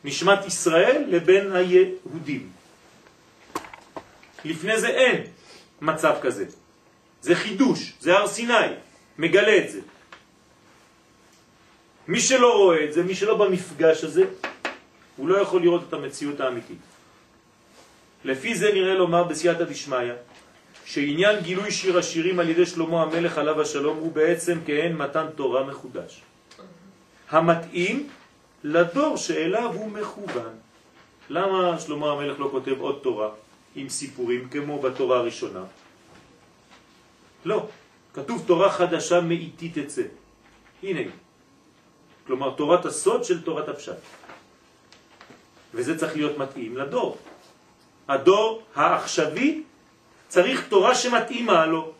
נשמת 0.03 0.45
ישראל, 0.45 1.03
לבין 1.07 1.51
היהודים. 1.51 2.49
לפני 4.45 4.79
זה 4.79 4.87
אין 4.87 5.17
מצב 5.81 6.15
כזה. 6.21 6.45
זה 7.21 7.35
חידוש, 7.35 7.93
זה 8.01 8.17
הר 8.17 8.27
סיני, 8.27 8.81
מגלה 9.17 9.57
את 9.57 9.69
זה. 9.69 9.81
מי 12.07 12.19
שלא 12.21 12.53
רואה 12.57 12.83
את 12.83 12.93
זה, 12.93 13.03
מי 13.03 13.15
שלא 13.15 13.37
במפגש 13.37 14.03
הזה, 14.03 14.23
הוא 15.17 15.27
לא 15.27 15.37
יכול 15.37 15.61
לראות 15.61 15.83
את 15.89 15.93
המציאות 15.93 16.39
האמיתית. 16.39 16.81
לפי 18.25 18.55
זה 18.55 18.73
נראה 18.73 18.93
לומר 18.93 19.23
בסייעתא 19.23 19.63
דשמיא, 19.63 20.13
שעניין 20.87 21.39
גילוי 21.39 21.71
שיר 21.71 21.97
השירים 21.97 22.39
על 22.39 22.49
ידי 22.49 22.65
שלמה 22.65 23.01
המלך 23.01 23.37
עליו 23.37 23.61
השלום 23.61 23.97
הוא 23.97 24.11
בעצם 24.11 24.59
כהן 24.65 24.95
מתן 24.95 25.25
תורה 25.35 25.63
מחודש. 25.63 26.21
המתאים 27.29 28.09
לדור 28.63 29.17
שאליו 29.17 29.73
הוא 29.73 29.91
מכוון. 29.91 30.53
למה 31.29 31.79
שלמה 31.79 32.11
המלך 32.11 32.39
לא 32.39 32.47
כותב 32.51 32.75
עוד 32.79 32.99
תורה 33.03 33.29
עם 33.75 33.89
סיפורים 33.89 34.49
כמו 34.49 34.79
בתורה 34.79 35.17
הראשונה? 35.17 35.63
לא, 37.45 37.67
כתוב 38.13 38.43
תורה 38.47 38.71
חדשה 38.71 39.21
מאיתי 39.21 39.69
תצא. 39.69 40.07
הנה 40.83 41.01
כלומר 42.27 42.55
תורת 42.55 42.85
הסוד 42.85 43.23
של 43.23 43.43
תורת 43.43 43.69
הפשט. 43.69 43.99
וזה 45.73 45.99
צריך 45.99 46.15
להיות 46.15 46.37
מתאים 46.37 46.77
לדור. 46.77 47.17
הדור 48.07 48.63
העכשווי 48.75 49.63
צריך 50.27 50.67
תורה 50.67 50.95
שמתאימה 50.95 51.65
לו. 51.65 51.91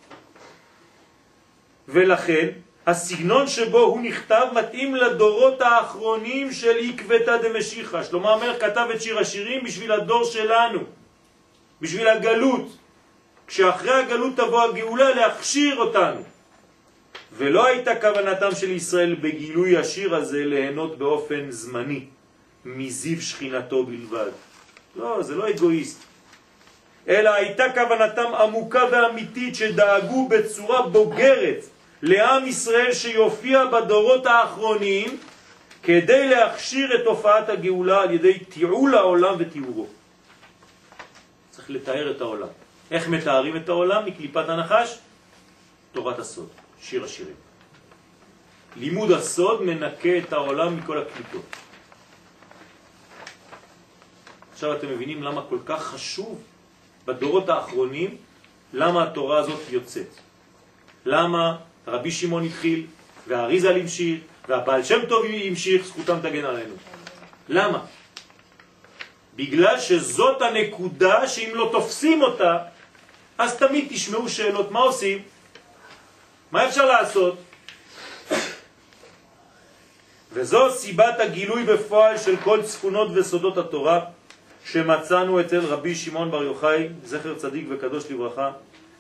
ולכן 1.87 2.47
הסגנון 2.87 3.47
שבו 3.47 3.79
הוא 3.79 4.01
נכתב 4.01 4.45
מתאים 4.55 4.95
לדורות 4.95 5.61
האחרונים 5.61 6.51
של 6.51 6.77
עקבתא 6.77 7.37
דמשיחא. 7.37 8.03
שלמה 8.03 8.33
המלך 8.33 8.61
כתב 8.61 8.87
את 8.95 9.01
שיר 9.01 9.19
השירים 9.19 9.63
בשביל 9.63 9.91
הדור 9.91 10.23
שלנו, 10.23 10.79
בשביל 11.81 12.07
הגלות. 12.07 12.77
כשאחרי 13.47 13.93
הגלות 13.93 14.35
תבוא 14.35 14.63
הגאולה 14.63 15.09
להכשיר 15.09 15.77
אותנו. 15.77 16.21
ולא 17.37 17.65
הייתה 17.65 17.95
כוונתם 17.95 18.55
של 18.55 18.71
ישראל 18.71 19.15
בגילוי 19.15 19.77
השיר 19.77 20.15
הזה 20.15 20.45
ליהנות 20.45 20.97
באופן 20.97 21.51
זמני 21.51 22.05
מזיו 22.65 23.21
שכינתו 23.21 23.83
בלבד. 23.83 24.31
לא, 24.95 25.23
זה 25.23 25.35
לא 25.35 25.49
אגואיסט. 25.49 26.06
אלא 27.07 27.29
הייתה 27.29 27.63
כוונתם 27.73 28.35
עמוקה 28.35 28.83
ואמיתית 28.91 29.55
שדאגו 29.55 30.27
בצורה 30.27 30.87
בוגרת 30.87 31.63
לעם 32.01 32.47
ישראל 32.47 32.93
שיופיע 32.93 33.65
בדורות 33.65 34.25
האחרונים 34.25 35.17
כדי 35.83 36.29
להכשיר 36.29 36.95
את 36.95 37.03
תופעת 37.03 37.49
הגאולה 37.49 38.01
על 38.01 38.11
ידי 38.11 38.39
תיעול 38.39 38.95
העולם 38.95 39.35
ותיאורו. 39.39 39.87
צריך 41.51 41.69
לתאר 41.69 42.11
את 42.11 42.21
העולם. 42.21 42.47
איך 42.91 43.07
מתארים 43.07 43.55
את 43.55 43.69
העולם 43.69 44.05
מקליפת 44.05 44.49
הנחש? 44.49 44.97
תורת 45.91 46.19
הסוד, 46.19 46.49
שיר 46.81 47.03
השירים. 47.03 47.35
לימוד 48.75 49.11
הסוד 49.11 49.61
מנקה 49.61 50.17
את 50.17 50.33
העולם 50.33 50.77
מכל 50.77 50.97
הקליפות. 50.97 51.45
עכשיו 54.53 54.73
אתם 54.73 54.89
מבינים 54.89 55.23
למה 55.23 55.41
כל 55.49 55.59
כך 55.65 55.83
חשוב 55.83 56.41
בדורות 57.07 57.49
האחרונים, 57.49 58.17
למה 58.73 59.03
התורה 59.03 59.39
הזאת 59.39 59.59
יוצאת. 59.69 60.11
למה 61.05 61.57
רבי 61.87 62.11
שמעון 62.11 62.43
התחיל, 62.43 62.85
והאריזה 63.27 63.69
המשיך, 63.69 64.19
והבעל 64.47 64.83
שם 64.83 64.99
טוב 65.09 65.25
המשיך, 65.25 65.85
זכותם 65.85 66.19
תגן 66.19 66.45
עלינו. 66.45 66.75
למה? 67.49 67.79
בגלל 69.35 69.79
שזאת 69.79 70.41
הנקודה 70.41 71.27
שאם 71.27 71.51
לא 71.53 71.69
תופסים 71.71 72.21
אותה, 72.21 72.57
אז 73.37 73.57
תמיד 73.57 73.87
תשמעו 73.89 74.29
שאלות, 74.29 74.71
מה 74.71 74.79
עושים? 74.79 75.21
מה 76.51 76.67
אפשר 76.67 76.85
לעשות? 76.85 77.37
וזו 80.31 80.71
סיבת 80.71 81.19
הגילוי 81.19 81.63
בפועל 81.63 82.17
של 82.17 82.35
כל 82.43 82.63
צפונות 82.63 83.11
וסודות 83.15 83.57
התורה 83.57 83.99
שמצאנו 84.71 85.41
אצל 85.41 85.59
רבי 85.59 85.95
שמעון 85.95 86.31
בר 86.31 86.43
יוחאי, 86.43 86.87
זכר 87.03 87.35
צדיק 87.35 87.65
וקדוש 87.69 88.11
לברכה, 88.11 88.51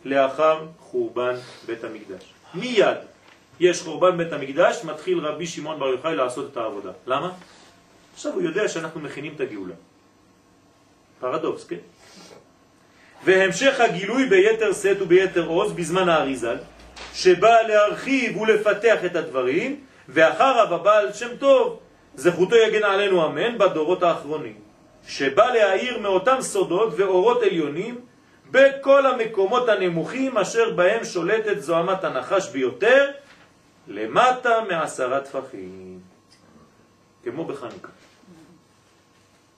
לאחר 0.05 0.65
חורבן 0.79 1.35
בית 1.65 1.83
המקדש. 1.83 2.33
מיד 2.53 2.97
יש 3.59 3.81
חורבן 3.81 4.17
בית 4.17 4.33
המקדש, 4.33 4.83
מתחיל 4.83 5.19
רבי 5.19 5.47
שמעון 5.47 5.79
בר 5.79 5.87
יוחאי 5.87 6.15
לעשות 6.15 6.51
את 6.51 6.57
העבודה. 6.57 6.91
למה? 7.07 7.31
עכשיו 8.13 8.33
הוא 8.33 8.41
יודע 8.41 8.67
שאנחנו 8.67 8.99
מכינים 8.99 9.33
את 9.35 9.41
הגאולה. 9.41 9.73
פרדוקס, 11.19 11.63
כן? 11.65 11.83
והמשך 13.25 13.79
הגילוי 13.79 14.25
ביתר 14.25 14.73
סט 14.73 15.01
וביתר 15.01 15.45
עוז 15.45 15.71
בזמן 15.71 16.09
האריזל, 16.09 16.57
שבא 17.13 17.61
להרחיב 17.61 18.37
ולפתח 18.37 19.05
את 19.05 19.15
הדברים, 19.15 19.79
ואחריו 20.09 20.73
הבעל 20.75 21.13
שם 21.13 21.37
טוב, 21.39 21.79
זכותו 22.15 22.55
יגן 22.55 22.83
עלינו 22.83 23.25
אמן, 23.25 23.57
בדורות 23.57 24.03
האחרונים, 24.03 24.66
שבא 25.07 25.53
להאיר 25.53 25.99
מאותם 25.99 26.37
סודות 26.41 26.93
ואורות 26.97 27.43
עליונים 27.43 28.01
בכל 28.51 29.05
המקומות 29.05 29.69
הנמוכים 29.69 30.37
אשר 30.37 30.73
בהם 30.73 31.05
שולטת 31.05 31.59
זוהמת 31.59 32.03
הנחש 32.03 32.49
ביותר, 32.49 33.11
למטה 33.87 34.63
מעשרה 34.69 35.19
טפחים, 35.19 35.99
כמו 37.23 37.45
בחנוכה. 37.45 37.91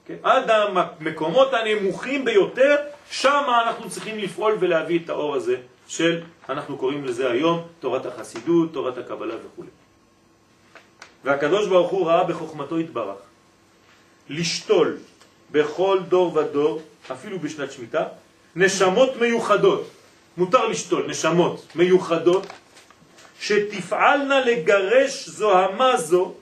כן? 0.06 0.16
עד 0.24 0.50
המקומות 0.50 1.54
הנמוכים 1.54 2.26
ביותר, 2.26 2.76
שם 3.12 3.44
אנחנו 3.68 3.90
צריכים 3.90 4.18
לפעול 4.18 4.58
ולהביא 4.60 5.00
את 5.06 5.10
האור 5.10 5.36
הזה 5.36 5.56
של, 5.88 6.22
אנחנו 6.50 6.78
קוראים 6.78 7.06
לזה 7.06 7.32
היום, 7.32 7.68
תורת 7.80 8.06
החסידות, 8.06 8.74
תורת 8.74 8.98
הקבלה 8.98 9.36
וכו'. 9.36 9.64
והקדוש 11.24 11.68
ברוך 11.68 11.92
הוא 11.92 12.08
ראה 12.08 12.24
בחוכמתו 12.24 12.78
התברך 12.78 13.18
לשתול 14.30 14.98
בכל 15.52 16.00
דור 16.10 16.36
ודור, 16.36 16.82
אפילו 17.12 17.40
בשנת 17.40 17.72
שמיטה, 17.72 18.04
נשמות 18.56 19.16
מיוחדות, 19.16 19.90
מותר 20.38 20.68
לשתול 20.68 21.06
נשמות 21.08 21.66
מיוחדות, 21.76 22.48
שתפעלנה 23.40 24.40
לגרש 24.40 25.30
זוהמה 25.30 25.98
זו 25.98 26.34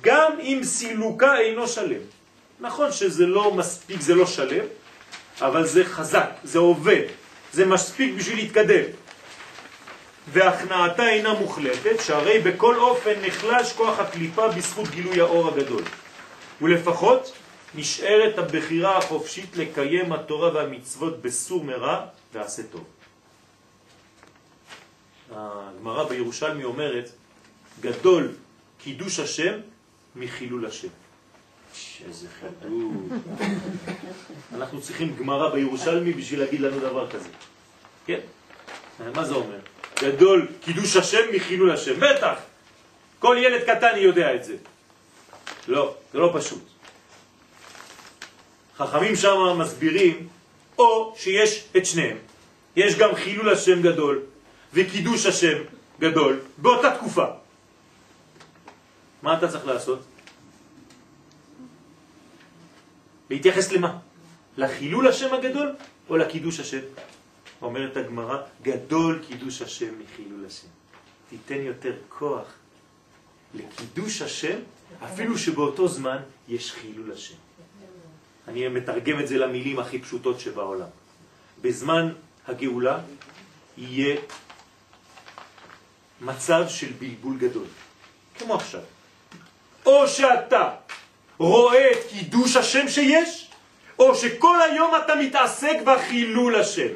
גם 0.00 0.32
אם 0.40 0.60
סילוקה 0.64 1.38
אינו 1.38 1.68
שלם. 1.68 2.00
נכון 2.60 2.92
שזה 2.92 3.26
לא 3.26 3.54
מספיק, 3.54 4.00
זה 4.00 4.14
לא 4.14 4.26
שלם, 4.26 4.64
אבל 5.40 5.66
זה 5.66 5.84
חזק, 5.84 6.30
זה 6.44 6.58
עובד, 6.58 7.02
זה 7.52 7.66
מספיק 7.66 8.14
בשביל 8.14 8.36
להתקדם. 8.36 8.84
והכנעתה 10.32 11.08
אינה 11.08 11.34
מוחלטת, 11.34 12.00
שהרי 12.00 12.38
בכל 12.38 12.76
אופן 12.76 13.12
נחלש 13.22 13.72
כוח 13.72 13.98
הקליפה 13.98 14.48
בזכות 14.48 14.88
גילוי 14.88 15.20
האור 15.20 15.48
הגדול. 15.48 15.82
ולפחות 16.62 17.32
נשארת 17.74 18.38
הבחירה 18.38 18.98
החופשית 18.98 19.56
לקיים 19.56 20.12
התורה 20.12 20.54
והמצוות 20.54 21.22
בסור 21.22 21.64
מרע 21.64 22.06
ועשה 22.32 22.62
טוב. 22.62 22.84
הגמרא 25.32 26.08
בירושלמי 26.08 26.64
אומרת, 26.64 27.10
גדול 27.80 28.34
קידוש 28.78 29.20
השם 29.20 29.60
מחילול 30.16 30.66
השם. 30.66 30.88
איזה 32.06 32.26
חידוש. 32.40 33.20
אנחנו 34.54 34.80
צריכים 34.80 35.16
גמרא 35.16 35.50
בירושלמי 35.50 36.12
בשביל 36.12 36.40
להגיד 36.40 36.60
לנו 36.60 36.80
דבר 36.80 37.10
כזה. 37.10 37.28
כן? 38.06 38.20
מה 39.14 39.24
זה 39.24 39.34
אומר? 39.34 39.58
גדול 40.00 40.48
קידוש 40.60 40.96
השם 40.96 41.22
מחילול 41.34 41.70
השם. 41.70 42.00
בטח! 42.00 42.34
כל 43.18 43.36
ילד 43.40 43.62
קטן 43.66 43.96
יודע 43.96 44.34
את 44.34 44.44
זה. 44.44 44.56
לא, 45.68 45.94
זה 46.12 46.18
לא 46.18 46.32
פשוט. 46.38 46.77
חכמים 48.78 49.16
שם 49.16 49.36
מסבירים, 49.58 50.28
או 50.78 51.14
שיש 51.16 51.64
את 51.76 51.86
שניהם. 51.86 52.16
יש 52.76 52.98
גם 52.98 53.14
חילול 53.14 53.48
השם 53.50 53.82
גדול 53.82 54.22
וקידוש 54.72 55.26
השם 55.26 55.58
גדול 56.00 56.40
באותה 56.58 56.96
תקופה. 56.96 57.24
מה 59.22 59.38
אתה 59.38 59.48
צריך 59.48 59.66
לעשות? 59.66 59.98
להתייחס 63.30 63.72
למה? 63.72 63.98
לחילול 64.56 65.08
השם 65.08 65.34
הגדול 65.34 65.74
או 66.08 66.16
לקידוש 66.16 66.60
השם? 66.60 66.80
אומרת 67.62 67.96
הגמרא, 67.96 68.38
גדול 68.62 69.22
קידוש 69.28 69.62
השם 69.62 69.92
מחילול 69.98 70.46
השם. 70.46 70.68
תיתן 71.30 71.60
יותר 71.60 71.92
כוח 72.08 72.46
לקידוש 73.54 74.22
השם, 74.22 74.58
אפילו 75.04 75.38
שבאותו 75.38 75.88
זמן 75.88 76.18
יש 76.48 76.72
חילול 76.72 77.12
השם. 77.12 77.47
אני 78.48 78.68
מתרגם 78.68 79.20
את 79.20 79.28
זה 79.28 79.38
למילים 79.38 79.78
הכי 79.78 79.98
פשוטות 79.98 80.40
שבעולם. 80.40 80.88
בזמן 81.60 82.12
הגאולה 82.48 82.98
יהיה 83.78 84.16
מצב 86.20 86.64
של 86.68 86.92
בלבול 86.98 87.36
גדול, 87.38 87.66
כמו 88.38 88.54
עכשיו. 88.54 88.80
או 89.86 90.08
שאתה 90.08 90.70
רואה 91.38 91.92
את 91.92 91.98
קידוש 92.08 92.56
השם 92.56 92.88
שיש, 92.88 93.50
או 93.98 94.14
שכל 94.14 94.62
היום 94.62 94.92
אתה 95.04 95.14
מתעסק 95.14 95.76
בחילול 95.84 96.56
השם. 96.56 96.92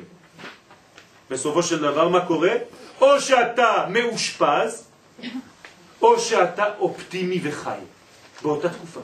בסופו 1.31 1.63
של 1.63 1.79
דבר 1.79 2.09
מה 2.09 2.27
קורה? 2.27 2.53
או 3.01 3.21
שאתה 3.21 3.87
מאושפז, 3.89 4.89
או 6.03 6.21
שאתה 6.21 6.65
אופטימי 6.79 7.41
וחי 7.43 7.81
באותה 8.43 8.69
תקופה. 8.69 9.01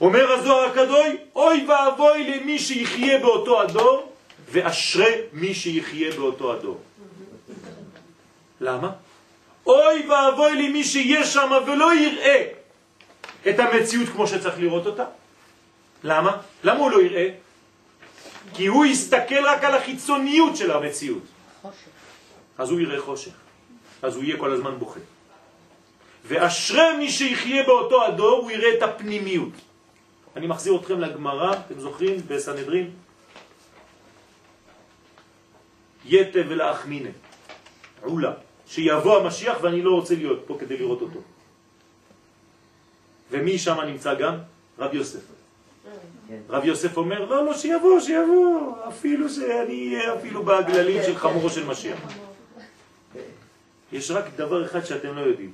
אומר 0.00 0.32
הזוהר 0.32 0.70
הקדוי, 0.70 1.16
אוי 1.36 1.66
ואבוי 1.68 2.24
למי 2.24 2.58
שיחיה 2.58 3.18
באותו 3.18 3.60
הדור, 3.60 4.12
ואשרי 4.50 5.14
מי 5.32 5.54
שיחיה 5.54 6.12
באותו 6.12 6.52
הדור. 6.52 6.80
למה? 8.60 8.90
אוי 9.66 10.06
ואבוי 10.08 10.68
למי 10.68 10.84
שיהיה 10.84 11.26
שם 11.26 11.50
ולא 11.66 11.94
יראה 11.94 12.46
את 13.48 13.58
המציאות 13.58 14.08
כמו 14.08 14.26
שצריך 14.26 14.58
לראות 14.58 14.86
אותה. 14.86 15.04
למה? 16.04 16.36
למה 16.64 16.78
הוא 16.78 16.90
לא 16.90 17.02
יראה? 17.02 17.28
כי 18.54 18.66
הוא 18.66 18.86
יסתכל 18.86 19.46
רק 19.46 19.64
על 19.64 19.74
החיצוניות 19.74 20.56
של 20.56 20.70
המציאות. 20.70 21.22
אז 22.58 22.70
הוא 22.70 22.80
יראה 22.80 23.00
חושך. 23.00 23.32
אז 24.02 24.16
הוא 24.16 24.24
יהיה 24.24 24.36
כל 24.36 24.52
הזמן 24.52 24.78
בוכה. 24.78 25.00
ואשרי 26.24 26.96
מי 26.98 27.10
שיחיה 27.10 27.62
באותו 27.62 28.04
הדור, 28.04 28.38
הוא 28.38 28.50
יראה 28.50 28.74
את 28.74 28.82
הפנימיות. 28.82 29.67
אני 30.36 30.46
מחזיר 30.46 30.76
אתכם 30.76 31.00
לגמרא, 31.00 31.52
אתם 31.66 31.80
זוכרים? 31.80 32.20
בסנהדרין? 32.26 32.90
יתה 36.04 36.38
ולאחמינה, 36.48 37.10
עולה, 38.02 38.32
שיבוא 38.66 39.18
המשיח 39.18 39.58
ואני 39.62 39.82
לא 39.82 39.90
רוצה 39.90 40.14
להיות 40.14 40.42
פה 40.46 40.56
כדי 40.60 40.76
לראות 40.76 41.02
אותו. 41.02 41.20
ומי 43.30 43.58
שם 43.58 43.80
נמצא 43.80 44.14
גם? 44.14 44.34
רב 44.78 44.94
יוסף. 44.94 45.20
רב 46.48 46.64
יוסף 46.64 46.96
אומר, 46.96 47.24
לא, 47.24 47.44
לא, 47.44 47.56
שיבוא, 47.56 48.00
שיבוא, 48.00 48.74
אפילו 48.88 49.28
שאני 49.28 49.94
אהיה 49.96 50.14
אפילו 50.14 50.42
בגללים 50.42 51.02
של 51.02 51.16
חמורו 51.16 51.50
של 51.50 51.66
משיח. 51.66 51.98
יש 53.92 54.10
רק 54.10 54.24
דבר 54.36 54.64
אחד 54.64 54.84
שאתם 54.84 55.16
לא 55.16 55.20
יודעים. 55.20 55.52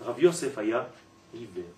רב 0.00 0.18
יוסף 0.18 0.58
היה 0.58 0.82
עיוור. 1.32 1.77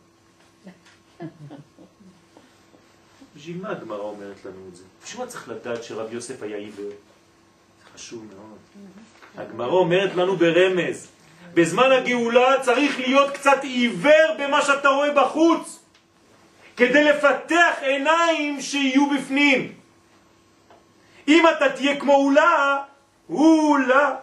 בשביל 3.37 3.63
מה 3.63 3.71
הגמרא 3.71 3.99
אומרת 3.99 4.45
לנו 4.45 4.69
את 4.71 4.77
זה? 4.77 4.83
בשביל 5.05 5.25
מה 5.25 5.31
צריך 5.31 5.49
לדעת 5.49 5.85
שרב 5.85 6.13
יוסף 6.13 6.43
היה 6.43 6.57
עיוור? 6.57 6.91
חשוב 7.95 8.27
מאוד. 8.37 8.59
הגמרא 9.37 9.73
אומרת 9.73 10.15
לנו 10.15 10.37
ברמז, 10.37 11.09
בזמן 11.55 11.93
הגאולה 11.93 12.63
צריך 12.63 12.99
להיות 12.99 13.31
קצת 13.35 13.59
עיוור 13.63 14.37
במה 14.39 14.63
שאתה 14.63 14.89
רואה 14.89 15.13
בחוץ, 15.13 15.79
כדי 16.77 17.05
לפתח 17.05 17.75
עיניים 17.81 18.61
שיהיו 18.61 19.11
בפנים. 19.11 19.73
אם 21.29 21.45
אתה 21.57 21.69
תהיה 21.69 22.01
כמו 22.01 22.15
אולה, 22.15 22.77
אולה. 23.31 24.17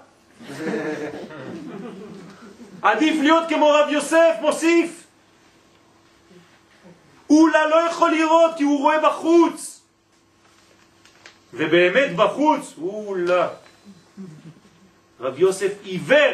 עדיף 2.81 3.21
להיות 3.21 3.49
כמו 3.49 3.69
רב 3.69 3.89
יוסף, 3.89 4.35
מוסיף. 4.41 5.06
אולה 7.29 7.67
לא 7.67 7.75
יכול 7.75 8.11
לראות 8.11 8.51
כי 8.57 8.63
הוא 8.63 8.79
רואה 8.79 8.99
בחוץ. 8.99 9.81
ובאמת 11.53 12.15
בחוץ, 12.15 12.73
אולה. 12.81 13.47
רב 15.19 15.39
יוסף 15.39 15.71
עיוור. 15.83 16.33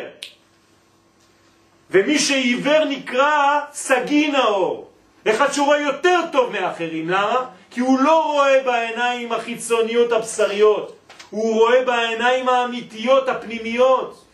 ומי 1.91 2.19
שעיוור 2.19 2.85
נקרא 2.85 3.59
סגין 3.73 4.35
האור. 4.35 4.89
אחד 5.27 5.51
שרואה 5.53 5.79
יותר 5.79 6.19
טוב 6.31 6.51
מאחרים. 6.51 7.09
למה? 7.09 7.49
כי 7.71 7.79
הוא 7.79 7.99
לא 7.99 8.23
רואה 8.23 8.63
בעיניים 8.65 9.31
החיצוניות 9.31 10.11
הבשריות. 10.11 10.95
הוא 11.29 11.53
רואה 11.53 11.85
בעיניים 11.85 12.49
האמיתיות 12.49 13.29
הפנימיות. 13.29 14.25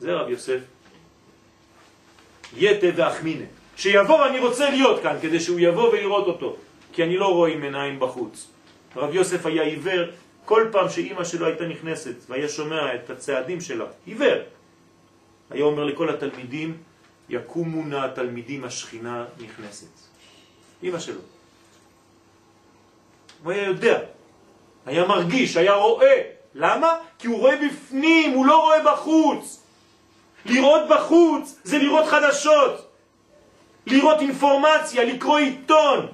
זה 0.00 0.14
רב 0.14 0.28
יוסף. 0.28 0.60
יתה 2.56 2.86
ואחמינה. 2.96 3.44
שיבוא 3.76 4.26
אני 4.26 4.38
רוצה 4.38 4.70
להיות 4.70 5.02
כאן, 5.02 5.16
כדי 5.22 5.40
שהוא 5.40 5.60
יבוא 5.60 5.88
ולראות 5.88 6.26
אותו, 6.26 6.56
כי 6.92 7.04
אני 7.04 7.16
לא 7.16 7.26
רואה 7.26 7.50
עם 7.50 7.62
עיניים 7.62 8.00
בחוץ. 8.00 8.50
רב 8.96 9.14
יוסף 9.14 9.46
היה 9.46 9.62
עיוור 9.62 10.04
כל 10.44 10.68
פעם 10.72 10.88
שאימא 10.88 11.24
שלו 11.24 11.46
הייתה 11.46 11.66
נכנסת 11.66 12.14
והיה 12.28 12.48
שומע 12.48 12.94
את 12.94 13.10
הצעדים 13.10 13.60
שלה, 13.60 13.84
עיוור. 14.06 14.38
היה 15.50 15.64
אומר 15.64 15.84
לכל 15.84 16.08
התלמידים, 16.08 16.76
יקומו 17.28 17.84
נא 17.84 18.04
התלמידים 18.04 18.64
השכינה 18.64 19.24
נכנסת. 19.40 19.88
אימא 20.82 20.98
שלו. 20.98 21.20
הוא 23.42 23.52
היה 23.52 23.64
יודע, 23.64 23.98
היה 24.86 25.06
מרגיש, 25.06 25.56
היה 25.56 25.74
רואה. 25.74 26.22
למה? 26.54 26.96
כי 27.18 27.26
הוא 27.26 27.38
רואה 27.38 27.56
בפנים, 27.66 28.32
הוא 28.32 28.46
לא 28.46 28.62
רואה 28.62 28.92
בחוץ. 28.92 29.62
לראות 30.46 30.82
בחוץ 30.90 31.60
זה 31.64 31.78
לראות 31.78 32.06
חדשות. 32.06 32.83
לראות 33.86 34.20
אינפורמציה, 34.20 35.04
לקרוא 35.04 35.38
עיתון, 35.38 36.06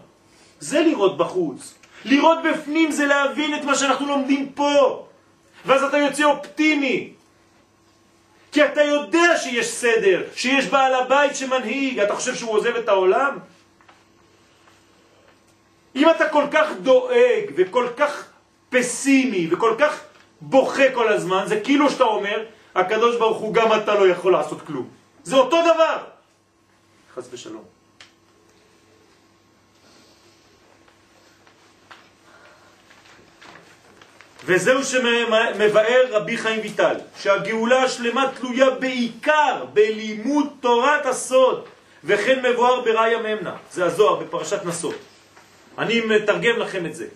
זה 0.60 0.80
לראות 0.80 1.16
בחוץ. 1.16 1.74
לראות 2.04 2.38
בפנים 2.44 2.90
זה 2.90 3.06
להבין 3.06 3.54
את 3.54 3.64
מה 3.64 3.74
שאנחנו 3.74 4.06
לומדים 4.06 4.52
פה. 4.54 5.06
ואז 5.66 5.82
אתה 5.82 5.98
יוצא 5.98 6.24
אופטימי. 6.24 7.12
כי 8.52 8.64
אתה 8.64 8.82
יודע 8.82 9.36
שיש 9.36 9.66
סדר, 9.66 10.22
שיש 10.34 10.66
בעל 10.66 10.94
הבית 10.94 11.36
שמנהיג. 11.36 11.98
אתה 11.98 12.14
חושב 12.14 12.34
שהוא 12.34 12.50
עוזב 12.50 12.76
את 12.76 12.88
העולם? 12.88 13.38
אם 15.96 16.10
אתה 16.10 16.28
כל 16.28 16.44
כך 16.50 16.66
דואג 16.82 17.44
וכל 17.56 17.86
כך 17.96 18.24
פסימי 18.70 19.48
וכל 19.50 19.74
כך 19.78 20.00
בוכה 20.40 20.92
כל 20.94 21.08
הזמן, 21.08 21.44
זה 21.46 21.60
כאילו 21.60 21.90
שאתה 21.90 22.04
אומר, 22.04 22.44
הקדוש 22.74 23.16
ברוך 23.16 23.38
הוא 23.38 23.54
גם 23.54 23.72
אתה 23.72 23.94
לא 23.94 24.08
יכול 24.08 24.32
לעשות 24.32 24.62
כלום. 24.66 24.88
זה 25.22 25.36
אותו 25.36 25.62
דבר. 25.62 25.96
חס 27.14 27.28
ושלום. 27.32 27.64
וזהו 34.44 34.84
שמבאר 34.84 36.06
רבי 36.10 36.36
חיים 36.38 36.60
ויטל, 36.60 36.96
שהגאולה 37.20 37.82
השלמה 37.82 38.30
תלויה 38.40 38.70
בעיקר 38.70 39.64
בלימוד 39.72 40.46
תורת 40.60 41.06
הסוד, 41.06 41.64
וכן 42.04 42.42
מבואר 42.50 42.80
בראיה 42.80 43.18
ממנה, 43.18 43.56
זה 43.72 43.84
הזוהר 43.84 44.16
בפרשת 44.16 44.64
נסות. 44.64 44.94
אני 45.78 46.00
מתרגם 46.00 46.56
לכם 46.56 46.86
את 46.86 46.94
זה. 46.94 47.06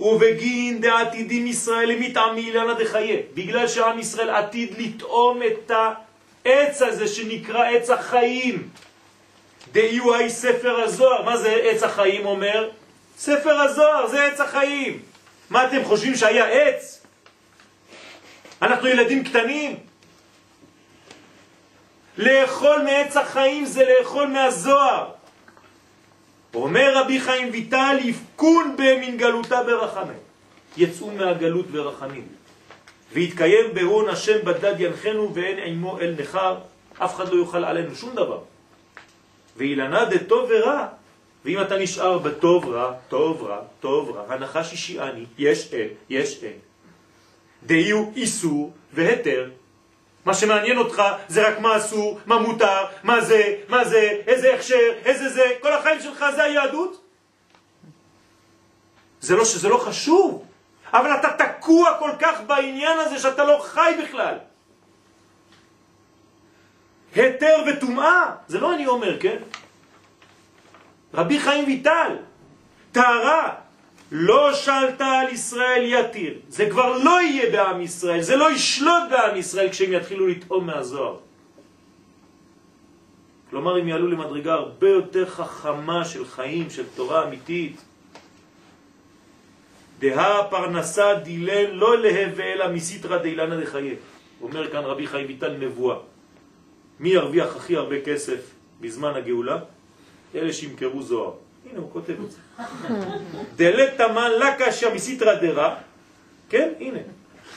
ובגין 0.00 0.80
דעתידים 0.80 1.46
ישראל 1.46 1.98
מתעמי 1.98 2.40
אילנה 2.40 2.74
דחיה, 2.74 3.16
בגלל 3.34 3.68
שעם 3.68 3.98
ישראל 3.98 4.30
עתיד 4.30 4.78
לטעום 4.78 5.40
את 5.42 5.70
העץ 5.70 6.82
הזה 6.82 7.08
שנקרא 7.08 7.64
עץ 7.64 7.90
החיים, 7.90 8.68
דאיו 9.72 10.14
היי 10.14 10.30
ספר 10.30 10.80
הזוהר. 10.80 11.22
מה 11.22 11.36
זה 11.36 11.52
עץ 11.52 11.82
החיים 11.82 12.26
אומר? 12.26 12.70
ספר 13.18 13.60
הזוהר, 13.60 14.06
זה 14.06 14.24
עץ 14.24 14.40
החיים. 14.40 15.00
מה 15.50 15.64
אתם 15.64 15.84
חושבים 15.84 16.16
שהיה 16.16 16.46
עץ? 16.46 17.06
אנחנו 18.62 18.88
ילדים 18.88 19.24
קטנים. 19.24 19.76
לאכול 22.18 22.82
מעץ 22.82 23.16
החיים 23.16 23.64
זה 23.64 23.84
לאכול 23.84 24.26
מהזוהר. 24.26 25.08
אומר 26.54 26.96
רבי 26.96 27.20
חיים 27.20 27.48
ויטל, 27.52 27.96
יפקון 28.00 28.76
במין 28.76 29.16
גלותה 29.16 29.62
ברחמים. 29.62 30.18
יצאו 30.76 31.10
מהגלות 31.10 31.66
ברחמים. 31.66 32.28
והתקיים 33.12 33.74
בהון 33.74 34.08
השם 34.08 34.44
בדד 34.44 34.80
ינחנו 34.80 35.34
ואין 35.34 35.58
עמו 35.58 35.98
אל 36.00 36.14
נחר, 36.18 36.56
אף 36.98 37.14
אחד 37.14 37.28
לא 37.28 37.36
יוכל 37.36 37.64
עלינו 37.64 37.94
שום 37.94 38.14
דבר. 38.14 38.38
ואילנה 39.58 40.04
דטוב 40.04 40.50
ורע, 40.50 40.86
ואם 41.44 41.62
אתה 41.62 41.78
נשאר 41.78 42.18
בטוב 42.18 42.68
רע, 42.68 42.92
טוב 43.08 43.42
רע, 43.42 43.60
טוב 43.80 44.10
רע, 44.10 44.34
הנחש 44.34 44.72
אישיאני, 44.72 45.24
יש 45.38 45.74
אל, 45.74 45.88
יש 46.10 46.44
אל. 46.44 46.58
דהיו 47.62 48.04
איסור 48.16 48.72
והתר. 48.92 49.50
מה 50.24 50.34
שמעניין 50.34 50.78
אותך 50.78 51.02
זה 51.28 51.48
רק 51.48 51.58
מה 51.58 51.76
אסור, 51.76 52.20
מה 52.26 52.38
מותר, 52.38 52.84
מה 53.02 53.20
זה, 53.20 53.54
מה 53.68 53.84
זה, 53.84 54.20
איזה 54.26 54.54
הכשר, 54.54 54.92
איזה 55.04 55.28
זה, 55.28 55.44
כל 55.60 55.72
החיים 55.72 56.00
שלך 56.00 56.24
זה 56.34 56.42
היהדות? 56.42 57.00
זה 59.20 59.36
לא 59.36 59.44
שזה 59.44 59.68
לא 59.68 59.78
חשוב, 59.78 60.44
אבל 60.92 61.10
אתה 61.14 61.28
תקוע 61.38 61.96
כל 61.98 62.10
כך 62.18 62.40
בעניין 62.46 62.98
הזה 62.98 63.18
שאתה 63.18 63.44
לא 63.44 63.58
חי 63.62 63.92
בכלל. 64.02 64.34
היתר 67.14 67.56
וטומאה, 67.66 68.34
זה 68.48 68.60
לא 68.60 68.74
אני 68.74 68.86
אומר, 68.86 69.20
כן? 69.20 69.36
רבי 71.14 71.40
חיים 71.40 71.64
ויטל, 71.64 72.16
טהרה, 72.92 73.54
לא 74.12 74.54
שלטה 74.54 75.06
על 75.06 75.28
ישראל 75.28 75.82
יתיר. 75.84 76.34
זה 76.48 76.70
כבר 76.70 76.98
לא 76.98 77.20
יהיה 77.22 77.50
בעם 77.50 77.80
ישראל, 77.80 78.20
זה 78.20 78.36
לא 78.36 78.52
ישלוט 78.52 79.02
בעם 79.10 79.36
ישראל 79.36 79.68
כשהם 79.70 79.92
יתחילו 79.92 80.26
לטעום 80.26 80.66
מהזוהר. 80.66 81.16
כלומר, 83.50 83.76
הם 83.76 83.88
יעלו 83.88 84.08
למדרגה 84.08 84.52
הרבה 84.52 84.88
יותר 84.88 85.26
חכמה 85.26 86.04
של 86.04 86.24
חיים, 86.24 86.70
של 86.70 86.84
תורה 86.94 87.24
אמיתית. 87.24 87.80
דה 89.98 90.44
פרנסה 90.50 91.14
דילן 91.14 91.70
לא 91.70 91.98
להווה 91.98 92.44
אלא 92.44 92.68
מסיתרא 92.68 93.18
דילנא 93.18 93.60
דחיה. 93.60 93.94
אומר 94.42 94.70
כאן 94.70 94.84
רבי 94.84 95.06
חיים 95.06 95.26
ויטל 95.26 95.52
נבואה. 95.52 95.96
מי 97.00 97.08
ירוויח 97.08 97.56
הכי 97.56 97.76
הרבה 97.76 98.00
כסף 98.00 98.40
בזמן 98.80 99.14
הגאולה? 99.14 99.58
אלה 100.34 100.52
שימכרו 100.52 101.02
זוהר. 101.02 101.32
הנה 101.70 101.78
הוא 101.78 101.92
כותב 101.92 102.14
את 102.24 102.30
זה. 102.30 102.38
דלתמן 103.56 104.30
לקשיא 104.38 104.88
מסיתרא 104.94 105.34
דרא, 105.34 105.74
כן, 106.48 106.72
הנה. 106.80 106.98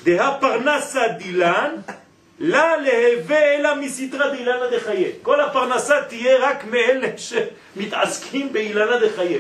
דה 0.04 0.38
פרנסה 0.42 1.08
דילן, 1.08 1.76
לה 2.40 2.78
להווה 2.78 3.56
אלא 3.56 3.76
מסיתרא 3.76 4.36
דילנא 4.36 4.78
דחיה. 4.78 5.10
כל 5.22 5.42
הפרנסה 5.42 5.96
תהיה 6.10 6.38
רק 6.40 6.66
מאלה 6.66 7.08
שמתעסקים 7.18 8.54
באילנא 8.54 9.08
דחיה. 9.08 9.40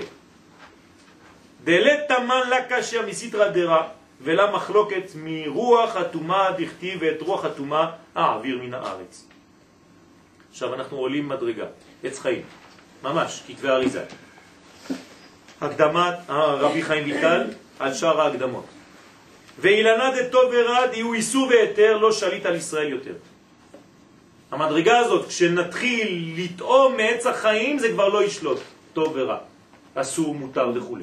דלתמן 1.63 2.41
לקשיא 2.49 3.01
מסיתרא 3.01 3.47
דרא, 3.47 3.81
ולה 4.21 4.51
מחלוקת 4.51 5.11
מרוח 5.15 5.95
הטומאה 5.95 6.51
דכתיב 6.51 6.99
ואת 7.01 7.21
רוח 7.21 7.45
הטומאה 7.45 7.91
אעביר 8.17 8.59
מן 8.63 8.73
הארץ. 8.73 9.30
עכשיו 10.51 10.73
אנחנו 10.73 10.97
עולים 10.97 11.29
מדרגה, 11.29 11.65
עץ 12.03 12.19
חיים, 12.19 12.41
ממש, 13.03 13.43
כתבי 13.47 13.69
אריזה. 13.69 14.03
הקדמת 15.61 16.13
הרבי 16.27 16.83
חיים 16.83 17.05
ויטל 17.05 17.43
על 17.79 17.93
שאר 17.93 18.21
ההקדמות. 18.21 18.65
ואילנה 19.59 20.11
דטוב 20.15 20.51
ורע 20.51 20.79
יהיו 20.93 21.13
איסור 21.13 21.47
והיתר 21.47 21.97
לא 21.97 22.11
שליט 22.11 22.45
על 22.45 22.55
ישראל 22.55 22.89
יותר. 22.89 23.13
המדרגה 24.51 24.99
הזאת, 24.99 25.27
כשנתחיל 25.27 26.33
לטעום 26.37 26.97
מעץ 26.97 27.25
החיים, 27.25 27.79
זה 27.79 27.89
כבר 27.89 28.09
לא 28.09 28.23
ישלוט, 28.23 28.59
טוב 28.93 29.11
ורע, 29.15 29.37
אסור, 29.95 30.35
מותר 30.35 30.71
וכו'. 30.75 30.97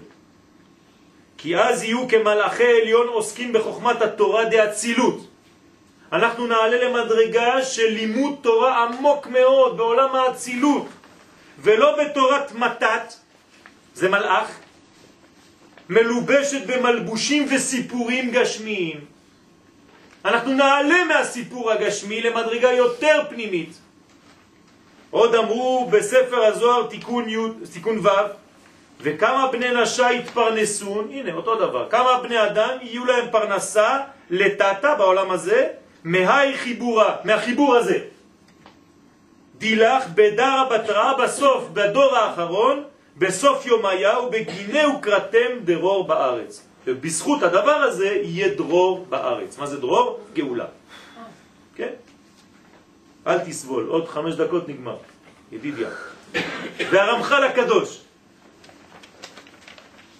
כי 1.39 1.57
אז 1.57 1.83
יהיו 1.83 2.09
כמלאכי 2.09 2.81
עליון 2.83 3.09
עוסקים 3.09 3.53
בחוכמת 3.53 4.03
התורה 4.03 4.45
דאצילות. 4.45 5.28
אנחנו 6.13 6.47
נעלה 6.47 6.85
למדרגה 6.85 7.63
של 7.63 7.87
לימוד 7.87 8.35
תורה 8.41 8.85
עמוק 8.85 9.27
מאוד 9.27 9.77
בעולם 9.77 10.15
האצילות, 10.15 10.87
ולא 11.59 11.97
בתורת 12.03 12.53
מתת, 12.53 13.15
זה 13.95 14.09
מלאך, 14.09 14.59
מלובשת 15.89 16.67
במלבושים 16.67 17.47
וסיפורים 17.51 18.31
גשמיים. 18.31 19.01
אנחנו 20.25 20.53
נעלה 20.53 21.05
מהסיפור 21.05 21.71
הגשמי 21.71 22.21
למדרגה 22.23 22.73
יותר 22.73 23.23
פנימית. 23.29 23.79
עוד 25.11 25.35
אמרו 25.35 25.89
בספר 25.91 26.45
הזוהר 26.45 26.87
תיקון, 26.87 27.29
י, 27.29 27.37
תיקון 27.73 27.99
ו' 27.99 28.09
וכמה 29.01 29.49
בני 29.53 29.83
נשה 29.83 30.13
יתפרנסון, 30.13 31.09
הנה 31.13 31.33
אותו 31.33 31.55
דבר, 31.55 31.89
כמה 31.91 32.21
בני 32.23 32.47
אדם 32.47 32.71
יהיו 32.83 33.05
להם 33.05 33.27
פרנסה 33.31 33.99
לטאטה 34.31 34.95
בעולם 34.95 35.31
הזה, 35.31 35.69
מהי 36.05 36.59
חיבורה, 36.59 37.17
מהחיבור 37.25 37.77
הזה. 37.77 37.99
דילך 39.59 40.05
בדרה 40.15 40.69
בתראה 40.71 41.15
בסוף, 41.15 41.65
בדור 41.73 42.17
האחרון, 42.17 42.85
בסוף 43.17 43.67
יומיה 43.67 44.19
ובגיני 44.19 44.87
וקראתם 44.87 45.65
דרור 45.65 46.07
בארץ. 46.07 46.63
ובזכות 46.87 47.43
הדבר 47.43 47.77
הזה 47.77 48.07
יהיה 48.07 48.55
דרור 48.55 49.07
בארץ. 49.09 49.59
מה 49.59 49.67
זה 49.67 49.81
דרור? 49.81 50.21
גאולה. 50.35 50.67
כן? 51.75 51.93
אל 53.27 53.39
תסבול, 53.39 53.87
עוד 53.87 54.09
חמש 54.09 54.35
דקות 54.35 54.69
נגמר. 54.69 54.97
ידידיה. 55.53 55.89
והרמח"ל 56.91 57.45
הקדוש, 57.45 58.01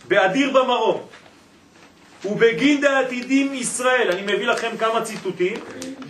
באדיר 0.09 0.51
במרום, 0.51 1.07
ובגין 2.25 2.81
דעתידים 2.81 3.55
ישראל, 3.55 4.11
אני 4.11 4.23
מביא 4.23 4.47
לכם 4.47 4.77
כמה 4.79 5.03
ציטוטים, 5.03 5.55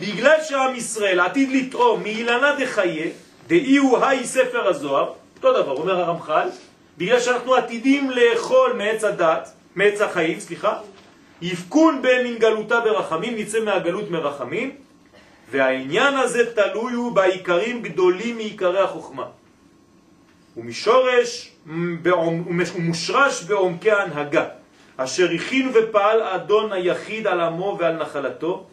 בגלל 0.00 0.36
שעם 0.42 0.74
ישראל 0.74 1.20
עתיד 1.20 1.52
לטעום 1.52 2.02
מאילנה 2.02 2.56
דחייה, 2.59 3.06
דאי 3.48 3.76
הוא 3.76 3.98
היי 3.98 4.24
ספר 4.26 4.68
הזוהר, 4.68 5.12
אותו 5.36 5.62
דבר, 5.62 5.72
אומר 5.72 6.00
הרמח"ל, 6.00 6.48
בגלל 6.98 7.20
שאנחנו 7.20 7.54
עתידים 7.54 8.11
לאכול 8.11 8.72
מעץ 8.72 9.04
הדת, 9.04 9.52
מעץ 9.76 10.00
החיים, 10.00 10.40
סליחה, 10.40 10.78
יפקון 11.42 12.02
בין 12.02 12.38
גלותה 12.38 12.80
ברחמים, 12.80 13.36
נצא 13.36 13.61
מהגלות 13.61 14.11
מרחמים, 14.11 14.70
והעניין 15.50 16.14
הזה 16.14 16.54
תלוי 16.54 16.92
הוא 16.92 17.12
בעיקרים 17.12 17.82
גדולים 17.82 18.36
מעיקרי 18.36 18.80
החוכמה. 18.80 19.24
ומשורש 20.56 21.52
ומושרש 22.74 23.42
בעומקי 23.42 23.90
ההנהגה, 23.90 24.44
אשר 24.99 25.30
הכין 25.30 25.72
ופעל 25.74 26.22
אדון 26.22 26.72
היחיד 26.72 27.26
על 27.26 27.40
עמו 27.40 27.76
ועל 27.80 27.96
נחלתו, 27.96 28.66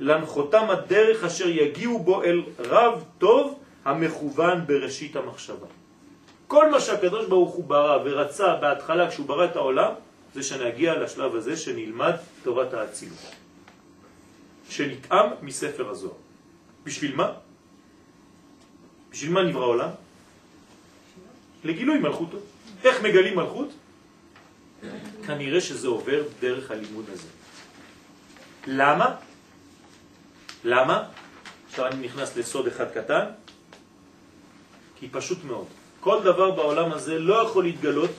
לנחותם 0.00 0.70
הדרך 0.70 1.24
אשר 1.24 1.48
יגיעו 1.48 1.98
בו 1.98 2.22
אל 2.22 2.42
רב 2.58 3.04
טוב 3.18 3.58
המכוון 3.84 4.66
בראשית 4.66 5.16
המחשבה. 5.16 5.66
כל 6.46 6.70
מה 6.70 6.80
שהקדוש 6.80 7.26
ברוך 7.26 7.54
הוא 7.54 7.64
ברא 7.64 7.98
ורצה 8.04 8.56
בהתחלה 8.56 9.10
כשהוא 9.10 9.26
ברא 9.26 9.44
את 9.44 9.56
העולם, 9.56 9.92
זה 10.34 10.42
שנגיע 10.42 10.94
לשלב 10.98 11.34
הזה 11.34 11.56
שנלמד 11.56 12.14
תורת 12.42 12.74
האצילות. 12.74 13.34
שנטעם 14.70 15.30
מספר 15.42 15.90
הזוהר. 15.90 16.14
בשביל 16.84 17.16
מה? 17.16 17.32
בשביל 19.10 19.32
מה 19.32 19.42
נברא 19.42 19.64
עולם? 19.64 19.90
לגילוי 21.64 21.98
מלכותו. 21.98 22.38
איך 22.84 23.02
מגלים 23.02 23.36
מלכות? 23.36 23.68
כנראה 25.26 25.60
שזה 25.60 25.88
עובר 25.88 26.22
דרך 26.40 26.70
הלימוד 26.70 27.04
הזה. 27.10 27.28
למה? 28.66 29.16
למה? 30.64 31.08
עכשיו 31.68 31.86
אני 31.86 32.06
נכנס 32.06 32.36
לסוד 32.36 32.66
אחד 32.66 32.90
קטן, 32.90 33.24
כי 34.96 35.08
פשוט 35.08 35.44
מאוד. 35.44 35.66
כל 36.00 36.22
דבר 36.22 36.50
בעולם 36.50 36.92
הזה 36.92 37.18
לא 37.18 37.34
יכול 37.34 37.64
להתגלות 37.64 38.10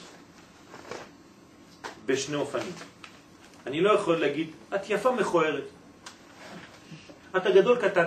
בשני 2.06 2.36
אופנים. 2.36 2.74
אני 3.68 3.82
לא 3.82 3.92
יכול 3.92 4.20
להגיד, 4.20 4.52
את 4.76 4.90
יפה 4.90 5.12
מכוערת. 5.12 5.64
אתה 7.38 7.52
גדול 7.52 7.78
קטן. 7.82 8.06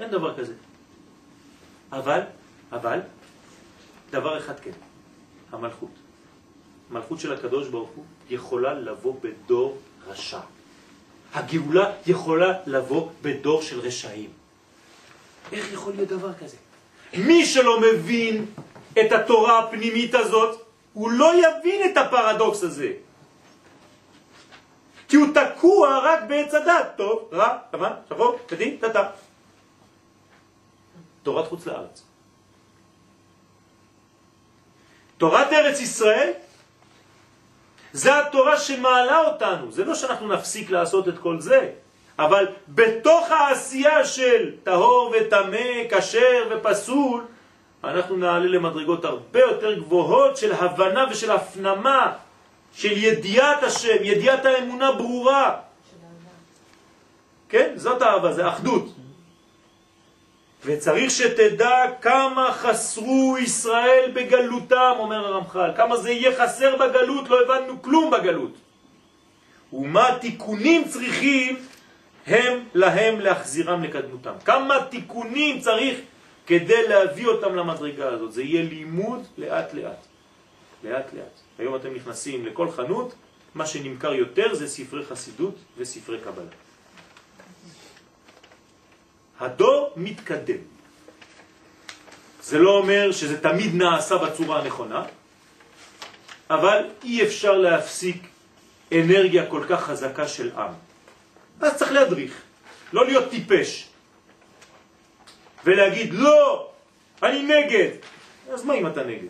אין 0.00 0.10
דבר 0.10 0.36
כזה. 0.38 0.54
אבל, 1.92 2.20
אבל, 2.72 3.00
דבר 4.10 4.38
אחד 4.38 4.60
כן, 4.60 4.76
המלכות. 5.52 6.05
המלכות 6.90 7.20
של 7.20 7.32
הקדוש 7.32 7.68
ברוך 7.68 7.90
הוא 7.94 8.04
יכולה 8.30 8.74
לבוא 8.74 9.14
בדור 9.20 9.78
רשע. 10.06 10.40
הגאולה 11.34 11.92
יכולה 12.06 12.52
לבוא 12.66 13.10
בדור 13.22 13.62
של 13.62 13.80
רשעים. 13.80 14.30
איך 15.52 15.72
יכול 15.72 15.92
להיות 15.94 16.08
דבר 16.08 16.34
כזה? 16.34 16.56
מי 17.14 17.46
שלא 17.46 17.80
מבין 17.80 18.46
את 18.92 19.12
התורה 19.12 19.58
הפנימית 19.58 20.14
הזאת, 20.14 20.62
הוא 20.92 21.10
לא 21.10 21.32
יבין 21.34 21.90
את 21.90 21.96
הפרדוקס 21.96 22.62
הזה. 22.62 22.92
כי 25.08 25.16
הוא 25.16 25.26
תקוע 25.34 25.98
רק 26.02 26.20
בעץ 26.28 26.54
הדת, 26.54 26.86
טוב, 26.96 27.28
רע, 27.32 27.58
לבן, 27.74 27.92
שחור, 28.08 28.38
קדים, 28.46 28.76
תתה. 28.76 29.10
תורת 31.22 31.48
חוץ 31.48 31.66
לארץ. 31.66 32.02
תורת 35.18 35.52
ארץ 35.52 35.80
ישראל 35.80 36.32
זה 37.96 38.18
התורה 38.18 38.58
שמעלה 38.58 39.18
אותנו, 39.20 39.72
זה 39.72 39.84
לא 39.84 39.94
שאנחנו 39.94 40.28
נפסיק 40.28 40.70
לעשות 40.70 41.08
את 41.08 41.18
כל 41.18 41.40
זה, 41.40 41.68
אבל 42.18 42.46
בתוך 42.68 43.30
העשייה 43.30 44.04
של 44.04 44.50
טהור 44.64 45.14
וטמא, 45.16 45.88
כשר 45.90 46.48
ופסול, 46.50 47.24
אנחנו 47.84 48.16
נעלה 48.16 48.46
למדרגות 48.46 49.04
הרבה 49.04 49.40
יותר 49.40 49.74
גבוהות 49.74 50.36
של 50.36 50.52
הבנה 50.52 51.04
ושל 51.10 51.30
הפנמה, 51.30 52.12
של 52.72 52.92
ידיעת 52.92 53.62
השם, 53.62 53.96
ידיעת 54.00 54.44
האמונה 54.44 54.92
ברורה. 54.92 55.56
כן? 57.48 57.72
זאת 57.76 58.02
האהבה, 58.02 58.32
זה 58.32 58.48
אחדות. 58.48 58.95
וצריך 60.66 61.10
שתדע 61.10 61.84
כמה 62.00 62.52
חסרו 62.52 63.36
ישראל 63.38 64.10
בגלותם, 64.14 64.92
אומר 64.98 65.26
הרמח"ל, 65.26 65.70
כמה 65.76 65.96
זה 65.96 66.10
יהיה 66.10 66.36
חסר 66.38 66.76
בגלות, 66.76 67.28
לא 67.28 67.42
הבנו 67.42 67.82
כלום 67.82 68.10
בגלות. 68.10 68.52
ומה 69.72 70.18
תיקונים 70.20 70.88
צריכים 70.88 71.56
הם 72.26 72.64
להם 72.74 73.20
להחזירם 73.20 73.82
לקדמותם. 73.82 74.32
כמה 74.44 74.86
תיקונים 74.90 75.60
צריך 75.60 75.98
כדי 76.46 76.88
להביא 76.88 77.26
אותם 77.26 77.56
למדרגה 77.56 78.08
הזאת. 78.08 78.32
זה 78.32 78.42
יהיה 78.42 78.62
לימוד 78.62 79.22
לאט 79.38 79.74
לאט. 79.74 80.06
לאט 80.84 81.06
לאט. 81.14 81.36
היום 81.58 81.76
אתם 81.76 81.94
נכנסים 81.94 82.46
לכל 82.46 82.70
חנות, 82.70 83.14
מה 83.54 83.66
שנמכר 83.66 84.14
יותר 84.14 84.54
זה 84.54 84.68
ספרי 84.68 85.04
חסידות 85.04 85.54
וספרי 85.76 86.18
קבלה. 86.20 86.65
הדור 89.40 89.92
מתקדם. 89.96 90.62
זה 92.42 92.58
לא 92.58 92.70
אומר 92.70 93.12
שזה 93.12 93.40
תמיד 93.40 93.74
נעשה 93.74 94.18
בצורה 94.18 94.60
הנכונה, 94.60 95.04
אבל 96.50 96.90
אי 97.04 97.22
אפשר 97.22 97.52
להפסיק 97.52 98.26
אנרגיה 98.92 99.46
כל 99.46 99.64
כך 99.68 99.80
חזקה 99.82 100.28
של 100.28 100.50
עם. 100.56 100.72
אז 101.60 101.76
צריך 101.76 101.92
להדריך, 101.92 102.42
לא 102.92 103.06
להיות 103.06 103.30
טיפש. 103.30 103.88
ולהגיד, 105.64 106.14
לא, 106.14 106.70
אני 107.22 107.42
נגד. 107.42 107.90
אז 108.52 108.64
מה 108.64 108.74
אם 108.74 108.86
אתה 108.86 109.04
נגד? 109.04 109.28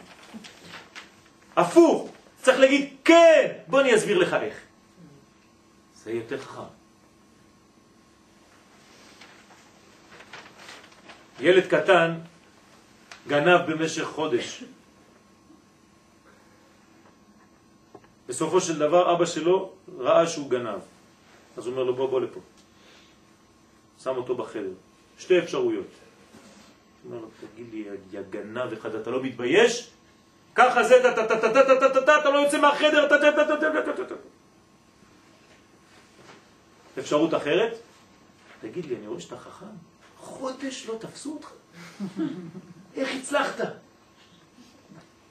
הפוך, 1.57 2.11
צריך 2.43 2.59
להגיד, 2.59 2.89
כן, 3.05 3.53
בוא 3.67 3.81
אני 3.81 3.95
אסביר 3.95 4.19
לך 4.19 4.37
איך. 4.43 4.57
זה 6.05 6.13
יותר 6.13 6.39
חכם. 6.39 6.76
ילד 11.41 11.67
קטן 11.67 12.19
גנב 13.29 13.61
במשך 13.71 14.05
חודש. 14.05 14.65
בסופו 18.29 18.61
של 18.61 18.79
דבר 18.79 19.15
אבא 19.15 19.27
שלו 19.27 19.73
ראה 19.99 20.27
שהוא 20.27 20.51
גנב. 20.51 20.81
אז 21.57 21.67
הוא 21.67 21.73
אומר 21.73 21.83
לו 21.85 21.95
בוא 21.95 22.09
בוא 22.09 22.21
לפה. 22.21 22.41
שם 24.03 24.17
אותו 24.17 24.35
בחדר. 24.35 24.75
שתי 25.19 25.39
אפשרויות. 25.39 25.87
הוא 27.03 27.13
אומר 27.13 27.23
לו 27.23 27.29
תגיד 27.41 27.67
לי 27.73 27.85
יא 28.13 28.21
גנב 28.31 28.73
אחד 28.73 28.95
אתה 28.95 29.11
לא 29.11 29.23
מתבייש? 29.23 29.91
ככה 30.55 30.83
זה 30.85 31.01
אתה 31.01 31.25
אתה 31.25 31.39
אתה 31.39 31.51
אתה 31.51 31.87
אתה 31.87 31.99
אתה 31.99 32.19
אתה 32.21 32.31
לא 32.31 32.39
יוצא 32.39 32.61
מהחדר 32.61 33.07
אתה 33.07 33.17
אתה 33.17 33.29
אתה 33.29 33.93
אתה 33.93 34.03
אתה 34.03 34.15
אפשרות 36.99 37.35
אחרת? 37.35 37.77
תגיד 38.61 38.85
לי 38.87 38.97
אני 38.97 39.07
רואה 39.07 39.21
שאתה 39.21 39.37
חכם 39.37 39.67
חודש 40.27 40.87
לא 40.87 40.95
תפסו 40.99 41.33
אותך? 41.33 41.49
איך 42.97 43.09
הצלחת? 43.21 43.61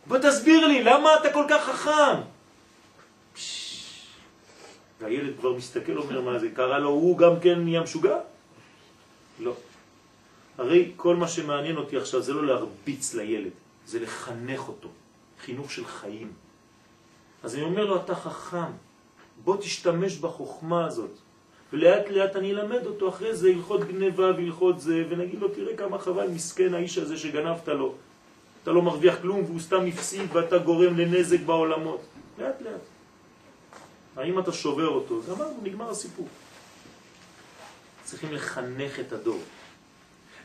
בוא 0.07 0.17
תסביר 0.17 0.67
לי, 0.67 0.83
למה 0.83 1.09
אתה 1.19 1.33
כל 1.33 1.45
כך 1.49 1.63
חכם? 1.65 2.21
והילד 4.99 5.33
כבר 5.39 5.53
מסתכל, 5.53 5.97
אומר, 5.97 6.21
מה 6.21 6.39
זה, 6.39 6.49
קרה 6.55 6.79
לו, 6.79 6.89
הוא 6.89 7.17
גם 7.17 7.39
כן 7.41 7.59
נהיה 7.59 7.81
משוגע? 7.81 8.17
לא. 9.39 9.53
הרי 10.57 10.91
כל 10.95 11.15
מה 11.15 11.27
שמעניין 11.27 11.77
אותי 11.77 11.97
עכשיו 11.97 12.21
זה 12.21 12.33
לא 12.33 12.45
להרביץ 12.45 13.13
לילד, 13.13 13.51
זה 13.87 13.99
לחנך 13.99 14.67
אותו, 14.67 14.89
חינוך 15.45 15.71
של 15.71 15.85
חיים. 15.85 16.33
אז 17.43 17.55
אני 17.55 17.63
אומר 17.63 17.85
לו, 17.85 17.95
אתה 17.97 18.15
חכם, 18.15 18.71
בוא 19.43 19.57
תשתמש 19.57 20.17
בחוכמה 20.17 20.85
הזאת. 20.85 21.24
ולאט 21.73 22.09
לאט 22.09 22.35
אני 22.35 22.51
אלמד 22.51 22.85
אותו 22.85 23.09
אחרי 23.09 23.35
זה 23.35 23.49
הלכות 23.49 23.83
גניבה 23.83 24.31
והלכות 24.31 24.79
זה, 24.79 25.03
ונגיד 25.09 25.39
לו, 25.39 25.47
תראה 25.47 25.77
כמה 25.77 25.99
חבל 25.99 26.27
מסכן 26.27 26.73
האיש 26.73 26.97
הזה 26.97 27.17
שגנבת 27.17 27.67
לו. 27.67 27.95
אתה 28.63 28.71
לא 28.71 28.81
מרוויח 28.81 29.15
כלום 29.21 29.45
והוא 29.45 29.59
סתם 29.59 29.85
הפסיד 29.87 30.35
ואתה 30.35 30.57
גורם 30.57 30.97
לנזק 30.97 31.39
בעולמות. 31.39 32.01
לאט 32.39 32.61
לאט. 32.61 32.81
האם 34.15 34.39
אתה 34.39 34.51
שובר 34.51 34.87
אותו? 34.87 35.21
זה 35.21 35.31
אמרנו, 35.31 35.59
נגמר 35.63 35.89
הסיפור. 35.89 36.27
צריכים 38.03 38.33
לחנך 38.33 38.99
את 38.99 39.13
הדור. 39.13 39.39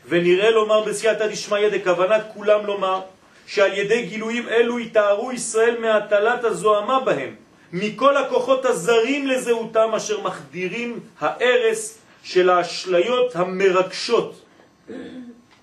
ונראה 0.07 0.49
לומר 0.49 0.83
בסייעתא 0.83 1.27
דשמיא 1.27 1.69
דכוונת 1.69 2.21
כולם 2.33 2.65
לומר 2.65 3.01
שעל 3.45 3.73
ידי 3.73 4.05
גילויים 4.05 4.49
אלו 4.49 4.79
יתארו 4.79 5.31
ישראל 5.31 5.79
מהטלת 5.81 6.43
הזוהמה 6.43 6.99
בהם, 6.99 7.35
מכל 7.73 8.17
הכוחות 8.17 8.65
הזרים 8.65 9.27
לזהותם 9.27 9.89
אשר 9.97 10.21
מחדירים 10.21 10.99
הארס 11.19 11.97
של 12.23 12.49
האשליות 12.49 13.35
המרגשות, 13.35 14.45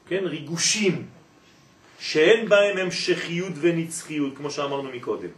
כן, 0.08 0.24
ריגושים, 0.24 1.06
שאין 1.98 2.48
בהם 2.48 2.78
המשכיות 2.78 3.52
ונצחיות, 3.60 4.36
כמו 4.36 4.50
שאמרנו 4.50 4.90
מקודם. 4.92 5.28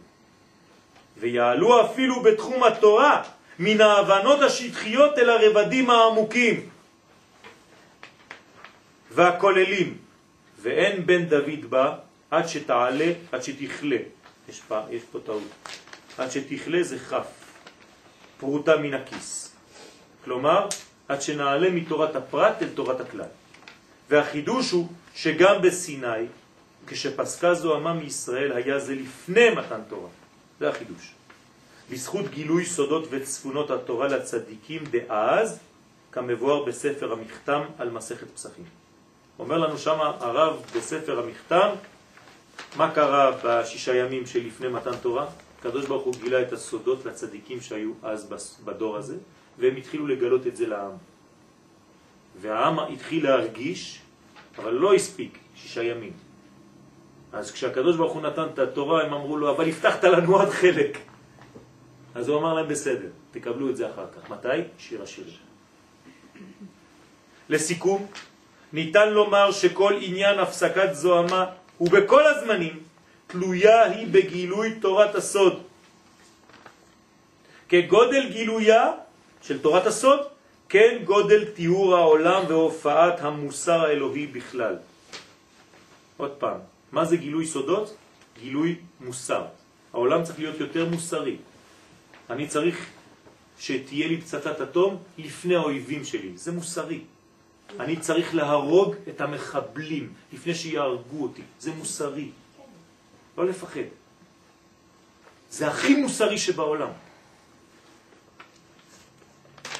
ויעלו 1.17 1.85
אפילו 1.85 2.21
בתחום 2.23 2.63
התורה 2.63 3.23
מן 3.59 3.81
ההבנות 3.81 4.41
השטחיות 4.41 5.17
אל 5.17 5.29
הרבדים 5.29 5.89
העמוקים 5.89 6.69
והכוללים, 9.11 9.97
ואין 10.61 11.05
בן 11.05 11.25
דוד 11.25 11.65
בא 11.69 11.95
עד 12.31 12.47
שתעלה, 12.47 13.11
עד 13.31 13.43
שתכלה. 13.43 13.97
יש 14.49 14.61
פה, 14.67 14.79
יש 14.91 15.01
פה 15.11 15.19
טעות. 15.25 15.43
עד 16.17 16.31
שתכלה 16.31 16.83
זה 16.83 16.99
חף, 16.99 17.27
פרוטה 18.39 18.77
מן 18.77 18.93
הכיס. 18.93 19.51
כלומר, 20.23 20.67
עד 21.07 21.21
שנעלה 21.21 21.69
מתורת 21.69 22.15
הפרט 22.15 22.61
אל 22.61 22.69
תורת 22.73 22.99
הכלל. 22.99 23.31
והחידוש 24.09 24.71
הוא 24.71 24.87
שגם 25.15 25.61
בסיני, 25.61 26.25
כשפסקה 26.87 27.53
זוהמה 27.53 27.93
מישראל, 27.93 28.51
היה 28.51 28.79
זה 28.79 28.95
לפני 28.95 29.49
מתן 29.49 29.81
תורה. 29.89 30.09
זה 30.59 30.69
החידוש. 30.69 31.11
בזכות 31.91 32.27
גילוי 32.27 32.65
סודות 32.65 33.07
וצפונות 33.09 33.71
התורה 33.71 34.07
לצדיקים 34.07 34.83
דאז, 34.83 35.59
כמבואר 36.11 36.63
בספר 36.63 37.11
המכתם 37.11 37.61
על 37.77 37.89
מסכת 37.89 38.27
פסחים. 38.35 38.65
אומר 39.39 39.57
לנו 39.57 39.77
שם 39.77 39.99
הרב 39.99 40.61
בספר 40.75 41.19
המכתם, 41.19 41.69
מה 42.75 42.91
קרה 42.91 43.31
בשישה 43.43 43.95
ימים 43.95 44.25
שלפני 44.25 44.67
מתן 44.67 44.95
תורה? 45.01 45.25
הקדוש 45.61 45.85
ברוך 45.85 46.03
הוא 46.03 46.13
גילה 46.21 46.41
את 46.41 46.53
הסודות 46.53 47.05
לצדיקים 47.05 47.61
שהיו 47.61 47.91
אז 48.03 48.29
בדור 48.65 48.97
הזה, 48.97 49.17
והם 49.57 49.75
התחילו 49.75 50.07
לגלות 50.07 50.47
את 50.47 50.55
זה 50.55 50.67
לעם. 50.67 50.91
והעם 52.41 52.79
התחיל 52.79 53.23
להרגיש, 53.23 54.01
אבל 54.57 54.73
לא 54.73 54.93
הספיק, 54.93 55.37
שישה 55.55 55.83
ימים. 55.83 56.13
אז 57.33 57.51
כשהקדוש 57.51 57.95
ברוך 57.95 58.13
הוא 58.13 58.21
נתן 58.21 58.47
את 58.53 58.59
התורה, 58.59 59.03
הם 59.03 59.13
אמרו 59.13 59.37
לו, 59.37 59.51
אבל 59.51 59.69
הבטחת 59.69 60.03
לנו 60.03 60.35
עוד 60.35 60.49
חלק. 60.49 60.97
אז 62.15 62.27
הוא 62.27 62.37
אמר 62.39 62.53
להם, 62.53 62.67
בסדר, 62.67 63.09
תקבלו 63.31 63.69
את 63.69 63.77
זה 63.77 63.89
אחר 63.89 64.05
כך. 64.17 64.29
מתי? 64.29 64.65
שיר 64.77 65.01
השירים. 65.01 65.33
לסיכום, 67.49 68.07
ניתן 68.73 69.13
לומר 69.13 69.51
שכל 69.51 69.93
עניין 70.01 70.39
הפסקת 70.39 70.89
זוהמה 70.93 71.45
ובכל 71.81 72.27
הזמנים 72.27 72.90
תלויה 73.31 73.83
היא 73.83 74.07
בגילוי 74.11 74.79
תורת 74.79 75.15
הסוד. 75.15 75.63
כגודל 77.69 78.29
גילויה 78.31 78.91
של 79.41 79.61
תורת 79.61 79.87
הסוד, 79.87 80.19
כן 80.69 80.97
גודל 81.03 81.45
תיאור 81.45 81.95
העולם 81.95 82.43
והופעת 82.47 83.19
המוסר 83.19 83.81
האלוהי 83.81 84.27
בכלל. 84.27 84.75
עוד 86.17 86.31
פעם, 86.31 86.59
מה 86.91 87.05
זה 87.05 87.17
גילוי 87.17 87.45
סודות? 87.47 87.95
גילוי 88.39 88.75
מוסר. 88.99 89.45
העולם 89.93 90.23
צריך 90.23 90.39
להיות 90.39 90.59
יותר 90.59 90.85
מוסרי. 90.89 91.35
אני 92.29 92.47
צריך 92.47 92.85
שתהיה 93.59 94.07
לי 94.07 94.21
פצצת 94.21 94.61
אטום 94.61 94.97
לפני 95.17 95.55
האויבים 95.55 96.05
שלי. 96.05 96.31
זה 96.35 96.51
מוסרי. 96.51 96.99
אני 97.79 97.97
צריך 97.97 98.35
להרוג 98.35 98.95
את 99.09 99.21
המחבלים 99.21 100.13
לפני 100.33 100.55
שיהרגו 100.55 101.23
אותי. 101.23 101.41
זה 101.59 101.71
מוסרי. 101.71 102.29
לא 103.37 103.45
לפחד. 103.45 103.89
זה 105.49 105.67
הכי 105.67 105.95
מוסרי 105.95 106.37
שבעולם. 106.37 106.89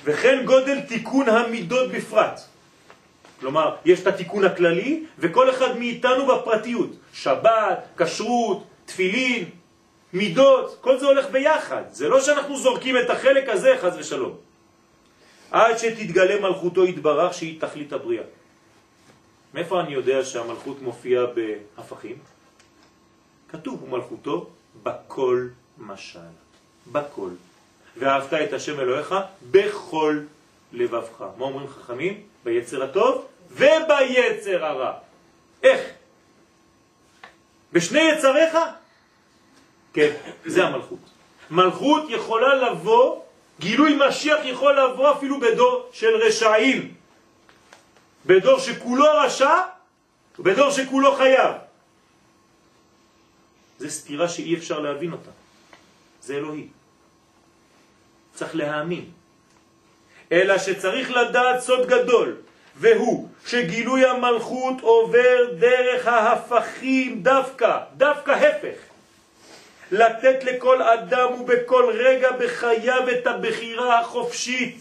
וכן 0.04 0.46
גודל 0.46 0.82
תיקון 0.82 1.30
המידות 1.30 1.92
בפרט. 1.92 2.40
כלומר, 3.40 3.76
יש 3.86 4.00
את 4.00 4.08
התיקון 4.08 4.44
הכללי, 4.44 5.06
וכל 5.20 5.50
אחד 5.50 5.78
מאיתנו 5.78 6.28
בפרטיות. 6.28 6.90
שבת, 7.14 7.80
כשרות, 7.98 8.64
תפילין, 8.86 9.50
מידות, 10.14 10.78
כל 10.82 11.00
זה 11.00 11.06
הולך 11.06 11.26
ביחד. 11.32 11.84
זה 11.92 12.10
לא 12.10 12.22
שאנחנו 12.22 12.58
זורקים 12.58 12.98
את 12.98 13.10
החלק 13.10 13.50
הזה, 13.50 13.76
חז 13.82 13.98
ושלום. 13.98 14.38
עד 15.52 15.78
שתתגלה 15.78 16.40
מלכותו 16.42 16.86
יתברך 16.86 17.34
שהיא 17.34 17.62
תכלית 17.62 17.94
הבריאה. 17.94 18.24
מאיפה 19.54 19.82
אני 19.82 19.94
יודע 19.94 20.26
שהמלכות 20.26 20.82
מופיעה 20.82 21.26
בהפכים? 21.26 22.31
כתוב 23.52 23.90
מלכותו 23.90 24.50
בכל 24.84 25.48
משל. 25.78 26.20
בכל. 26.92 27.30
ואהבת 27.98 28.34
את 28.34 28.54
השם 28.54 28.80
אלוהיך 28.80 29.16
בכל 29.52 30.20
לבבך. 30.74 31.22
מה 31.38 31.46
אומרים 31.46 31.68
חכמים? 31.68 32.22
ביצר 32.44 32.84
הטוב 32.84 33.26
וביצר 33.52 34.66
הרע. 34.66 34.94
איך? 35.64 35.82
בשני 37.74 38.02
יצריך? 38.02 38.58
כן, 39.94 40.14
זה 40.46 40.64
המלכות. 40.64 41.00
מלכות 41.50 42.04
יכולה 42.10 42.56
לבוא, 42.56 43.22
גילוי 43.60 43.98
משיח 44.08 44.40
יכול 44.44 44.80
לבוא 44.80 45.12
אפילו 45.12 45.40
בדור 45.40 45.90
של 45.94 46.16
רשעים. 46.16 46.94
בדור 48.26 48.60
שכולו 48.60 49.06
רשע 49.14 49.54
ובדור 50.40 50.72
שכולו 50.72 51.16
חייב. 51.16 51.52
זה 53.82 53.90
סתירה 53.90 54.30
שאי 54.30 54.56
אפשר 54.56 54.80
להבין 54.80 55.12
אותה. 55.12 55.30
זה 56.22 56.36
אלוהי. 56.38 56.68
צריך 58.34 58.56
להאמין. 58.56 59.06
אלא 60.32 60.58
שצריך 60.58 61.12
לדעת 61.12 61.60
סוד 61.60 61.88
גדול, 61.88 62.36
והוא 62.76 63.30
שגילוי 63.46 64.06
המלכות 64.06 64.82
עובר 64.82 65.54
דרך 65.60 66.08
ההפכים 66.08 67.24
דווקא, 67.24 67.80
דווקא 67.98 68.32
הפך. 68.32 68.78
לתת 69.92 70.44
לכל 70.44 70.82
אדם 70.82 71.42
ובכל 71.42 71.94
רגע 71.98 72.32
בחייו 72.32 73.10
את 73.12 73.28
הבחירה 73.28 74.00
החופשית, 74.00 74.80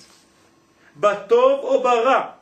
בטוב 0.97 1.61
או 1.61 1.83
ברע, 1.83 2.39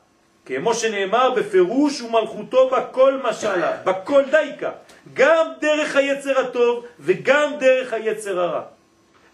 כמו 0.49 0.75
שנאמר 0.75 1.31
בפירוש 1.31 2.01
ומלכותו 2.01 2.71
בכל 2.71 3.21
משלה, 3.25 3.77
בכל 3.87 4.23
דייקה, 4.31 4.71
גם 5.15 5.47
דרך 5.61 5.97
היצר 5.97 6.39
הטוב 6.39 6.85
וגם 7.01 7.53
דרך 7.61 7.93
היצר 7.93 8.41
הרע. 8.41 8.63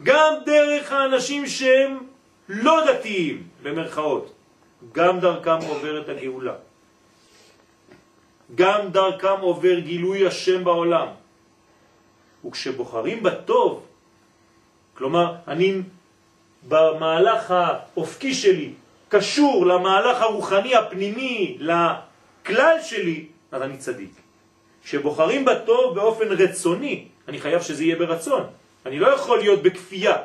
גם 0.03 0.33
דרך 0.47 0.93
האנשים 0.93 1.47
שהם 1.47 1.99
לא 2.49 2.85
דתיים, 2.87 3.43
במרכאות, 3.63 4.33
גם 4.93 5.21
דרכם 5.21 5.59
עוברת 5.69 6.09
הגאולה. 6.09 6.55
גם 8.55 8.91
דרכם 8.91 9.41
עובר 9.41 9.79
גילוי 9.79 10.27
השם 10.27 10.65
בעולם. 10.65 11.09
וכשבוחרים 12.47 13.23
בטוב, 13.23 13.87
כלומר, 14.95 15.35
אני 15.49 15.83
במהלך 16.69 17.51
האופקי 17.51 18.35
שלי 18.35 18.73
קשור 19.15 19.67
למהלך 19.67 20.21
הרוחני 20.21 20.75
הפנימי, 20.75 21.59
לכלל 21.61 22.77
שלי, 22.83 23.27
אז 23.53 23.63
אני 23.63 23.77
צדיק. 23.79 24.11
כשבוחרים 24.85 25.45
בטוב 25.45 25.95
באופן 25.95 26.29
רצוני, 26.33 27.05
אני 27.29 27.41
חייב 27.41 27.63
שזה 27.63 27.85
יהיה 27.85 27.97
ברצון. 27.97 28.43
אני 28.87 28.99
לא 28.99 29.09
יכול 29.15 29.39
להיות 29.39 29.63
בכפייה, 29.63 30.17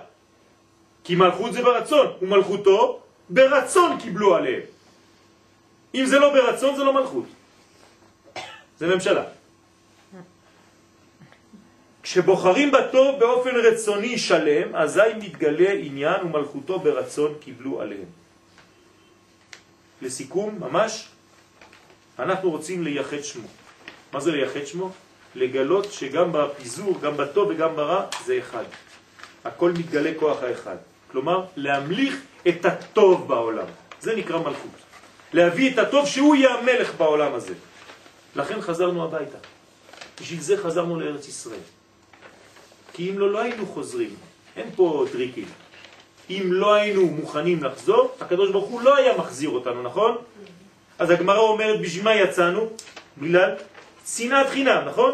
כי 1.03 1.15
מלכות 1.15 1.53
זה 1.53 1.61
ברצון, 1.61 2.07
ומלכותו 2.21 2.99
ברצון 3.29 3.99
קיבלו 3.99 4.35
עליהם. 4.35 4.61
אם 5.95 6.05
זה 6.05 6.19
לא 6.19 6.33
ברצון 6.33 6.75
זה 6.75 6.83
לא 6.83 6.93
מלכות, 6.93 7.25
זה 8.77 8.87
ממשלה. 8.87 9.23
כשבוחרים 12.03 12.71
בטוב 12.71 13.19
באופן 13.19 13.55
רצוני 13.55 14.17
שלם, 14.17 14.75
אזי 14.75 15.13
מתגלה 15.21 15.71
עניין 15.73 16.23
ומלכותו 16.23 16.79
ברצון 16.79 17.33
קיבלו 17.39 17.81
עליהם. 17.81 18.18
לסיכום, 20.02 20.60
ממש, 20.60 21.08
אנחנו 22.20 22.52
רוצים 22.52 22.84
לייחד 22.84 23.22
שמו. 23.22 23.47
מה 24.14 24.20
זה 24.20 24.32
לייחד 24.32 24.66
שמו? 24.66 24.91
לגלות 25.36 25.91
שגם 25.91 26.32
בפיזור, 26.32 27.00
גם 27.02 27.18
בטוב 27.18 27.50
וגם 27.50 27.76
ברע, 27.76 28.06
זה 28.26 28.39
אחד. 28.39 28.64
הכל 29.45 29.72
מתגלה 29.72 30.12
כוח 30.20 30.43
האחד. 30.43 30.76
כלומר, 31.12 31.45
להמליך 31.56 32.22
את 32.47 32.66
הטוב 32.66 33.28
בעולם. 33.28 33.68
זה 34.02 34.16
נקרא 34.16 34.38
מלכות. 34.38 34.78
להביא 35.34 35.74
את 35.74 35.78
הטוב 35.78 36.08
שהוא 36.08 36.36
יהיה 36.36 36.54
המלך 36.54 36.95
בעולם 36.97 37.34
הזה. 37.34 37.54
לכן 38.36 38.62
חזרנו 38.62 39.04
הביתה. 39.04 39.38
בשביל 40.22 40.39
זה 40.39 40.58
חזרנו 40.58 41.00
לארץ 41.00 41.28
ישראל. 41.28 41.66
כי 42.93 43.10
אם 43.10 43.20
לא, 43.20 43.32
לא 43.32 43.39
היינו 43.39 43.66
חוזרים. 43.66 44.16
אין 44.56 44.70
פה 44.76 45.06
טריקים. 45.12 45.45
אם 46.30 46.43
לא 46.53 46.73
היינו 46.73 47.05
מוכנים 47.05 47.63
לחזור, 47.63 48.15
הקדוש 48.21 48.51
ברוך 48.51 48.69
הוא 48.69 48.82
לא 48.82 48.95
היה 48.95 49.17
מחזיר 49.17 49.49
אותנו, 49.49 49.84
נכון? 49.84 50.17
אז 50.99 51.09
הגמרא 51.09 51.39
אומרת, 51.39 51.82
בשביל 51.82 52.03
מה 52.03 52.15
יצאנו? 52.15 52.69
בגלל 53.17 53.55
שנאת 54.07 54.49
חינם, 54.49 54.82
נכון? 54.86 55.11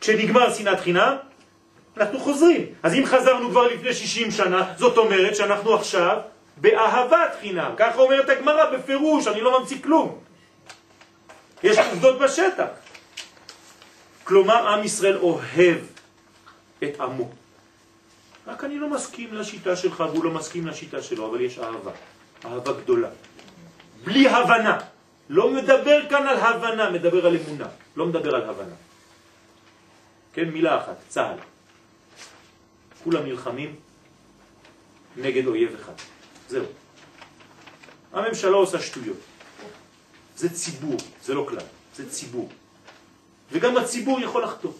כשנגמר 0.00 0.54
שנאת 0.54 0.80
חינם, 0.80 1.16
אנחנו 1.96 2.20
חוזרים. 2.20 2.66
אז 2.82 2.94
אם 2.94 3.06
חזרנו 3.06 3.50
כבר 3.50 3.66
לפני 3.66 3.94
60 3.94 4.30
שנה, 4.30 4.72
זאת 4.76 4.98
אומרת 4.98 5.36
שאנחנו 5.36 5.74
עכשיו 5.74 6.18
באהבת 6.56 7.36
חינם. 7.40 7.70
ככה 7.76 7.98
אומרת 7.98 8.28
הגמרא 8.28 8.76
בפירוש, 8.76 9.26
אני 9.26 9.40
לא 9.40 9.60
ממציא 9.60 9.76
כלום. 9.82 10.18
יש 11.62 11.78
עובדות 11.78 12.18
בשטח. 12.18 12.66
כלומר, 14.24 14.68
עם 14.68 14.84
ישראל 14.84 15.16
אוהב 15.16 15.78
את 16.84 17.00
עמו. 17.00 17.43
רק 18.46 18.64
אני 18.64 18.78
לא 18.78 18.88
מסכים 18.90 19.34
לשיטה 19.34 19.76
שלך 19.76 20.00
והוא 20.00 20.24
לא 20.24 20.30
מסכים 20.30 20.66
לשיטה 20.66 21.02
שלו, 21.02 21.30
אבל 21.30 21.40
יש 21.40 21.58
אהבה. 21.58 21.92
אהבה 22.44 22.72
גדולה. 22.72 23.08
בלי 24.04 24.28
הבנה. 24.28 24.78
לא 25.28 25.50
מדבר 25.50 26.08
כאן 26.08 26.26
על 26.26 26.36
הבנה, 26.36 26.90
מדבר 26.90 27.26
על 27.26 27.36
אמונה. 27.36 27.68
לא 27.96 28.06
מדבר 28.06 28.34
על 28.34 28.50
הבנה. 28.50 28.74
כן, 30.32 30.48
מילה 30.48 30.84
אחת, 30.84 30.96
צהל. 31.08 31.38
כולם 33.04 33.24
נלחמים 33.24 33.76
נגד 35.16 35.46
אויב 35.46 35.74
אחד. 35.74 35.92
זהו. 36.48 36.64
הממשלה 38.12 38.56
עושה 38.56 38.80
שטויות. 38.80 39.16
זה 40.36 40.48
ציבור, 40.54 40.96
זה 41.22 41.34
לא 41.34 41.46
כלל, 41.48 41.66
זה 41.94 42.10
ציבור. 42.10 42.48
וגם 43.52 43.76
הציבור 43.76 44.20
יכול 44.20 44.44
לחטוא. 44.44 44.72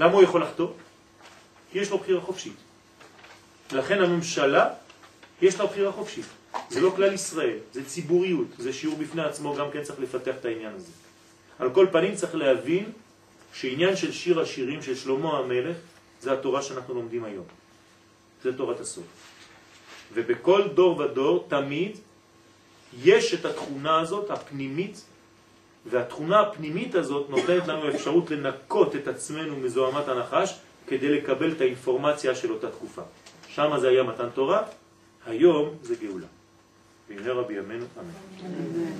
למה 0.00 0.12
הוא 0.12 0.22
יכול 0.22 0.42
לחטוא? 0.42 0.68
כי 1.72 1.78
יש 1.78 1.90
לו 1.90 1.98
בחירה 1.98 2.20
חופשית. 2.20 2.56
לכן 3.72 4.02
הממשלה, 4.02 4.68
יש 5.42 5.60
לה 5.60 5.66
בחירה 5.66 5.92
חופשית. 5.92 6.24
זה 6.68 6.80
לא 6.80 6.92
כלל 6.96 7.12
ישראל, 7.12 7.58
זה 7.72 7.84
ציבוריות, 7.84 8.46
זה 8.58 8.72
שיעור 8.72 8.96
בפני 8.96 9.22
עצמו, 9.22 9.54
גם 9.54 9.70
כן 9.70 9.82
צריך 9.82 10.00
לפתח 10.00 10.34
את 10.40 10.44
העניין 10.44 10.74
הזה. 10.74 10.92
על 11.58 11.70
כל 11.70 11.86
פנים 11.92 12.14
צריך 12.14 12.34
להבין 12.34 12.92
שעניין 13.52 13.96
של 13.96 14.12
שיר 14.12 14.40
השירים 14.40 14.82
של 14.82 14.94
שלמה 14.94 15.38
המלך 15.38 15.76
זה 16.20 16.32
התורה 16.32 16.62
שאנחנו 16.62 16.94
לומדים 16.94 17.24
היום. 17.24 17.44
זה 18.42 18.56
תורת 18.56 18.80
הסוף. 18.80 19.04
ובכל 20.14 20.68
דור 20.74 20.98
ודור 20.98 21.46
תמיד 21.48 21.98
יש 23.02 23.34
את 23.34 23.44
התכונה 23.44 24.00
הזאת, 24.00 24.30
הפנימית, 24.30 25.04
והתכונה 25.86 26.40
הפנימית 26.40 26.94
הזאת 26.94 27.30
נותנת 27.30 27.68
לנו 27.68 27.90
אפשרות 27.90 28.30
לנקות 28.30 28.96
את 28.96 29.08
עצמנו 29.08 29.56
מזוהמת 29.56 30.08
הנחש 30.08 30.54
כדי 30.86 31.08
לקבל 31.08 31.52
את 31.52 31.60
האינפורמציה 31.60 32.34
של 32.34 32.52
אותה 32.52 32.70
תקופה. 32.70 33.02
שם 33.54 33.78
זה 33.80 33.88
היה 33.88 34.02
מתן 34.02 34.28
תורה, 34.34 34.62
היום 35.26 35.74
זה 35.82 35.94
גאולה. 36.02 36.26
במהרה 37.08 37.42
בימינו, 37.42 37.86
אמן. 37.98 38.90